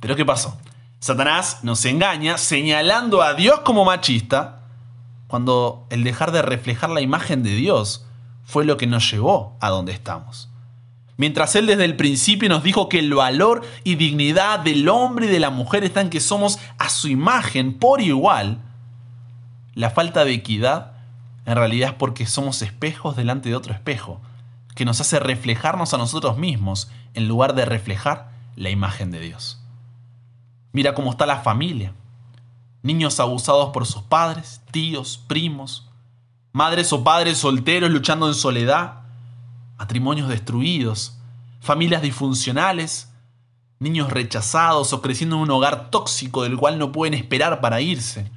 Pero 0.00 0.16
¿qué 0.16 0.24
pasó? 0.24 0.58
Satanás 0.98 1.58
nos 1.62 1.84
engaña 1.84 2.38
señalando 2.38 3.22
a 3.22 3.34
Dios 3.34 3.60
como 3.60 3.84
machista, 3.84 4.55
cuando 5.26 5.86
el 5.90 6.04
dejar 6.04 6.32
de 6.32 6.42
reflejar 6.42 6.90
la 6.90 7.00
imagen 7.00 7.42
de 7.42 7.54
Dios 7.54 8.06
fue 8.44 8.64
lo 8.64 8.76
que 8.76 8.86
nos 8.86 9.10
llevó 9.10 9.56
a 9.60 9.70
donde 9.70 9.92
estamos. 9.92 10.48
Mientras 11.16 11.56
Él 11.56 11.66
desde 11.66 11.84
el 11.84 11.96
principio 11.96 12.48
nos 12.48 12.62
dijo 12.62 12.88
que 12.88 12.98
el 12.98 13.12
valor 13.14 13.62
y 13.84 13.94
dignidad 13.94 14.60
del 14.60 14.88
hombre 14.88 15.26
y 15.26 15.30
de 15.30 15.40
la 15.40 15.50
mujer 15.50 15.82
está 15.82 16.00
en 16.00 16.10
que 16.10 16.20
somos 16.20 16.58
a 16.78 16.90
su 16.90 17.08
imagen 17.08 17.78
por 17.78 18.00
igual, 18.00 18.60
la 19.74 19.90
falta 19.90 20.24
de 20.24 20.34
equidad 20.34 20.92
en 21.46 21.54
realidad 21.54 21.90
es 21.90 21.94
porque 21.94 22.26
somos 22.26 22.60
espejos 22.60 23.16
delante 23.16 23.48
de 23.48 23.54
otro 23.54 23.72
espejo, 23.72 24.20
que 24.74 24.84
nos 24.84 25.00
hace 25.00 25.20
reflejarnos 25.20 25.94
a 25.94 25.98
nosotros 25.98 26.36
mismos 26.36 26.90
en 27.14 27.28
lugar 27.28 27.54
de 27.54 27.64
reflejar 27.64 28.30
la 28.56 28.68
imagen 28.68 29.10
de 29.10 29.20
Dios. 29.20 29.62
Mira 30.72 30.92
cómo 30.94 31.10
está 31.10 31.24
la 31.24 31.38
familia. 31.38 31.92
Niños 32.86 33.18
abusados 33.18 33.70
por 33.70 33.84
sus 33.84 34.02
padres, 34.02 34.60
tíos, 34.70 35.18
primos, 35.26 35.90
madres 36.52 36.92
o 36.92 37.02
padres 37.02 37.38
solteros 37.38 37.90
luchando 37.90 38.28
en 38.28 38.34
soledad, 38.34 39.00
matrimonios 39.76 40.28
destruidos, 40.28 41.18
familias 41.58 42.00
disfuncionales, 42.00 43.12
niños 43.80 44.12
rechazados 44.12 44.92
o 44.92 45.02
creciendo 45.02 45.34
en 45.34 45.42
un 45.42 45.50
hogar 45.50 45.90
tóxico 45.90 46.44
del 46.44 46.56
cual 46.56 46.78
no 46.78 46.92
pueden 46.92 47.14
esperar 47.14 47.60
para 47.60 47.80
irse, 47.80 48.30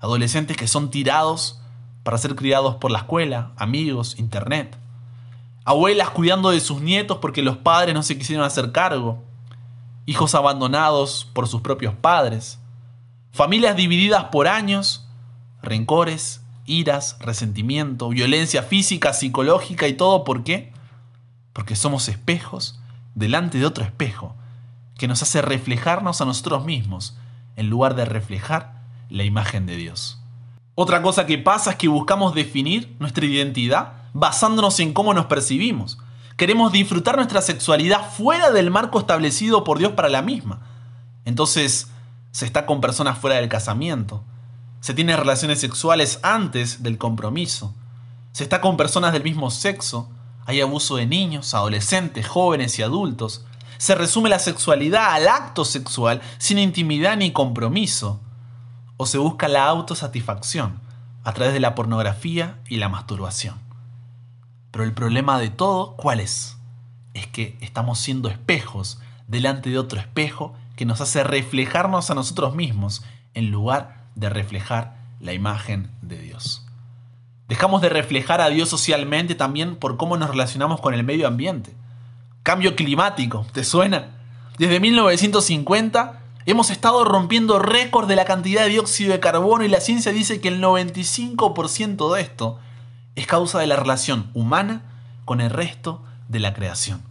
adolescentes 0.00 0.56
que 0.56 0.66
son 0.66 0.90
tirados 0.90 1.60
para 2.02 2.18
ser 2.18 2.34
criados 2.34 2.74
por 2.74 2.90
la 2.90 2.98
escuela, 2.98 3.52
amigos, 3.56 4.18
internet, 4.18 4.76
abuelas 5.64 6.10
cuidando 6.10 6.50
de 6.50 6.58
sus 6.58 6.80
nietos 6.80 7.18
porque 7.18 7.42
los 7.42 7.58
padres 7.58 7.94
no 7.94 8.02
se 8.02 8.18
quisieron 8.18 8.44
hacer 8.44 8.72
cargo, 8.72 9.22
hijos 10.04 10.34
abandonados 10.34 11.30
por 11.32 11.46
sus 11.46 11.60
propios 11.60 11.94
padres, 11.94 12.58
familias 13.36 13.76
divididas 13.76 14.24
por 14.32 14.48
años, 14.48 15.06
rencores, 15.62 16.40
iras, 16.64 17.18
resentimiento, 17.20 18.08
violencia 18.08 18.62
física, 18.62 19.12
psicológica 19.12 19.86
y 19.86 19.92
todo. 19.92 20.24
¿Por 20.24 20.42
qué? 20.42 20.72
Porque 21.52 21.76
somos 21.76 22.08
espejos 22.08 22.80
delante 23.14 23.58
de 23.58 23.66
otro 23.66 23.84
espejo 23.84 24.34
que 24.96 25.06
nos 25.06 25.22
hace 25.22 25.42
reflejarnos 25.42 26.22
a 26.22 26.24
nosotros 26.24 26.64
mismos 26.64 27.18
en 27.56 27.68
lugar 27.68 27.94
de 27.94 28.06
reflejar 28.06 28.80
la 29.10 29.24
imagen 29.24 29.66
de 29.66 29.76
Dios. 29.76 30.18
Otra 30.74 31.02
cosa 31.02 31.26
que 31.26 31.36
pasa 31.36 31.72
es 31.72 31.76
que 31.76 31.88
buscamos 31.88 32.34
definir 32.34 32.96
nuestra 32.98 33.26
identidad 33.26 33.92
basándonos 34.14 34.80
en 34.80 34.94
cómo 34.94 35.12
nos 35.12 35.26
percibimos. 35.26 35.98
Queremos 36.38 36.72
disfrutar 36.72 37.16
nuestra 37.16 37.42
sexualidad 37.42 38.10
fuera 38.10 38.50
del 38.50 38.70
marco 38.70 38.98
establecido 38.98 39.62
por 39.62 39.78
Dios 39.78 39.92
para 39.92 40.08
la 40.08 40.22
misma. 40.22 40.60
Entonces, 41.26 41.90
se 42.36 42.44
está 42.44 42.66
con 42.66 42.82
personas 42.82 43.16
fuera 43.16 43.36
del 43.36 43.48
casamiento, 43.48 44.22
se 44.80 44.92
tiene 44.92 45.16
relaciones 45.16 45.58
sexuales 45.58 46.20
antes 46.22 46.82
del 46.82 46.98
compromiso. 46.98 47.74
Se 48.32 48.44
está 48.44 48.60
con 48.60 48.76
personas 48.76 49.14
del 49.14 49.24
mismo 49.24 49.50
sexo. 49.50 50.10
Hay 50.44 50.60
abuso 50.60 50.96
de 50.96 51.06
niños, 51.06 51.54
adolescentes, 51.54 52.28
jóvenes 52.28 52.78
y 52.78 52.82
adultos. 52.82 53.46
Se 53.78 53.94
resume 53.94 54.28
la 54.28 54.38
sexualidad 54.38 55.14
al 55.14 55.28
acto 55.28 55.64
sexual 55.64 56.20
sin 56.36 56.58
intimidad 56.58 57.16
ni 57.16 57.32
compromiso. 57.32 58.20
O 58.98 59.06
se 59.06 59.16
busca 59.16 59.48
la 59.48 59.64
autosatisfacción 59.64 60.78
a 61.24 61.32
través 61.32 61.54
de 61.54 61.60
la 61.60 61.74
pornografía 61.74 62.58
y 62.68 62.76
la 62.76 62.90
masturbación. 62.90 63.58
Pero 64.72 64.84
el 64.84 64.92
problema 64.92 65.38
de 65.38 65.48
todo, 65.48 65.96
¿cuál 65.96 66.20
es? 66.20 66.58
Es 67.14 67.26
que 67.28 67.56
estamos 67.62 67.98
siendo 67.98 68.28
espejos 68.28 69.00
delante 69.26 69.70
de 69.70 69.78
otro 69.78 69.98
espejo 69.98 70.54
que 70.76 70.86
nos 70.86 71.00
hace 71.00 71.24
reflejarnos 71.24 72.10
a 72.10 72.14
nosotros 72.14 72.54
mismos 72.54 73.02
en 73.34 73.50
lugar 73.50 74.04
de 74.14 74.28
reflejar 74.28 74.96
la 75.20 75.32
imagen 75.32 75.90
de 76.02 76.18
Dios. 76.18 76.66
Dejamos 77.48 77.80
de 77.80 77.88
reflejar 77.88 78.40
a 78.40 78.48
Dios 78.48 78.68
socialmente 78.68 79.34
también 79.34 79.76
por 79.76 79.96
cómo 79.96 80.16
nos 80.16 80.30
relacionamos 80.30 80.80
con 80.80 80.94
el 80.94 81.04
medio 81.04 81.26
ambiente. 81.26 81.74
Cambio 82.42 82.76
climático, 82.76 83.46
¿te 83.52 83.64
suena? 83.64 84.16
Desde 84.58 84.80
1950 84.80 86.20
hemos 86.44 86.70
estado 86.70 87.04
rompiendo 87.04 87.58
récords 87.58 88.08
de 88.08 88.16
la 88.16 88.24
cantidad 88.24 88.62
de 88.62 88.70
dióxido 88.70 89.12
de 89.12 89.20
carbono 89.20 89.64
y 89.64 89.68
la 89.68 89.80
ciencia 89.80 90.12
dice 90.12 90.40
que 90.40 90.48
el 90.48 90.62
95% 90.62 92.14
de 92.14 92.20
esto 92.20 92.58
es 93.14 93.26
causa 93.26 93.58
de 93.58 93.66
la 93.66 93.76
relación 93.76 94.30
humana 94.34 94.82
con 95.24 95.40
el 95.40 95.50
resto 95.50 96.02
de 96.28 96.40
la 96.40 96.52
creación. 96.54 97.02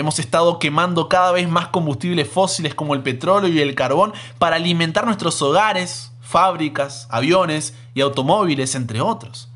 Hemos 0.00 0.18
estado 0.18 0.58
quemando 0.58 1.10
cada 1.10 1.30
vez 1.30 1.46
más 1.46 1.68
combustibles 1.68 2.26
fósiles 2.26 2.74
como 2.74 2.94
el 2.94 3.02
petróleo 3.02 3.52
y 3.52 3.60
el 3.60 3.74
carbón 3.74 4.14
para 4.38 4.56
alimentar 4.56 5.04
nuestros 5.04 5.42
hogares, 5.42 6.12
fábricas, 6.22 7.06
aviones 7.10 7.74
y 7.92 8.00
automóviles, 8.00 8.74
entre 8.76 9.02
otros. 9.02 9.50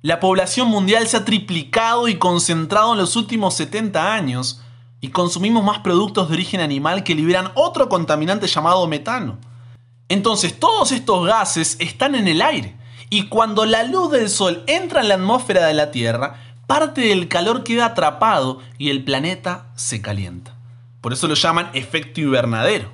La 0.00 0.20
población 0.20 0.68
mundial 0.68 1.06
se 1.06 1.18
ha 1.18 1.26
triplicado 1.26 2.08
y 2.08 2.16
concentrado 2.16 2.92
en 2.94 2.98
los 2.98 3.14
últimos 3.14 3.56
70 3.56 4.14
años 4.14 4.62
y 5.02 5.10
consumimos 5.10 5.62
más 5.62 5.80
productos 5.80 6.28
de 6.28 6.34
origen 6.36 6.62
animal 6.62 7.04
que 7.04 7.14
liberan 7.14 7.52
otro 7.54 7.90
contaminante 7.90 8.46
llamado 8.46 8.86
metano. 8.86 9.36
Entonces 10.08 10.58
todos 10.58 10.92
estos 10.92 11.26
gases 11.26 11.76
están 11.78 12.14
en 12.14 12.26
el 12.26 12.40
aire 12.40 12.74
y 13.10 13.28
cuando 13.28 13.66
la 13.66 13.82
luz 13.82 14.12
del 14.12 14.30
sol 14.30 14.64
entra 14.66 15.02
en 15.02 15.08
la 15.08 15.16
atmósfera 15.16 15.66
de 15.66 15.74
la 15.74 15.90
Tierra, 15.90 16.53
parte 16.66 17.02
del 17.02 17.28
calor 17.28 17.64
queda 17.64 17.86
atrapado 17.86 18.60
y 18.78 18.90
el 18.90 19.04
planeta 19.04 19.66
se 19.74 20.00
calienta. 20.00 20.54
Por 21.00 21.12
eso 21.12 21.28
lo 21.28 21.34
llaman 21.34 21.70
efecto 21.74 22.20
invernadero. 22.20 22.90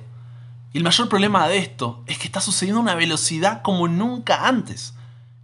Y 0.73 0.77
el 0.77 0.83
mayor 0.83 1.09
problema 1.09 1.47
de 1.47 1.57
esto 1.57 2.03
es 2.07 2.17
que 2.17 2.25
está 2.25 2.41
sucediendo 2.41 2.79
a 2.79 2.83
una 2.83 2.95
velocidad 2.95 3.61
como 3.61 3.87
nunca 3.87 4.47
antes. 4.47 4.95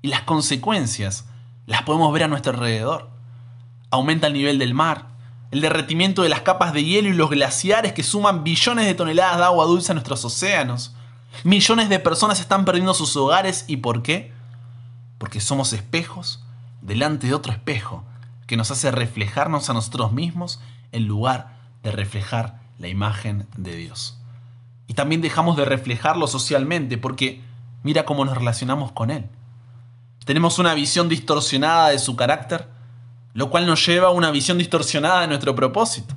Y 0.02 0.10
las 0.10 0.22
consecuencias 0.22 1.26
las 1.66 1.84
podemos 1.84 2.12
ver 2.14 2.24
a 2.24 2.28
nuestro 2.28 2.54
alrededor. 2.54 3.10
Aumenta 3.90 4.28
el 4.28 4.34
nivel 4.34 4.60
del 4.60 4.74
mar, 4.74 5.08
el 5.52 5.62
derretimiento 5.62 6.24
de 6.24 6.30
las 6.30 6.42
capas 6.42 6.74
de 6.74 6.84
hielo 6.84 7.10
y 7.10 7.14
los 7.14 7.30
glaciares 7.30 7.94
que 7.94 8.04
suman 8.04 8.44
billones 8.44 8.86
de 8.86 8.96
toneladas 8.96 9.38
de 9.38 9.44
agua 9.46 9.66
dulce 9.66 9.92
a 9.92 9.96
nuestros 9.96 10.24
océanos. 10.26 10.94
Millones 11.44 11.90
de 11.90 12.00
personas 12.00 12.40
están 12.40 12.66
perdiendo 12.66 12.94
sus 12.94 13.16
hogares. 13.16 13.66
¿Y 13.68 13.78
por 13.78 14.02
qué? 14.04 14.34
Porque 15.18 15.40
somos 15.40 15.72
espejos 15.74 16.44
delante 16.82 17.28
de 17.28 17.34
otro 17.34 17.52
espejo 17.52 18.04
que 18.48 18.58
nos 18.58 18.72
hace 18.72 18.92
reflejarnos 18.92 19.70
a 19.70 19.74
nosotros 19.74 20.12
mismos 20.12 20.60
en 20.92 21.08
lugar 21.08 21.58
de 21.84 21.92
reflejar 21.92 22.62
la 22.80 22.88
imagen 22.88 23.48
de 23.56 23.76
Dios. 23.76 24.18
Y 24.88 24.94
también 24.94 25.22
dejamos 25.22 25.58
de 25.58 25.66
reflejarlo 25.66 26.28
socialmente 26.28 26.98
porque 26.98 27.42
mira 27.84 28.06
cómo 28.06 28.26
nos 28.26 28.38
relacionamos 28.38 28.92
con 28.94 29.12
Él. 29.12 29.30
Tenemos 30.26 30.60
una 30.60 30.74
visión 30.74 31.10
distorsionada 31.10 31.90
de 31.90 32.00
su 32.00 32.16
carácter, 32.16 32.68
lo 33.34 33.50
cual 33.50 33.66
nos 33.66 33.86
lleva 33.86 34.08
a 34.08 34.12
una 34.12 34.32
visión 34.32 34.58
distorsionada 34.58 35.22
de 35.22 35.28
nuestro 35.28 35.56
propósito. 35.56 36.16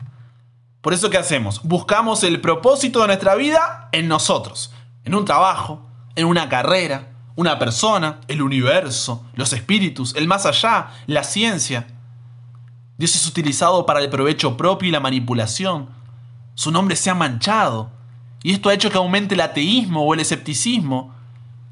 Por 0.81 0.95
eso, 0.95 1.11
¿qué 1.11 1.19
hacemos? 1.19 1.63
Buscamos 1.63 2.25
el 2.25 2.41
propósito 2.41 3.01
de 3.01 3.09
nuestra 3.09 3.35
vida 3.35 3.89
en 3.93 4.09
nosotros, 4.09 4.73
en 5.05 5.15
un 5.15 5.25
trabajo, 5.25 5.87
en 6.17 6.27
una 6.27 6.49
carrera, 6.49 7.11
una 7.37 7.59
persona, 7.59 8.21
el 8.29 8.43
universo, 8.43 9.25
los 9.35 9.53
espíritus, 9.53 10.15
el 10.17 10.27
más 10.27 10.47
allá, 10.47 10.91
la 11.07 11.23
ciencia. 11.23 11.87
Dios 13.01 13.17
es 13.17 13.27
utilizado 13.27 13.87
para 13.87 14.01
el 14.01 14.11
provecho 14.11 14.59
propio 14.59 14.91
y 14.91 14.93
la 14.93 15.01
manipulación. 15.01 15.89
Su 16.55 16.71
nombre 16.71 16.97
se 16.97 17.09
ha 17.09 17.15
manchado. 17.15 17.91
Y 18.43 18.53
esto 18.53 18.69
ha 18.69 18.75
hecho 18.75 18.91
que 18.91 18.99
aumente 18.99 19.37
el 19.37 19.41
ateísmo 19.41 20.03
o 20.03 20.13
el 20.13 20.21
escepticismo. 20.21 21.15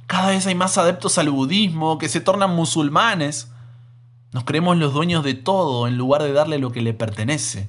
Cada 0.07 0.29
vez 0.29 0.47
hay 0.47 0.55
más 0.55 0.79
adeptos 0.79 1.19
al 1.19 1.29
budismo 1.29 1.99
que 1.99 2.09
se 2.09 2.23
tornan 2.23 2.57
musulmanes. 2.57 3.53
Nos 4.33 4.45
creemos 4.45 4.79
los 4.79 4.95
dueños 4.95 5.23
de 5.23 5.35
todo 5.35 5.87
en 5.87 5.99
lugar 5.99 6.23
de 6.23 6.33
darle 6.33 6.59
lo 6.59 6.73
que 6.73 6.81
le 6.81 6.95
pertenece. 6.95 7.69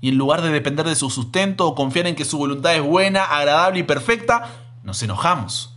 Y 0.00 0.08
en 0.08 0.16
lugar 0.16 0.40
de 0.40 0.48
depender 0.48 0.86
de 0.86 0.96
su 0.96 1.10
sustento 1.10 1.66
o 1.66 1.74
confiar 1.74 2.06
en 2.06 2.14
que 2.14 2.24
su 2.24 2.38
voluntad 2.38 2.74
es 2.74 2.82
buena, 2.82 3.22
agradable 3.22 3.80
y 3.80 3.82
perfecta, 3.82 4.48
nos 4.82 5.02
enojamos 5.02 5.74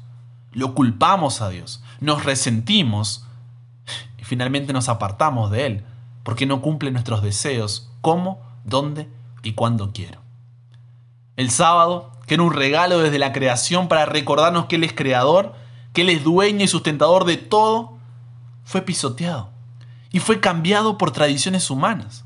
lo 0.54 0.76
culpamos 0.76 1.41
a 1.41 1.47
Dios, 1.47 1.82
nos 2.02 2.26
resentimos 2.26 3.26
y 4.17 4.24
finalmente 4.26 4.74
nos 4.74 4.89
apartamos 4.89 5.50
de 5.50 5.65
Él 5.65 5.86
porque 6.23 6.45
no 6.45 6.62
cumple 6.62 6.91
nuestros 6.91 7.21
deseos, 7.21 7.89
cómo, 8.01 8.41
dónde 8.63 9.10
y 9.43 9.53
cuándo 9.53 9.91
quiero. 9.93 10.21
El 11.38 11.49
sábado, 11.49 12.12
que 12.27 12.36
era 12.36 12.43
un 12.43 12.53
regalo 12.53 12.99
desde 12.99 13.19
la 13.19 13.34
creación 13.34 13.88
para 13.88 14.05
recordarnos 14.05 14.65
que 14.65 14.75
Él 14.75 14.84
es 14.84 14.93
creador, 14.93 15.53
que 15.93 16.01
Él 16.01 16.10
es 16.10 16.23
dueño 16.23 16.63
y 16.63 16.67
sustentador 16.67 17.25
de 17.25 17.38
todo, 17.38 17.97
fue 18.63 18.81
pisoteado 18.81 19.49
y 20.12 20.19
fue 20.19 20.39
cambiado 20.39 20.97
por 20.97 21.12
tradiciones 21.12 21.69
humanas. 21.69 22.25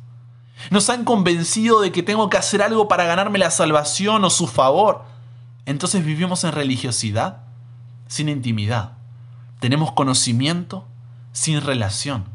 Nos 0.71 0.89
han 0.89 1.05
convencido 1.05 1.81
de 1.81 1.91
que 1.91 2.03
tengo 2.03 2.29
que 2.29 2.37
hacer 2.37 2.61
algo 2.61 2.87
para 2.87 3.05
ganarme 3.05 3.39
la 3.39 3.51
salvación 3.51 4.23
o 4.23 4.29
su 4.29 4.47
favor. 4.47 5.03
Entonces 5.65 6.03
vivimos 6.05 6.43
en 6.43 6.51
religiosidad 6.51 7.43
sin 8.07 8.29
intimidad. 8.29 8.93
Tenemos 9.59 9.91
conocimiento 9.91 10.85
sin 11.31 11.61
relación. 11.61 12.34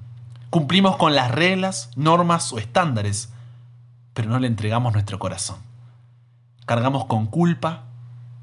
Cumplimos 0.50 0.96
con 0.96 1.14
las 1.14 1.30
reglas, 1.30 1.90
normas 1.96 2.52
o 2.52 2.58
estándares, 2.58 3.32
pero 4.14 4.28
no 4.28 4.38
le 4.38 4.46
entregamos 4.46 4.92
nuestro 4.92 5.18
corazón. 5.18 5.58
Cargamos 6.66 7.06
con 7.06 7.26
culpa, 7.26 7.84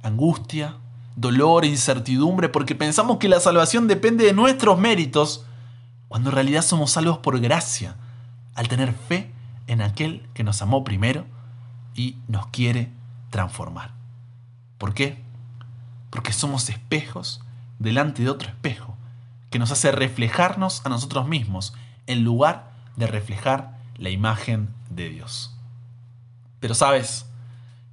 angustia, 0.01 0.75
dolor 1.15 1.65
incertidumbre 1.65 2.49
porque 2.49 2.75
pensamos 2.75 3.17
que 3.17 3.29
la 3.29 3.39
salvación 3.39 3.87
depende 3.87 4.25
de 4.25 4.33
nuestros 4.33 4.79
méritos, 4.79 5.45
cuando 6.07 6.29
en 6.29 6.35
realidad 6.35 6.61
somos 6.61 6.91
salvos 6.91 7.17
por 7.19 7.39
gracia, 7.39 7.95
al 8.55 8.67
tener 8.67 8.93
fe 8.93 9.31
en 9.67 9.81
aquel 9.81 10.27
que 10.33 10.43
nos 10.43 10.61
amó 10.61 10.83
primero 10.83 11.25
y 11.93 12.17
nos 12.27 12.47
quiere 12.47 12.91
transformar. 13.29 13.91
¿Por 14.77 14.93
qué? 14.93 15.27
porque 16.09 16.33
somos 16.33 16.69
espejos 16.69 17.41
delante 17.79 18.23
de 18.23 18.29
otro 18.29 18.49
espejo, 18.49 18.97
que 19.49 19.59
nos 19.59 19.71
hace 19.71 19.91
reflejarnos 19.91 20.85
a 20.85 20.89
nosotros 20.89 21.27
mismos 21.27 21.73
en 22.07 22.23
lugar 22.23 22.71
de 22.95 23.07
reflejar 23.07 23.77
la 23.97 24.09
imagen 24.09 24.73
de 24.89 25.09
Dios. 25.09 25.53
Pero 26.59 26.73
sabes, 26.73 27.25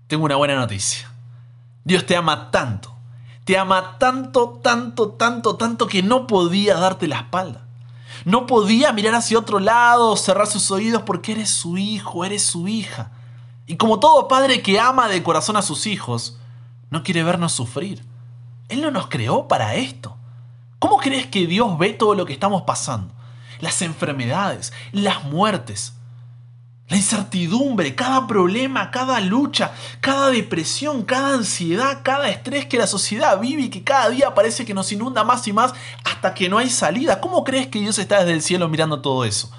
tengo 0.07 0.25
una 0.25 0.37
buena 0.37 0.57
noticia. 0.57 1.11
Dios 1.85 2.07
te 2.07 2.17
ama 2.17 2.51
tanto, 2.51 2.95
te 3.45 3.59
ama 3.59 3.99
tanto, 3.99 4.61
tanto, 4.63 5.11
tanto, 5.11 5.57
tanto 5.57 5.87
que 5.87 6.03
no 6.03 6.27
podía 6.27 6.77
darte 6.77 7.07
la 7.07 7.17
espalda. 7.17 7.67
No 8.25 8.47
podía 8.47 8.93
mirar 8.93 9.15
hacia 9.15 9.39
otro 9.39 9.59
lado, 9.59 10.17
cerrar 10.17 10.47
sus 10.47 10.71
oídos 10.71 11.03
porque 11.03 11.33
eres 11.33 11.51
su 11.51 11.77
hijo, 11.77 12.25
eres 12.25 12.43
su 12.43 12.69
hija. 12.69 13.11
Y 13.67 13.77
como 13.77 14.01
todo 14.01 14.29
padre 14.29 14.63
que 14.63 14.81
ama 14.81 15.09
de 15.09 15.23
corazón 15.23 15.57
a 15.57 15.63
sus 15.63 15.87
hijos, 15.87 16.39
no 16.91 17.03
quiere 17.03 17.23
vernos 17.23 17.53
sufrir. 17.53 18.05
Él 18.69 18.81
no 18.81 18.91
nos 18.91 19.09
creó 19.09 19.47
para 19.47 19.75
esto. 19.75 20.17
¿Cómo 20.79 20.99
crees 20.99 21.27
que 21.27 21.47
Dios 21.47 21.77
ve 21.77 21.91
todo 21.91 22.15
lo 22.15 22.25
que 22.25 22.33
estamos 22.33 22.63
pasando? 22.63 23.13
Las 23.61 23.83
enfermedades, 23.83 24.73
las 24.93 25.25
muertes, 25.25 25.95
la 26.89 26.97
incertidumbre, 26.97 27.95
cada 27.95 28.27
problema, 28.27 28.91
cada 28.91 29.19
lucha, 29.21 29.73
cada 30.01 30.29
depresión, 30.29 31.03
cada 31.03 31.35
ansiedad, 31.35 32.01
cada 32.03 32.29
estrés 32.29 32.67
que 32.67 32.77
la 32.77 32.87
sociedad 32.87 33.41
vive 33.41 33.63
y 33.63 33.71
que 33.71 33.83
cada 33.83 34.11
día 34.11 34.35
parece 34.35 34.67
que 34.67 34.75
nos 34.75 34.93
inunda 34.93 35.25
más 35.25 35.49
y 35.49 35.53
más 35.53 35.73
hasta 36.05 36.35
que 36.35 36.49
no 36.49 36.59
hay 36.59 36.69
salida. 36.69 37.21
¿Cómo 37.21 37.43
crees 37.43 37.69
que 37.69 37.81
Dios 37.81 37.99
está 37.99 38.19
desde 38.19 38.35
el 38.35 38.43
cielo 38.43 38.69
mirando 38.69 39.01
todo 39.01 39.25
eso? 39.25 39.51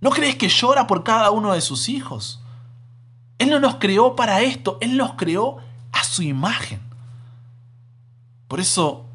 ¿No 0.00 0.10
crees 0.10 0.36
que 0.36 0.48
llora 0.48 0.86
por 0.86 1.02
cada 1.02 1.30
uno 1.30 1.54
de 1.54 1.62
sus 1.62 1.88
hijos? 1.88 2.42
Él 3.38 3.48
no 3.48 3.58
nos 3.58 3.76
creó 3.76 4.14
para 4.14 4.42
esto, 4.42 4.76
Él 4.82 4.98
nos 4.98 5.14
creó 5.14 5.58
a 5.92 6.04
su 6.04 6.22
imagen. 6.22 6.80
Por 8.48 8.60
eso, 8.60 9.06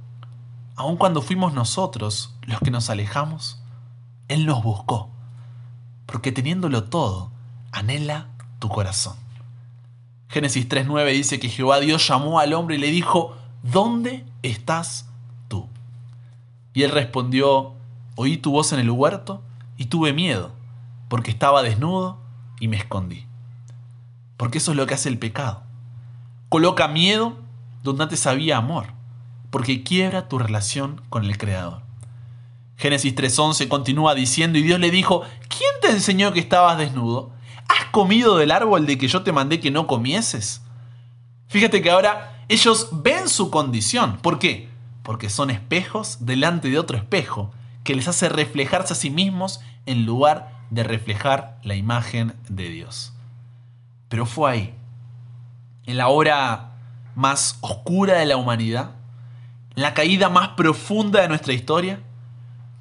aun 0.76 0.98
cuando 0.98 1.22
fuimos 1.22 1.54
nosotros 1.54 2.34
los 2.42 2.60
que 2.60 2.72
nos 2.72 2.90
alejamos, 2.90 3.59
Él 4.30 4.46
nos 4.46 4.64
buscó, 4.64 5.10
porque 6.06 6.32
teniéndolo 6.32 6.86
todo, 6.86 7.32
anhela 7.74 8.30
tu 8.60 8.70
corazón. 8.70 9.18
Génesis 10.30 10.70
3.9 10.70 11.12
dice 11.12 11.40
que 11.40 11.50
Jehová 11.50 11.82
Dios 11.82 12.08
llamó 12.08 12.40
al 12.40 12.54
hombre 12.54 12.76
y 12.76 12.80
le 12.80 12.92
dijo, 12.92 13.36
¿dónde 13.62 14.26
estás 14.42 15.10
tú? 15.50 15.68
Y 16.74 16.84
él 16.84 16.92
respondió, 16.92 17.74
oí 18.16 18.38
tu 18.38 18.52
voz 18.52 18.72
en 18.72 18.80
el 18.80 18.90
huerto 18.90 19.42
y 19.76 19.88
tuve 19.88 20.14
miedo, 20.14 20.54
porque 21.10 21.32
estaba 21.32 21.64
desnudo 21.64 22.20
y 22.62 22.70
me 22.70 22.78
escondí. 22.78 23.26
Porque 24.38 24.60
eso 24.60 24.72
es 24.72 24.78
lo 24.78 24.86
que 24.86 24.94
hace 24.94 25.10
el 25.10 25.20
pecado 25.20 25.64
Coloca 26.50 26.88
miedo 26.88 27.38
donde 27.84 28.02
antes 28.02 28.26
había 28.26 28.58
amor, 28.58 28.88
porque 29.52 29.84
quiebra 29.84 30.28
tu 30.28 30.40
relación 30.40 31.00
con 31.10 31.24
el 31.24 31.38
Creador. 31.38 31.84
Génesis 32.80 33.14
3.11 33.14 33.68
continúa 33.68 34.16
diciendo, 34.16 34.58
y 34.58 34.62
Dios 34.62 34.80
le 34.80 34.90
dijo, 34.90 35.24
¿quién 35.50 35.70
te 35.82 35.90
enseñó 35.90 36.32
que 36.32 36.40
estabas 36.40 36.78
desnudo? 36.78 37.34
¿Has 37.68 37.88
comido 37.92 38.38
del 38.38 38.52
árbol 38.52 38.86
de 38.86 38.98
que 38.98 39.10
yo 39.10 39.22
te 39.22 39.34
mandé 39.34 39.60
que 39.60 39.70
no 39.70 39.86
comieses? 39.86 40.62
Fíjate 41.50 41.82
que 41.82 41.92
ahora 41.92 42.46
ellos 42.48 42.88
ven 42.94 43.28
su 43.28 43.52
condición. 43.52 44.18
¿Por 44.20 44.40
qué? 44.40 44.70
Porque 45.04 45.30
son 45.30 45.50
espejos 45.50 46.26
delante 46.26 46.70
de 46.70 46.80
otro 46.80 46.96
espejo, 46.96 47.52
que 47.84 47.96
les 47.96 48.08
hace 48.08 48.30
reflejarse 48.30 48.94
a 48.94 48.96
sí 48.96 49.10
mismos 49.10 49.60
en 49.86 50.06
lugar 50.06 50.64
de 50.70 50.84
reflejar 50.84 51.60
la 51.64 51.76
imagen 51.76 52.34
de 52.48 52.70
Dios. 52.70 53.12
Pero 54.08 54.26
fue 54.26 54.52
ahí, 54.52 54.74
en 55.86 55.98
la 55.98 56.08
hora 56.08 56.78
más 57.14 57.58
oscura 57.60 58.20
de 58.20 58.26
la 58.26 58.38
humanidad, 58.38 58.92
en 59.76 59.84
la 59.84 59.94
caída 59.94 60.30
más 60.30 60.50
profunda 60.50 61.20
de 61.20 61.28
nuestra 61.28 61.52
historia, 61.52 62.00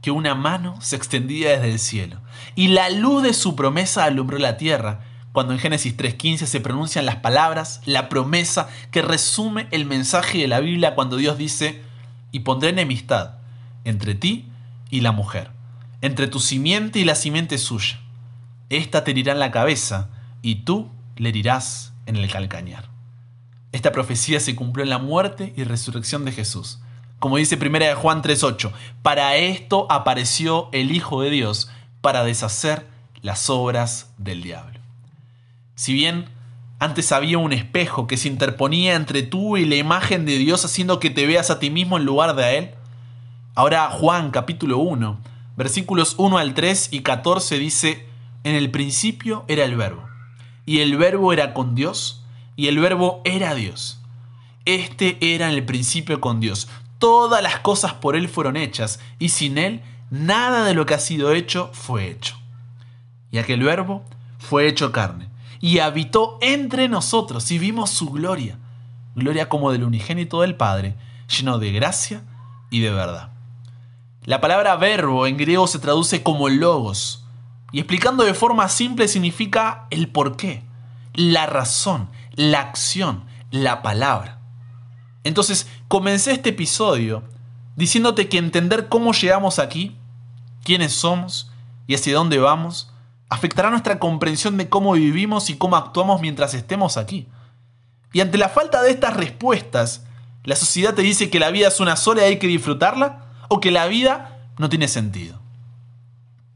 que 0.00 0.10
una 0.10 0.34
mano 0.34 0.80
se 0.80 0.96
extendía 0.96 1.50
desde 1.50 1.72
el 1.72 1.78
cielo 1.78 2.20
y 2.54 2.68
la 2.68 2.90
luz 2.90 3.22
de 3.22 3.34
su 3.34 3.56
promesa 3.56 4.04
alumbró 4.04 4.38
la 4.38 4.56
tierra, 4.56 5.00
cuando 5.32 5.52
en 5.52 5.58
Génesis 5.58 5.96
3.15 5.96 6.46
se 6.46 6.60
pronuncian 6.60 7.06
las 7.06 7.16
palabras, 7.16 7.80
la 7.84 8.08
promesa 8.08 8.68
que 8.90 9.02
resume 9.02 9.68
el 9.70 9.84
mensaje 9.84 10.38
de 10.38 10.48
la 10.48 10.60
Biblia 10.60 10.94
cuando 10.94 11.16
Dios 11.16 11.38
dice, 11.38 11.82
y 12.32 12.40
pondré 12.40 12.70
enemistad 12.70 13.34
entre 13.84 14.14
ti 14.14 14.48
y 14.90 15.00
la 15.00 15.12
mujer, 15.12 15.50
entre 16.00 16.26
tu 16.26 16.40
simiente 16.40 16.98
y 16.98 17.04
la 17.04 17.14
simiente 17.14 17.58
suya. 17.58 18.00
Esta 18.70 19.04
te 19.04 19.12
herirá 19.12 19.32
en 19.32 19.38
la 19.38 19.50
cabeza 19.50 20.10
y 20.42 20.56
tú 20.56 20.90
le 21.16 21.30
herirás 21.30 21.92
en 22.06 22.16
el 22.16 22.30
calcañar. 22.30 22.88
Esta 23.72 23.92
profecía 23.92 24.40
se 24.40 24.56
cumplió 24.56 24.82
en 24.82 24.90
la 24.90 24.98
muerte 24.98 25.52
y 25.56 25.64
resurrección 25.64 26.24
de 26.24 26.32
Jesús. 26.32 26.80
Como 27.18 27.36
dice 27.36 27.56
1 27.56 27.96
Juan 27.96 28.22
3:8, 28.22 28.72
para 29.02 29.36
esto 29.36 29.86
apareció 29.90 30.68
el 30.72 30.92
Hijo 30.92 31.22
de 31.22 31.30
Dios, 31.30 31.70
para 32.00 32.24
deshacer 32.24 32.86
las 33.22 33.50
obras 33.50 34.12
del 34.18 34.42
diablo. 34.42 34.78
Si 35.74 35.92
bien 35.92 36.28
Antes 36.80 37.10
había 37.10 37.38
un 37.38 37.52
espejo 37.52 38.06
que 38.06 38.16
se 38.16 38.28
interponía 38.28 38.94
entre 38.94 39.24
tú 39.24 39.56
y 39.56 39.64
la 39.64 39.74
imagen 39.74 40.24
de 40.24 40.38
Dios 40.38 40.64
haciendo 40.64 41.00
que 41.00 41.10
te 41.10 41.26
veas 41.26 41.50
a 41.50 41.58
ti 41.58 41.70
mismo 41.70 41.96
en 41.96 42.04
lugar 42.04 42.36
de 42.36 42.44
a 42.44 42.52
Él. 42.52 42.70
Ahora 43.56 43.90
Juan 43.90 44.30
capítulo 44.30 44.78
1, 44.78 45.18
versículos 45.56 46.14
1 46.18 46.38
al 46.38 46.54
3 46.54 46.90
y 46.92 47.00
14 47.00 47.58
dice, 47.58 48.06
en 48.44 48.54
el 48.54 48.70
principio 48.70 49.44
era 49.48 49.64
el 49.64 49.74
verbo, 49.74 50.08
y 50.66 50.78
el 50.78 50.96
verbo 50.96 51.32
era 51.32 51.52
con 51.52 51.74
Dios, 51.74 52.22
y 52.54 52.68
el 52.68 52.78
verbo 52.78 53.22
era 53.24 53.56
Dios. 53.56 54.00
Este 54.64 55.18
era 55.20 55.48
en 55.48 55.54
el 55.54 55.64
principio 55.64 56.20
con 56.20 56.38
Dios. 56.38 56.68
Todas 56.98 57.42
las 57.42 57.60
cosas 57.60 57.94
por 57.94 58.16
Él 58.16 58.28
fueron 58.28 58.56
hechas, 58.56 59.00
y 59.18 59.28
sin 59.30 59.58
Él 59.58 59.82
nada 60.10 60.64
de 60.64 60.74
lo 60.74 60.86
que 60.86 60.94
ha 60.94 60.98
sido 60.98 61.32
hecho 61.32 61.70
fue 61.72 62.08
hecho. 62.10 62.36
Y 63.30 63.38
aquel 63.38 63.62
verbo 63.62 64.02
fue 64.38 64.66
hecho 64.66 64.92
carne, 64.92 65.28
y 65.60 65.78
habitó 65.78 66.38
entre 66.40 66.88
nosotros, 66.88 67.50
y 67.50 67.58
vimos 67.58 67.90
su 67.90 68.10
gloria, 68.10 68.58
gloria 69.14 69.48
como 69.48 69.70
del 69.72 69.84
unigénito 69.84 70.40
del 70.40 70.56
Padre, 70.56 70.96
lleno 71.28 71.58
de 71.58 71.72
gracia 71.72 72.22
y 72.70 72.80
de 72.80 72.90
verdad. 72.90 73.30
La 74.24 74.40
palabra 74.40 74.76
verbo 74.76 75.26
en 75.26 75.36
griego 75.36 75.66
se 75.66 75.78
traduce 75.78 76.22
como 76.22 76.48
logos, 76.48 77.24
y 77.70 77.78
explicando 77.78 78.24
de 78.24 78.34
forma 78.34 78.68
simple 78.68 79.08
significa 79.08 79.86
el 79.90 80.08
porqué, 80.08 80.62
la 81.14 81.46
razón, 81.46 82.08
la 82.34 82.60
acción, 82.60 83.24
la 83.50 83.82
palabra. 83.82 84.37
Entonces, 85.28 85.68
comencé 85.88 86.32
este 86.32 86.48
episodio 86.50 87.22
diciéndote 87.76 88.30
que 88.30 88.38
entender 88.38 88.88
cómo 88.88 89.12
llegamos 89.12 89.58
aquí, 89.58 89.94
quiénes 90.64 90.94
somos 90.94 91.52
y 91.86 91.94
hacia 91.94 92.14
dónde 92.14 92.38
vamos, 92.38 92.94
afectará 93.28 93.68
nuestra 93.68 93.98
comprensión 93.98 94.56
de 94.56 94.70
cómo 94.70 94.92
vivimos 94.92 95.50
y 95.50 95.58
cómo 95.58 95.76
actuamos 95.76 96.22
mientras 96.22 96.54
estemos 96.54 96.96
aquí. 96.96 97.28
Y 98.14 98.20
ante 98.20 98.38
la 98.38 98.48
falta 98.48 98.80
de 98.82 98.90
estas 98.90 99.18
respuestas, 99.18 100.06
la 100.44 100.56
sociedad 100.56 100.94
te 100.94 101.02
dice 101.02 101.28
que 101.28 101.38
la 101.38 101.50
vida 101.50 101.68
es 101.68 101.78
una 101.78 101.96
sola 101.96 102.22
y 102.22 102.24
hay 102.24 102.38
que 102.38 102.46
disfrutarla, 102.46 103.26
o 103.48 103.60
que 103.60 103.70
la 103.70 103.86
vida 103.86 104.38
no 104.56 104.70
tiene 104.70 104.88
sentido. 104.88 105.38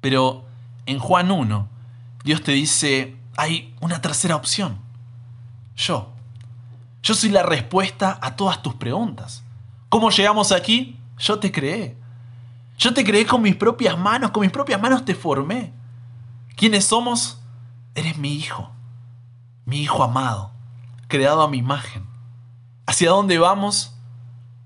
Pero 0.00 0.46
en 0.86 0.98
Juan 0.98 1.30
1, 1.30 1.68
Dios 2.24 2.42
te 2.42 2.52
dice, 2.52 3.16
hay 3.36 3.74
una 3.82 4.00
tercera 4.00 4.34
opción. 4.34 4.78
Yo. 5.76 6.11
Yo 7.02 7.14
soy 7.14 7.30
la 7.30 7.42
respuesta 7.42 8.18
a 8.22 8.36
todas 8.36 8.62
tus 8.62 8.74
preguntas. 8.74 9.42
¿Cómo 9.88 10.10
llegamos 10.10 10.52
aquí? 10.52 10.98
Yo 11.18 11.38
te 11.38 11.50
creé. 11.50 11.96
Yo 12.78 12.94
te 12.94 13.04
creé 13.04 13.26
con 13.26 13.42
mis 13.42 13.56
propias 13.56 13.98
manos, 13.98 14.30
con 14.30 14.42
mis 14.42 14.50
propias 14.50 14.80
manos 14.80 15.04
te 15.04 15.14
formé. 15.14 15.72
¿Quiénes 16.56 16.84
somos? 16.84 17.40
Eres 17.94 18.16
mi 18.16 18.34
hijo, 18.34 18.70
mi 19.66 19.82
hijo 19.82 20.02
amado, 20.02 20.52
creado 21.08 21.42
a 21.42 21.48
mi 21.48 21.58
imagen. 21.58 22.06
¿Hacia 22.86 23.10
dónde 23.10 23.38
vamos? 23.38 23.94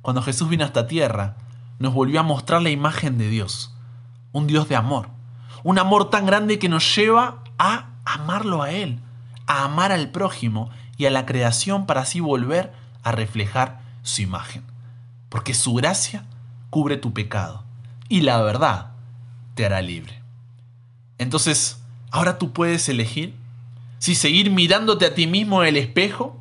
Cuando 0.03 0.23
Jesús 0.23 0.49
vino 0.49 0.63
a 0.63 0.69
esta 0.69 0.87
tierra, 0.87 1.37
nos 1.79 1.93
volvió 1.93 2.21
a 2.21 2.23
mostrar 2.23 2.63
la 2.63 2.71
imagen 2.71 3.19
de 3.19 3.29
Dios, 3.29 3.75
un 4.33 4.47
Dios 4.47 4.69
de 4.69 4.77
amor, 4.77 5.09
un 5.65 5.79
amor 5.79 6.11
tan 6.11 6.27
grande 6.27 6.59
que 6.59 6.69
nos 6.69 6.95
lleva 6.95 7.43
a 7.59 7.91
amarlo 8.05 8.63
a 8.63 8.71
Él, 8.71 9.01
a 9.47 9.65
amar 9.65 9.91
al 9.91 10.11
prójimo 10.11 10.71
y 10.97 11.07
a 11.07 11.11
la 11.11 11.27
creación 11.27 11.87
para 11.87 12.03
así 12.03 12.21
volver 12.21 12.73
a 13.03 13.13
reflejar 13.13 13.81
su 14.03 14.23
imagen. 14.23 14.63
Porque 15.29 15.55
su 15.55 15.75
gracia 15.75 16.25
cubre 16.71 16.97
tu 16.97 17.13
pecado 17.13 17.65
y 18.09 18.23
la 18.23 18.41
verdad 18.43 18.93
te 19.55 19.67
hará 19.67 19.83
libre. 19.83 20.23
Entonces, 21.19 21.83
ahora 22.11 22.39
tú 22.39 22.53
puedes 22.53 22.89
elegir 22.89 23.35
si 23.99 24.15
seguir 24.15 24.51
mirándote 24.51 25.07
a 25.07 25.15
ti 25.15 25.27
mismo 25.27 25.63
en 25.63 25.69
el 25.69 25.77
espejo 25.77 26.41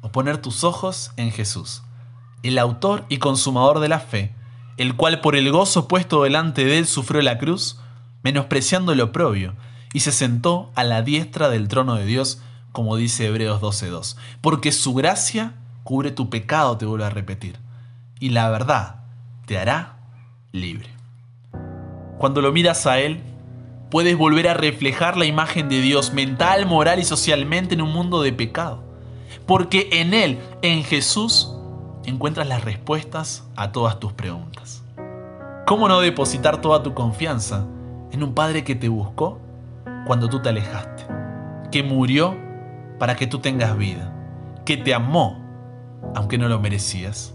o 0.00 0.10
poner 0.10 0.38
tus 0.38 0.64
ojos 0.64 1.12
en 1.16 1.30
Jesús, 1.30 1.82
el 2.42 2.58
autor 2.58 3.04
y 3.08 3.18
consumador 3.18 3.80
de 3.80 3.88
la 3.88 4.00
fe, 4.00 4.34
el 4.76 4.96
cual 4.96 5.20
por 5.20 5.36
el 5.36 5.50
gozo 5.52 5.88
puesto 5.88 6.22
delante 6.24 6.64
de 6.64 6.78
él 6.78 6.86
sufrió 6.86 7.22
la 7.22 7.38
cruz, 7.38 7.78
menospreciando 8.22 8.92
el 8.92 9.00
oprobio, 9.00 9.54
y 9.92 10.00
se 10.00 10.12
sentó 10.12 10.70
a 10.74 10.84
la 10.84 11.02
diestra 11.02 11.48
del 11.48 11.68
trono 11.68 11.94
de 11.94 12.06
Dios, 12.06 12.42
como 12.72 12.96
dice 12.96 13.26
Hebreos 13.26 13.60
12.2. 13.60 14.16
Porque 14.40 14.72
su 14.72 14.94
gracia 14.94 15.54
cubre 15.84 16.10
tu 16.10 16.30
pecado, 16.30 16.76
te 16.76 16.86
vuelvo 16.86 17.04
a 17.04 17.10
repetir, 17.10 17.58
y 18.18 18.30
la 18.30 18.48
verdad 18.50 19.02
te 19.46 19.58
hará 19.58 19.96
libre. 20.52 20.88
Cuando 22.18 22.42
lo 22.42 22.52
miras 22.52 22.86
a 22.86 22.98
Él, 22.98 23.20
puedes 23.90 24.16
volver 24.16 24.48
a 24.48 24.54
reflejar 24.54 25.16
la 25.16 25.24
imagen 25.24 25.68
de 25.68 25.80
Dios 25.80 26.12
mental, 26.12 26.66
moral 26.66 26.98
y 26.98 27.04
socialmente 27.04 27.74
en 27.74 27.82
un 27.82 27.92
mundo 27.92 28.22
de 28.22 28.32
pecado. 28.32 28.82
Porque 29.46 29.88
en 29.92 30.14
Él, 30.14 30.38
en 30.62 30.84
Jesús, 30.84 31.52
encuentras 32.04 32.46
las 32.46 32.64
respuestas 32.64 33.44
a 33.56 33.72
todas 33.72 33.98
tus 33.98 34.12
preguntas. 34.12 34.84
¿Cómo 35.66 35.88
no 35.88 36.00
depositar 36.00 36.60
toda 36.60 36.82
tu 36.82 36.94
confianza 36.94 37.64
en 38.10 38.22
un 38.22 38.34
Padre 38.34 38.64
que 38.64 38.74
te 38.74 38.88
buscó 38.88 39.40
cuando 40.06 40.28
tú 40.28 40.40
te 40.40 40.48
alejaste? 40.48 41.06
Que 41.70 41.82
murió 41.82 42.36
para 43.00 43.16
que 43.16 43.26
tú 43.26 43.40
tengas 43.40 43.76
vida. 43.76 44.14
Que 44.64 44.76
te 44.76 44.94
amó 44.94 45.44
aunque 46.14 46.38
no 46.38 46.48
lo 46.48 46.60
merecías. 46.60 47.34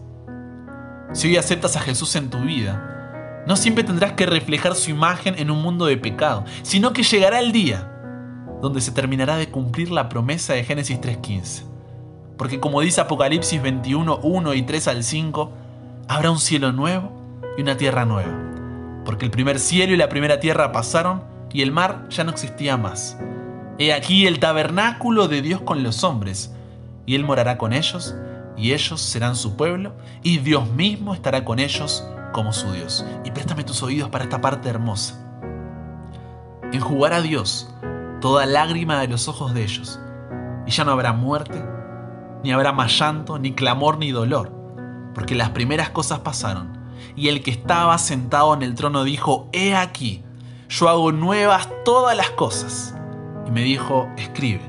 Si 1.11 1.27
hoy 1.27 1.35
aceptas 1.35 1.75
a 1.75 1.81
Jesús 1.81 2.15
en 2.15 2.29
tu 2.29 2.39
vida, 2.39 3.43
no 3.45 3.57
siempre 3.57 3.83
tendrás 3.83 4.13
que 4.13 4.25
reflejar 4.25 4.75
su 4.75 4.91
imagen 4.91 5.35
en 5.37 5.51
un 5.51 5.61
mundo 5.61 5.85
de 5.85 5.97
pecado, 5.97 6.45
sino 6.63 6.93
que 6.93 7.03
llegará 7.03 7.41
el 7.41 7.51
día 7.51 7.91
donde 8.61 8.79
se 8.79 8.91
terminará 8.91 9.35
de 9.35 9.49
cumplir 9.49 9.91
la 9.91 10.07
promesa 10.07 10.53
de 10.53 10.63
Génesis 10.63 11.01
3.15 11.01 11.75
porque 12.37 12.59
como 12.59 12.81
dice 12.81 13.01
Apocalipsis 13.01 13.61
21, 13.61 14.19
1 14.21 14.53
y 14.53 14.61
3 14.63 14.87
al 14.89 15.03
5, 15.03 15.51
habrá 16.07 16.31
un 16.31 16.39
cielo 16.39 16.71
nuevo 16.71 17.11
y 17.57 17.61
una 17.61 17.77
tierra 17.77 18.05
nueva. 18.05 18.33
Porque 19.05 19.25
el 19.25 19.31
primer 19.31 19.59
cielo 19.59 19.93
y 19.93 19.97
la 19.97 20.09
primera 20.09 20.39
tierra 20.39 20.71
pasaron 20.71 21.23
y 21.53 21.61
el 21.61 21.71
mar 21.71 22.07
ya 22.09 22.23
no 22.23 22.31
existía 22.31 22.75
más. 22.75 23.17
He 23.77 23.93
aquí 23.93 24.25
el 24.25 24.39
tabernáculo 24.39 25.27
de 25.27 25.41
Dios 25.41 25.61
con 25.61 25.83
los 25.83 26.03
hombres, 26.05 26.53
y 27.05 27.15
Él 27.15 27.25
morará 27.25 27.57
con 27.57 27.73
ellos, 27.73 28.15
y 28.55 28.71
ellos 28.71 29.01
serán 29.01 29.35
su 29.35 29.57
pueblo, 29.57 29.93
y 30.23 30.37
Dios 30.37 30.69
mismo 30.69 31.13
estará 31.13 31.43
con 31.43 31.59
ellos 31.59 32.05
como 32.33 32.53
su 32.53 32.71
Dios. 32.71 33.05
Y 33.25 33.31
préstame 33.31 33.65
tus 33.65 33.83
oídos 33.83 34.09
para 34.09 34.23
esta 34.23 34.39
parte 34.39 34.69
hermosa. 34.69 35.21
Enjugará 36.71 37.17
a 37.17 37.21
Dios 37.21 37.69
toda 38.21 38.45
lágrima 38.45 38.99
de 39.01 39.09
los 39.09 39.27
ojos 39.27 39.53
de 39.53 39.63
ellos, 39.63 39.99
y 40.65 40.71
ya 40.71 40.85
no 40.85 40.91
habrá 40.91 41.11
muerte, 41.11 41.61
ni 42.43 42.53
habrá 42.53 42.71
más 42.71 42.97
llanto, 42.97 43.39
ni 43.39 43.53
clamor, 43.53 43.97
ni 43.97 44.11
dolor, 44.11 44.53
porque 45.13 45.35
las 45.35 45.49
primeras 45.49 45.89
cosas 45.89 46.19
pasaron. 46.19 46.77
Y 47.17 47.27
el 47.27 47.43
que 47.43 47.51
estaba 47.51 47.97
sentado 47.97 48.53
en 48.53 48.63
el 48.63 48.73
trono 48.73 49.03
dijo, 49.03 49.49
He 49.51 49.75
aquí, 49.75 50.23
yo 50.69 50.87
hago 50.87 51.11
nuevas 51.11 51.69
todas 51.83 52.15
las 52.15 52.29
cosas. 52.31 52.95
Y 53.45 53.51
me 53.51 53.61
dijo, 53.61 54.09
escribe, 54.17 54.61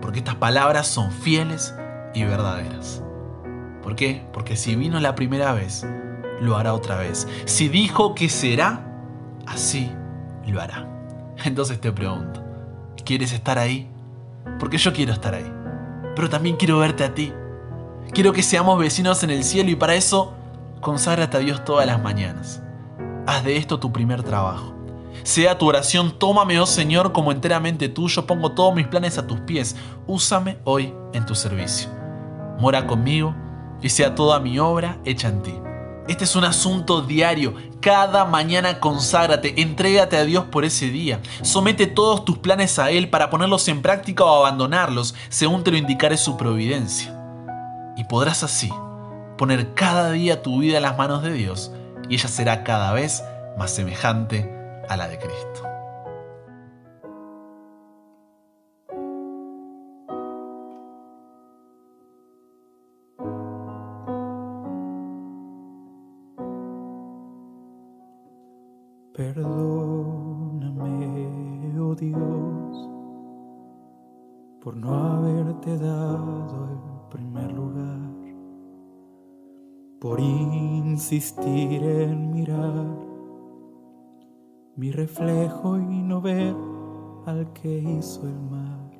porque 0.00 0.18
estas 0.18 0.36
palabras 0.36 0.86
son 0.86 1.10
fieles 1.10 1.74
y 2.14 2.24
verdaderas. 2.24 3.02
¿Por 3.82 3.96
qué? 3.96 4.26
Porque 4.32 4.56
si 4.56 4.76
vino 4.76 5.00
la 5.00 5.14
primera 5.14 5.52
vez, 5.52 5.86
lo 6.40 6.56
hará 6.56 6.74
otra 6.74 6.96
vez. 6.96 7.26
Si 7.46 7.68
dijo 7.68 8.14
que 8.14 8.28
será, 8.28 8.86
así 9.46 9.90
lo 10.46 10.60
hará. 10.60 10.86
Entonces 11.44 11.80
te 11.80 11.92
pregunto, 11.92 12.44
¿quieres 13.04 13.32
estar 13.32 13.58
ahí? 13.58 13.88
Porque 14.58 14.78
yo 14.78 14.92
quiero 14.92 15.12
estar 15.12 15.34
ahí 15.34 15.60
pero 16.14 16.28
también 16.28 16.56
quiero 16.56 16.78
verte 16.78 17.04
a 17.04 17.14
ti. 17.14 17.32
Quiero 18.12 18.32
que 18.32 18.42
seamos 18.42 18.78
vecinos 18.78 19.22
en 19.22 19.30
el 19.30 19.44
cielo 19.44 19.70
y 19.70 19.74
para 19.76 19.94
eso 19.94 20.34
conságrate 20.80 21.36
a 21.36 21.40
Dios 21.40 21.64
todas 21.64 21.86
las 21.86 22.02
mañanas. 22.02 22.62
Haz 23.26 23.44
de 23.44 23.56
esto 23.56 23.78
tu 23.78 23.92
primer 23.92 24.22
trabajo. 24.22 24.74
Sea 25.22 25.58
tu 25.58 25.68
oración, 25.68 26.18
tómame, 26.18 26.60
oh 26.60 26.66
Señor, 26.66 27.12
como 27.12 27.32
enteramente 27.32 27.88
tuyo, 27.88 28.26
pongo 28.26 28.52
todos 28.52 28.74
mis 28.74 28.86
planes 28.86 29.18
a 29.18 29.26
tus 29.26 29.40
pies, 29.40 29.76
úsame 30.06 30.58
hoy 30.64 30.94
en 31.12 31.26
tu 31.26 31.34
servicio. 31.34 31.90
Mora 32.58 32.86
conmigo 32.86 33.34
y 33.82 33.88
sea 33.88 34.14
toda 34.14 34.40
mi 34.40 34.58
obra 34.58 34.98
hecha 35.04 35.28
en 35.28 35.42
ti. 35.42 35.54
Este 36.08 36.24
es 36.24 36.34
un 36.34 36.44
asunto 36.44 37.02
diario. 37.02 37.54
Cada 37.80 38.24
mañana 38.24 38.80
conságrate, 38.80 39.62
entrégate 39.62 40.16
a 40.16 40.24
Dios 40.24 40.44
por 40.44 40.64
ese 40.64 40.90
día. 40.90 41.20
Somete 41.42 41.86
todos 41.86 42.24
tus 42.24 42.38
planes 42.38 42.78
a 42.78 42.90
Él 42.90 43.08
para 43.10 43.30
ponerlos 43.30 43.68
en 43.68 43.80
práctica 43.80 44.24
o 44.24 44.44
abandonarlos, 44.44 45.14
según 45.28 45.62
te 45.62 45.70
lo 45.70 45.76
indicare 45.76 46.16
su 46.16 46.36
providencia. 46.36 47.16
Y 47.96 48.04
podrás 48.04 48.42
así 48.42 48.72
poner 49.38 49.72
cada 49.74 50.10
día 50.10 50.42
tu 50.42 50.58
vida 50.58 50.78
en 50.78 50.82
las 50.82 50.98
manos 50.98 51.22
de 51.22 51.32
Dios 51.32 51.72
y 52.10 52.14
ella 52.14 52.28
será 52.28 52.64
cada 52.64 52.92
vez 52.92 53.22
más 53.56 53.70
semejante 53.70 54.59
a 54.90 54.96
la 54.96 55.06
de 55.06 55.18
Cristo. 55.18 55.62
Perdóname, 69.14 70.80
oh 71.78 71.94
Dios, 71.94 72.90
por 74.60 74.74
no 74.76 74.92
haberte 74.92 75.78
dado 75.78 76.68
el 76.68 76.80
primer 77.10 77.52
lugar, 77.52 78.10
por 80.00 80.18
insistir 80.18 81.80
en 81.84 82.32
mirar 82.32 83.09
mi 84.76 84.90
reflejo 84.90 85.78
y 85.78 86.02
no 86.02 86.20
ver 86.20 86.54
al 87.26 87.52
que 87.52 87.78
hizo 87.78 88.26
el 88.26 88.40
mar, 88.40 88.90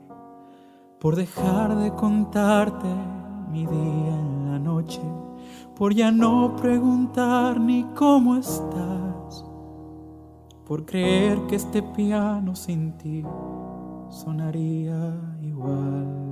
por 1.01 1.17
dejar 1.17 1.77
de 1.77 1.93
contarte 1.95 2.89
mi 3.51 3.67
día 3.67 4.21
en 4.21 4.53
la 4.53 4.59
noche, 4.59 5.01
por 5.77 5.95
ya 5.95 6.11
no 6.11 6.57
preguntar 6.57 7.59
ni 7.61 7.85
cómo 7.95 8.37
estás, 8.37 9.45
por 10.67 10.85
creer 10.85 11.47
que 11.47 11.57
este 11.57 11.83
piano 11.83 12.55
sin 12.55 12.97
ti 12.99 13.25
sonaría 14.11 15.15
igual. 15.43 16.31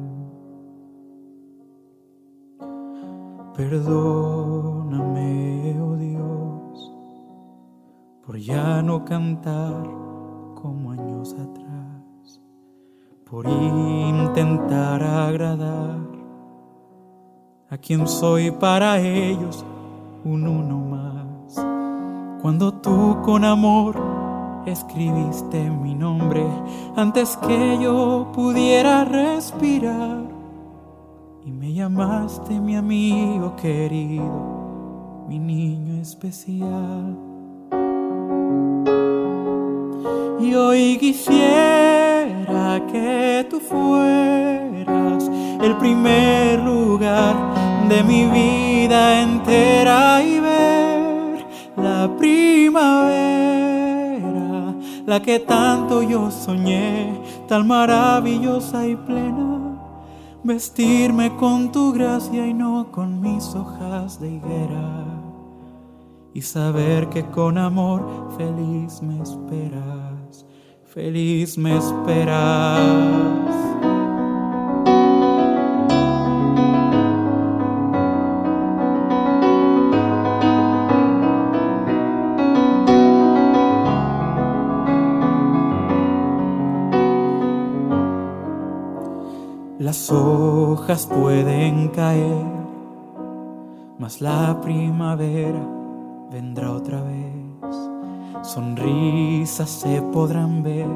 Perdóname, 3.57 5.31
oh 5.81 5.97
Dios, 5.97 6.18
por 8.29 8.37
ya 8.37 8.83
no 8.83 9.07
cantar 9.07 9.85
como 10.55 10.91
años 10.91 11.33
atrás, 11.33 12.43
por 13.25 13.49
intentar 13.49 15.03
agradar 15.03 15.99
a 17.71 17.79
quien 17.79 18.07
soy 18.07 18.51
para 18.51 19.01
ellos 19.01 19.65
un 20.27 20.47
uno 20.47 20.79
más. 20.79 21.55
Cuando 22.43 22.75
tú 22.75 23.17
con 23.25 23.47
amor 23.47 23.97
escribiste 24.67 25.71
mi 25.71 25.95
nombre 25.95 26.45
antes 26.97 27.35
que 27.39 27.79
yo 27.81 28.31
pudiera 28.35 29.07
respirar 29.07 30.23
y 31.47 31.51
me 31.51 31.73
llamaste 31.73 32.61
mi 32.61 32.77
amigo 32.77 33.57
querido, 33.57 35.25
mi 35.27 35.39
niño 35.39 36.03
especial. 36.03 37.28
Y 40.41 40.55
hoy 40.55 40.99
quisiera 40.99 42.81
que 42.91 43.47
tú 43.51 43.61
fueras 43.61 45.31
el 45.61 45.77
primer 45.77 46.61
lugar 46.61 47.35
de 47.89 48.03
mi 48.03 48.25
vida 48.27 49.23
entera 49.23 50.23
y 50.23 50.41
ver 50.41 51.47
la 51.77 52.11
primavera 52.17 53.39
la 55.09 55.23
que 55.23 55.39
tanto 55.39 56.03
yo 56.03 56.31
soñé, 56.31 57.19
tan 57.49 57.67
maravillosa 57.67 58.87
y 58.87 58.95
plena, 58.95 59.81
vestirme 60.45 61.35
con 61.37 61.73
tu 61.73 61.95
gracia 61.95 62.47
y 62.47 62.53
no 62.53 62.93
con 62.93 63.19
mis 63.19 63.55
hojas 63.55 64.21
de 64.21 64.33
higuera, 64.33 65.07
y 66.35 66.43
saber 66.43 67.09
que 67.09 67.25
con 67.25 67.57
amor 67.57 68.29
feliz 68.37 69.01
me 69.01 69.23
esperas, 69.23 70.18
feliz 70.99 71.57
me 71.57 71.77
esperas. 71.77 72.81
Las 89.79 90.11
hojas 90.11 91.07
pueden 91.07 91.89
caer, 91.91 92.45
mas 94.01 94.21
la 94.21 94.61
primavera 94.61 95.65
vendrá 96.33 96.73
otra 96.73 97.01
vez. 97.03 97.48
Sonrisas 98.43 99.69
se 99.69 100.01
podrán 100.01 100.63
ver 100.63 100.87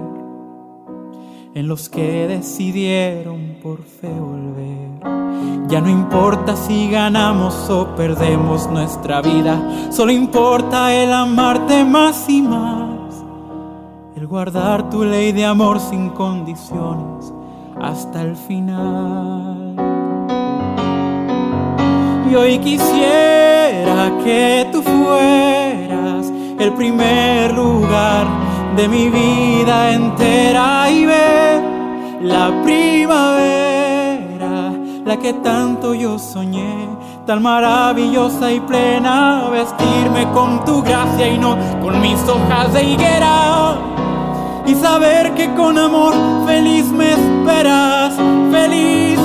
en 1.55 1.69
los 1.69 1.89
que 1.89 2.27
decidieron 2.29 3.57
por 3.63 3.83
fe 3.83 4.09
volver. 4.09 5.69
Ya 5.69 5.81
no 5.81 5.91
importa 5.91 6.57
si 6.57 6.91
ganamos 6.91 7.69
o 7.69 7.95
perdemos 7.97 8.71
nuestra 8.71 9.21
vida, 9.21 9.91
solo 9.91 10.13
importa 10.13 10.95
el 10.95 11.13
amarte 11.13 11.85
más 11.85 12.29
y 12.29 12.43
más, 12.43 13.15
el 14.17 14.27
guardar 14.27 14.89
tu 14.89 15.05
ley 15.05 15.33
de 15.33 15.45
amor 15.45 15.81
sin 15.81 16.11
condiciones 16.11 17.33
hasta 17.81 18.23
el 18.23 18.37
final. 18.37 19.75
Y 22.31 22.35
hoy 22.35 22.59
quisiera 22.59 24.13
que 24.25 24.69
tú 24.73 24.83
fueras 24.83 25.52
el 26.63 26.73
primer 26.75 27.53
lugar 27.53 28.27
de 28.77 28.87
mi 28.87 29.09
vida 29.09 29.93
entera 29.93 30.89
y 30.89 31.07
ver 31.07 31.61
la 32.23 32.53
primavera, 32.63 34.13
la 35.05 35.17
que 35.17 35.33
tanto 35.33 35.93
yo 35.93 36.21
soñé, 36.21 36.89
tan 37.27 37.43
maravillosa 37.43 38.53
y 38.53 38.61
plena, 38.61 39.49
vestirme 39.51 40.31
con 40.33 40.65
tu 40.65 40.83
gracia 40.83 41.29
y 41.29 41.37
no 41.37 41.57
con 41.83 42.01
mis 42.01 42.21
hojas 42.29 42.73
de 42.73 42.85
higuera. 42.85 43.77
Y 44.65 44.75
saber 44.77 45.35
que 45.35 45.53
con 45.55 45.77
amor 45.77 46.15
feliz 46.47 46.87
me 46.93 47.11
esperas, 47.11 48.15
feliz 48.53 49.19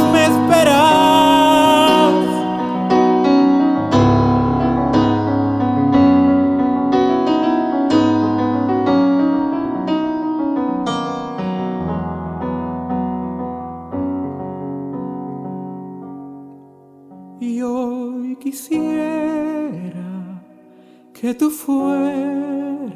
que 21.27 21.33
tú 21.33 21.49
fueras 21.49 22.95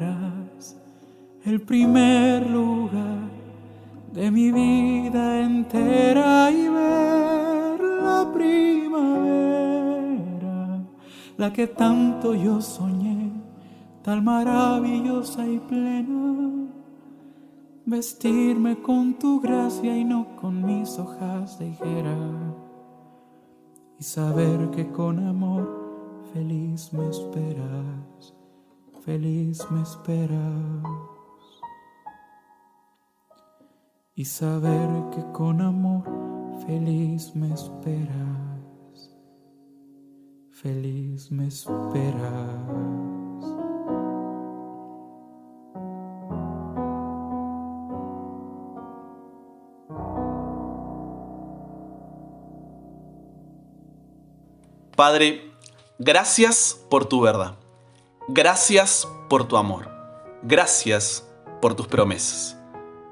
el 1.44 1.60
primer 1.60 2.48
lugar 2.48 3.28
de 4.10 4.30
mi 4.30 4.50
vida 4.50 5.40
entera 5.40 6.50
y 6.50 6.66
ver 6.66 7.78
la 7.78 8.32
primavera, 8.32 9.12
la 11.36 11.52
que 11.52 11.66
tanto 11.66 12.34
yo 12.34 12.62
soñé, 12.62 13.32
tan 14.00 14.24
maravillosa 14.24 15.46
y 15.46 15.58
plena. 15.58 16.70
Vestirme 17.84 18.80
con 18.80 19.12
tu 19.18 19.42
gracia 19.42 19.94
y 19.94 20.04
no 20.06 20.36
con 20.36 20.64
mis 20.64 20.98
hojas 20.98 21.58
de 21.58 21.66
higuera. 21.66 22.16
Y 24.00 24.02
saber 24.02 24.70
que 24.70 24.90
con 24.90 25.18
amor 25.18 25.81
feliz 26.32 26.92
me 26.92 27.08
esperas, 27.10 28.34
feliz 29.04 29.70
me 29.70 29.82
esperas 29.82 30.82
y 34.14 34.24
saber 34.24 35.10
que 35.10 35.22
con 35.32 35.60
amor 35.60 36.04
feliz 36.66 37.34
me 37.36 37.52
esperas, 37.52 39.10
feliz 40.50 41.30
me 41.30 41.48
esperas. 41.48 43.02
Padre, 54.96 55.51
gracias 56.04 56.84
por 56.90 57.04
tu 57.04 57.20
verdad. 57.20 57.54
Gracias 58.26 59.06
por 59.28 59.46
tu 59.46 59.56
amor. 59.56 59.88
Gracias 60.42 61.28
por 61.60 61.74
tus 61.74 61.86
promesas. 61.86 62.58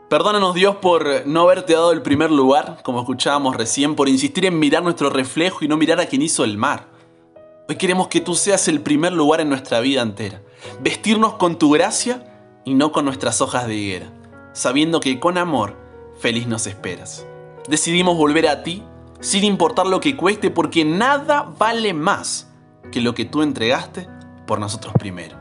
Perdónanos 0.08 0.56
Dios 0.56 0.76
por 0.76 1.24
no 1.24 1.42
haberte 1.42 1.74
dado 1.74 1.92
el 1.92 2.02
primer 2.02 2.32
lugar, 2.32 2.80
como 2.82 2.98
escuchábamos 2.98 3.56
recién, 3.56 3.94
por 3.94 4.08
insistir 4.08 4.44
en 4.44 4.58
mirar 4.58 4.82
nuestro 4.82 5.08
reflejo 5.08 5.64
y 5.64 5.68
no 5.68 5.76
mirar 5.76 6.00
a 6.00 6.06
quien 6.06 6.20
hizo 6.20 6.42
el 6.42 6.58
mar. 6.58 6.88
Hoy 7.68 7.76
queremos 7.76 8.08
que 8.08 8.20
tú 8.20 8.34
seas 8.34 8.66
el 8.66 8.80
primer 8.80 9.12
lugar 9.12 9.40
en 9.40 9.50
nuestra 9.50 9.78
vida 9.78 10.02
entera. 10.02 10.42
Vestirnos 10.80 11.34
con 11.34 11.58
tu 11.58 11.70
gracia 11.70 12.60
y 12.64 12.74
no 12.74 12.90
con 12.90 13.04
nuestras 13.04 13.40
hojas 13.40 13.68
de 13.68 13.76
higuera, 13.76 14.12
sabiendo 14.52 14.98
que 14.98 15.20
con 15.20 15.38
amor 15.38 15.76
feliz 16.18 16.48
nos 16.48 16.66
esperas. 16.66 17.24
Decidimos 17.68 18.16
volver 18.16 18.48
a 18.48 18.64
ti 18.64 18.82
sin 19.20 19.44
importar 19.44 19.86
lo 19.86 20.00
que 20.00 20.16
cueste 20.16 20.50
porque 20.50 20.84
nada 20.84 21.54
vale 21.56 21.94
más 21.94 22.49
que 22.90 23.00
lo 23.00 23.14
que 23.14 23.24
tú 23.24 23.42
entregaste 23.42 24.08
por 24.46 24.58
nosotros 24.58 24.92
primero. 24.98 25.36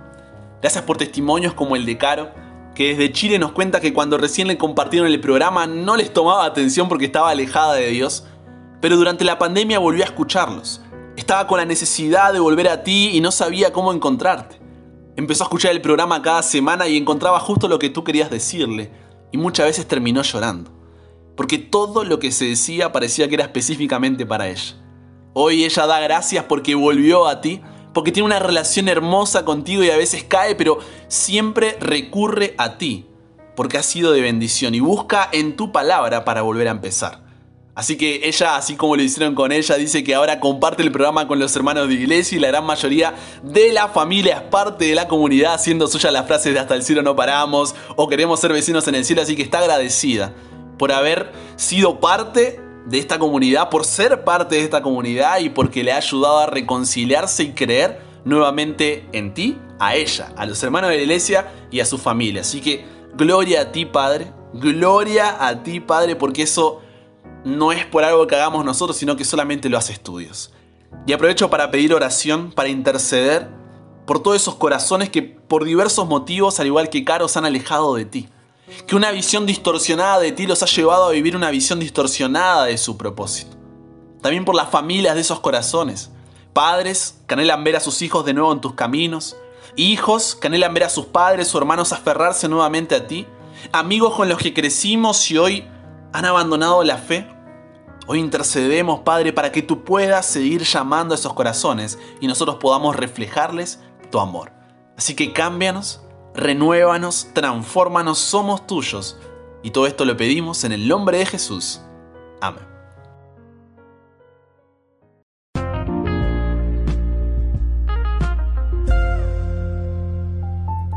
Gracias 0.61 0.83
por 0.83 0.97
testimonios 0.97 1.53
como 1.53 1.75
el 1.75 1.85
de 1.85 1.97
Caro 1.97 2.29
que 2.79 2.95
desde 2.95 3.11
Chile 3.11 3.39
nos 3.39 3.51
cuenta 3.51 3.81
que 3.81 3.93
cuando 3.93 4.17
recién 4.17 4.47
le 4.47 4.57
compartieron 4.57 5.09
el 5.09 5.19
programa 5.19 5.67
no 5.67 5.97
les 5.97 6.13
tomaba 6.13 6.45
atención 6.45 6.87
porque 6.87 7.05
estaba 7.05 7.29
alejada 7.29 7.73
de 7.73 7.89
Dios, 7.89 8.25
pero 8.79 8.95
durante 8.95 9.25
la 9.25 9.37
pandemia 9.37 9.79
volvió 9.79 10.03
a 10.03 10.07
escucharlos. 10.07 10.81
Estaba 11.17 11.45
con 11.45 11.57
la 11.57 11.65
necesidad 11.65 12.31
de 12.31 12.39
volver 12.39 12.69
a 12.69 12.83
ti 12.83 13.09
y 13.13 13.19
no 13.19 13.31
sabía 13.31 13.73
cómo 13.73 13.91
encontrarte. 13.91 14.61
Empezó 15.17 15.43
a 15.43 15.47
escuchar 15.47 15.71
el 15.71 15.81
programa 15.81 16.21
cada 16.21 16.41
semana 16.41 16.87
y 16.87 16.95
encontraba 16.95 17.41
justo 17.41 17.67
lo 17.67 17.79
que 17.79 17.89
tú 17.89 18.05
querías 18.05 18.29
decirle, 18.29 18.91
y 19.33 19.37
muchas 19.37 19.65
veces 19.65 19.85
terminó 19.85 20.21
llorando, 20.21 20.71
porque 21.35 21.57
todo 21.57 22.05
lo 22.05 22.19
que 22.19 22.31
se 22.31 22.45
decía 22.45 22.93
parecía 22.93 23.27
que 23.27 23.35
era 23.35 23.43
específicamente 23.43 24.25
para 24.25 24.47
ella. 24.47 24.75
Hoy 25.41 25.63
ella 25.63 25.87
da 25.87 26.01
gracias 26.01 26.43
porque 26.49 26.75
volvió 26.75 27.25
a 27.25 27.39
ti, 27.39 27.61
porque 27.93 28.11
tiene 28.11 28.25
una 28.25 28.39
relación 28.39 28.89
hermosa 28.89 29.45
contigo 29.45 29.81
y 29.81 29.89
a 29.89 29.95
veces 29.95 30.25
cae, 30.25 30.53
pero 30.53 30.79
siempre 31.07 31.77
recurre 31.79 32.55
a 32.57 32.77
ti, 32.77 33.05
porque 33.55 33.77
ha 33.77 33.83
sido 33.83 34.11
de 34.11 34.19
bendición 34.19 34.75
y 34.75 34.81
busca 34.81 35.29
en 35.31 35.55
tu 35.55 35.71
palabra 35.71 36.25
para 36.25 36.41
volver 36.41 36.67
a 36.67 36.71
empezar. 36.71 37.21
Así 37.73 37.95
que 37.95 38.27
ella, 38.27 38.57
así 38.57 38.75
como 38.75 38.97
lo 38.97 39.01
hicieron 39.01 39.33
con 39.33 39.53
ella, 39.53 39.77
dice 39.77 40.03
que 40.03 40.13
ahora 40.13 40.41
comparte 40.41 40.83
el 40.83 40.91
programa 40.91 41.25
con 41.25 41.39
los 41.39 41.55
hermanos 41.55 41.87
de 41.87 41.93
iglesia 41.93 42.37
y 42.37 42.41
la 42.41 42.49
gran 42.49 42.65
mayoría 42.65 43.13
de 43.41 43.71
la 43.71 43.87
familia 43.87 44.35
es 44.35 44.41
parte 44.41 44.87
de 44.87 44.95
la 44.95 45.07
comunidad, 45.07 45.53
haciendo 45.53 45.87
suya 45.87 46.11
las 46.11 46.27
frases 46.27 46.53
de 46.53 46.59
hasta 46.59 46.75
el 46.75 46.83
cielo 46.83 47.01
no 47.01 47.15
paramos 47.15 47.75
o 47.95 48.09
queremos 48.09 48.41
ser 48.41 48.51
vecinos 48.51 48.89
en 48.89 48.95
el 48.95 49.05
cielo, 49.05 49.21
así 49.21 49.37
que 49.37 49.43
está 49.43 49.59
agradecida 49.59 50.33
por 50.77 50.91
haber 50.91 51.31
sido 51.55 52.01
parte 52.01 52.59
de 52.85 52.97
esta 52.97 53.19
comunidad, 53.19 53.69
por 53.69 53.85
ser 53.85 54.23
parte 54.23 54.55
de 54.55 54.63
esta 54.63 54.81
comunidad 54.81 55.39
y 55.39 55.49
porque 55.49 55.83
le 55.83 55.91
ha 55.91 55.97
ayudado 55.97 56.39
a 56.39 56.45
reconciliarse 56.47 57.43
y 57.43 57.53
creer 57.53 58.01
nuevamente 58.25 59.07
en 59.11 59.33
ti, 59.33 59.57
a 59.79 59.95
ella, 59.95 60.33
a 60.35 60.45
los 60.45 60.61
hermanos 60.61 60.89
de 60.89 60.97
la 60.97 61.03
iglesia 61.03 61.51
y 61.71 61.79
a 61.79 61.85
su 61.85 61.97
familia. 61.97 62.41
Así 62.41 62.59
que 62.61 62.85
gloria 63.15 63.61
a 63.61 63.71
ti, 63.71 63.85
Padre, 63.85 64.33
gloria 64.53 65.45
a 65.47 65.63
ti, 65.63 65.79
Padre, 65.79 66.15
porque 66.15 66.43
eso 66.43 66.81
no 67.45 67.71
es 67.71 67.85
por 67.85 68.03
algo 68.03 68.27
que 68.27 68.35
hagamos 68.35 68.65
nosotros, 68.65 68.97
sino 68.97 69.15
que 69.15 69.23
solamente 69.23 69.69
lo 69.69 69.77
hace 69.77 69.93
estudios. 69.93 70.51
Y 71.07 71.13
aprovecho 71.13 71.49
para 71.49 71.71
pedir 71.71 71.93
oración, 71.93 72.51
para 72.51 72.69
interceder 72.69 73.47
por 74.05 74.21
todos 74.21 74.35
esos 74.35 74.55
corazones 74.55 75.09
que 75.09 75.21
por 75.21 75.63
diversos 75.63 76.07
motivos, 76.07 76.59
al 76.59 76.67
igual 76.67 76.89
que 76.89 77.05
Caros, 77.05 77.37
han 77.37 77.45
alejado 77.45 77.95
de 77.95 78.05
ti 78.05 78.29
que 78.87 78.95
una 78.95 79.11
visión 79.11 79.45
distorsionada 79.45 80.19
de 80.19 80.31
ti 80.31 80.47
los 80.47 80.63
ha 80.63 80.65
llevado 80.65 81.05
a 81.05 81.11
vivir 81.11 81.35
una 81.35 81.51
visión 81.51 81.79
distorsionada 81.79 82.65
de 82.65 82.77
su 82.77 82.97
propósito. 82.97 83.57
También 84.21 84.45
por 84.45 84.55
las 84.55 84.69
familias 84.69 85.15
de 85.15 85.21
esos 85.21 85.39
corazones. 85.39 86.11
Padres 86.53 87.21
que 87.27 87.35
anhelan 87.35 87.63
ver 87.63 87.75
a 87.75 87.79
sus 87.79 88.01
hijos 88.01 88.25
de 88.25 88.33
nuevo 88.33 88.51
en 88.51 88.61
tus 88.61 88.73
caminos. 88.73 89.37
Hijos 89.75 90.35
que 90.35 90.47
anhelan 90.47 90.73
ver 90.73 90.83
a 90.83 90.89
sus 90.89 91.05
padres 91.05 91.53
o 91.53 91.57
hermanos 91.57 91.93
aferrarse 91.93 92.47
nuevamente 92.49 92.95
a 92.95 93.07
ti. 93.07 93.25
Amigos 93.71 94.15
con 94.15 94.29
los 94.29 94.39
que 94.39 94.53
crecimos 94.53 95.29
y 95.31 95.37
hoy 95.37 95.67
han 96.11 96.25
abandonado 96.25 96.83
la 96.83 96.97
fe. 96.97 97.27
Hoy 98.07 98.19
intercedemos, 98.19 99.01
Padre, 99.01 99.33
para 99.33 99.51
que 99.51 99.61
tú 99.61 99.83
puedas 99.83 100.25
seguir 100.25 100.63
llamando 100.63 101.13
a 101.13 101.17
esos 101.17 101.33
corazones 101.33 101.99
y 102.19 102.27
nosotros 102.27 102.57
podamos 102.57 102.95
reflejarles 102.95 103.79
tu 104.09 104.19
amor. 104.19 104.51
Así 104.97 105.15
que 105.15 105.31
cámbianos 105.31 106.01
renuévanos, 106.33 107.29
transfórmanos, 107.33 108.19
somos 108.19 108.65
tuyos. 108.67 109.17
Y 109.61 109.71
todo 109.71 109.87
esto 109.87 110.05
lo 110.05 110.15
pedimos 110.15 110.63
en 110.63 110.71
el 110.71 110.87
nombre 110.87 111.17
de 111.17 111.25
Jesús. 111.25 111.81
Amén. 112.41 112.69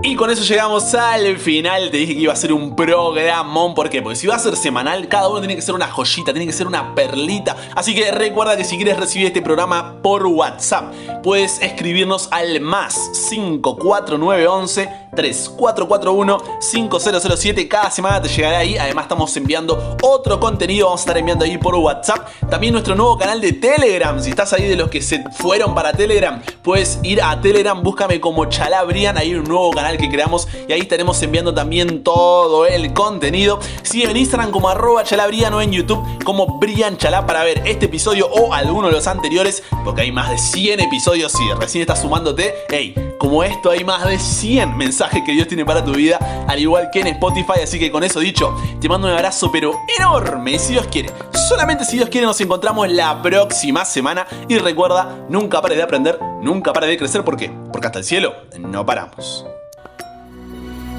Y 0.05 0.16
con 0.16 0.30
eso 0.30 0.43
llegamos 0.43 0.93
al 0.95 1.39
final. 1.39 1.93
Te 1.93 1.97
dije 1.99 2.14
que 2.14 2.20
iba 2.20 2.33
a 2.33 2.37
ser 2.37 2.53
un 2.53 2.74
programón. 2.74 3.72
¿Por 3.72 3.89
qué? 3.89 4.03
Porque 4.03 4.16
si 4.16 4.26
va 4.26 4.35
a 4.35 4.39
ser 4.41 4.57
semanal, 4.57 5.07
cada 5.07 5.28
uno 5.28 5.39
tiene 5.39 5.55
que 5.55 5.62
ser 5.62 5.76
una 5.76 5.87
joyita, 5.87 6.33
tiene 6.33 6.47
que 6.47 6.53
ser 6.53 6.66
una 6.66 6.93
perlita. 6.93 7.57
Así 7.76 7.95
que 7.95 8.11
recuerda 8.11 8.57
que 8.57 8.64
si 8.64 8.76
quieres 8.76 8.99
recibir 8.99 9.28
este 9.28 9.43
programa 9.43 10.03
por 10.03 10.26
WhatsApp, 10.26 10.93
puedes 11.22 11.62
escribirnos 11.62 12.26
al 12.33 12.61
más 12.61 13.11
54911 13.30 15.01
3441-5007. 15.12 17.68
Cada 17.68 17.90
semana 17.90 18.22
te 18.22 18.28
llegará 18.28 18.58
ahí. 18.58 18.76
Además, 18.78 19.04
estamos 19.04 19.36
enviando 19.36 19.96
otro 20.02 20.38
contenido. 20.40 20.86
Vamos 20.86 21.00
a 21.00 21.02
estar 21.02 21.18
enviando 21.18 21.44
ahí 21.44 21.58
por 21.58 21.74
WhatsApp. 21.74 22.28
También 22.48 22.72
nuestro 22.72 22.94
nuevo 22.94 23.18
canal 23.18 23.38
de 23.40 23.52
Telegram. 23.52 24.22
Si 24.22 24.30
estás 24.30 24.52
ahí 24.54 24.68
de 24.68 24.76
los 24.76 24.88
que 24.88 25.02
se 25.02 25.24
fueron 25.32 25.74
para 25.74 25.92
Telegram, 25.92 26.40
puedes 26.62 26.98
ir 27.02 27.20
a 27.22 27.40
Telegram. 27.40 27.82
Búscame 27.82 28.20
como 28.20 28.44
Chalabrian. 28.46 29.18
Ahí 29.18 29.34
un 29.34 29.44
nuevo 29.44 29.70
canal 29.70 29.98
que 29.98 30.08
creamos. 30.08 30.48
Y 30.68 30.72
ahí 30.72 30.80
estaremos 30.80 31.22
enviando 31.22 31.52
también 31.52 32.02
todo 32.02 32.64
el 32.66 32.94
contenido. 32.94 33.60
Sigue 33.82 34.10
en 34.10 34.16
Instagram 34.16 34.50
como 34.50 34.68
arroba 34.68 35.04
chalabrian 35.04 35.52
o 35.52 35.60
en 35.60 35.72
YouTube 35.72 36.02
como 36.24 36.58
Brian 36.58 36.96
Chalá 36.96 37.26
para 37.26 37.44
ver 37.44 37.62
este 37.66 37.84
episodio 37.86 38.28
o 38.28 38.54
alguno 38.54 38.88
de 38.88 38.94
los 38.94 39.06
anteriores. 39.06 39.62
Porque 39.84 40.00
hay 40.02 40.12
más 40.12 40.30
de 40.30 40.38
100 40.38 40.80
episodios. 40.80 41.32
Si 41.32 41.52
recién 41.52 41.82
estás 41.82 42.00
sumándote, 42.00 42.54
hey, 42.68 42.94
como 43.23 43.45
esto 43.45 43.70
hay 43.70 43.85
más 43.85 44.05
de 44.05 44.18
100 44.18 44.77
mensajes 44.77 45.23
que 45.25 45.31
Dios 45.31 45.47
tiene 45.47 45.64
para 45.64 45.85
tu 45.85 45.93
vida, 45.93 46.18
al 46.49 46.59
igual 46.59 46.91
que 46.91 46.99
en 46.99 47.07
Spotify. 47.07 47.61
Así 47.62 47.79
que 47.79 47.89
con 47.89 48.03
eso 48.03 48.18
dicho, 48.18 48.53
te 48.81 48.89
mando 48.89 49.07
un 49.07 49.12
abrazo, 49.12 49.49
pero 49.53 49.79
enorme. 49.97 50.59
Si 50.59 50.73
Dios 50.73 50.89
quiere, 50.91 51.09
solamente 51.33 51.85
si 51.85 51.99
Dios 51.99 52.09
quiere, 52.09 52.27
nos 52.27 52.41
encontramos 52.41 52.91
la 52.91 53.23
próxima 53.23 53.85
semana. 53.85 54.27
Y 54.49 54.59
recuerda, 54.59 55.18
nunca 55.29 55.62
pares 55.62 55.77
de 55.77 55.85
aprender, 55.85 56.18
nunca 56.41 56.73
pares 56.73 56.91
de 56.91 56.99
crecer. 56.99 57.23
¿Por 57.23 57.37
qué? 57.37 57.49
Porque 57.70 57.87
hasta 57.87 58.01
el 58.01 58.05
cielo 58.05 58.35
no 58.59 58.85
paramos. 58.85 59.47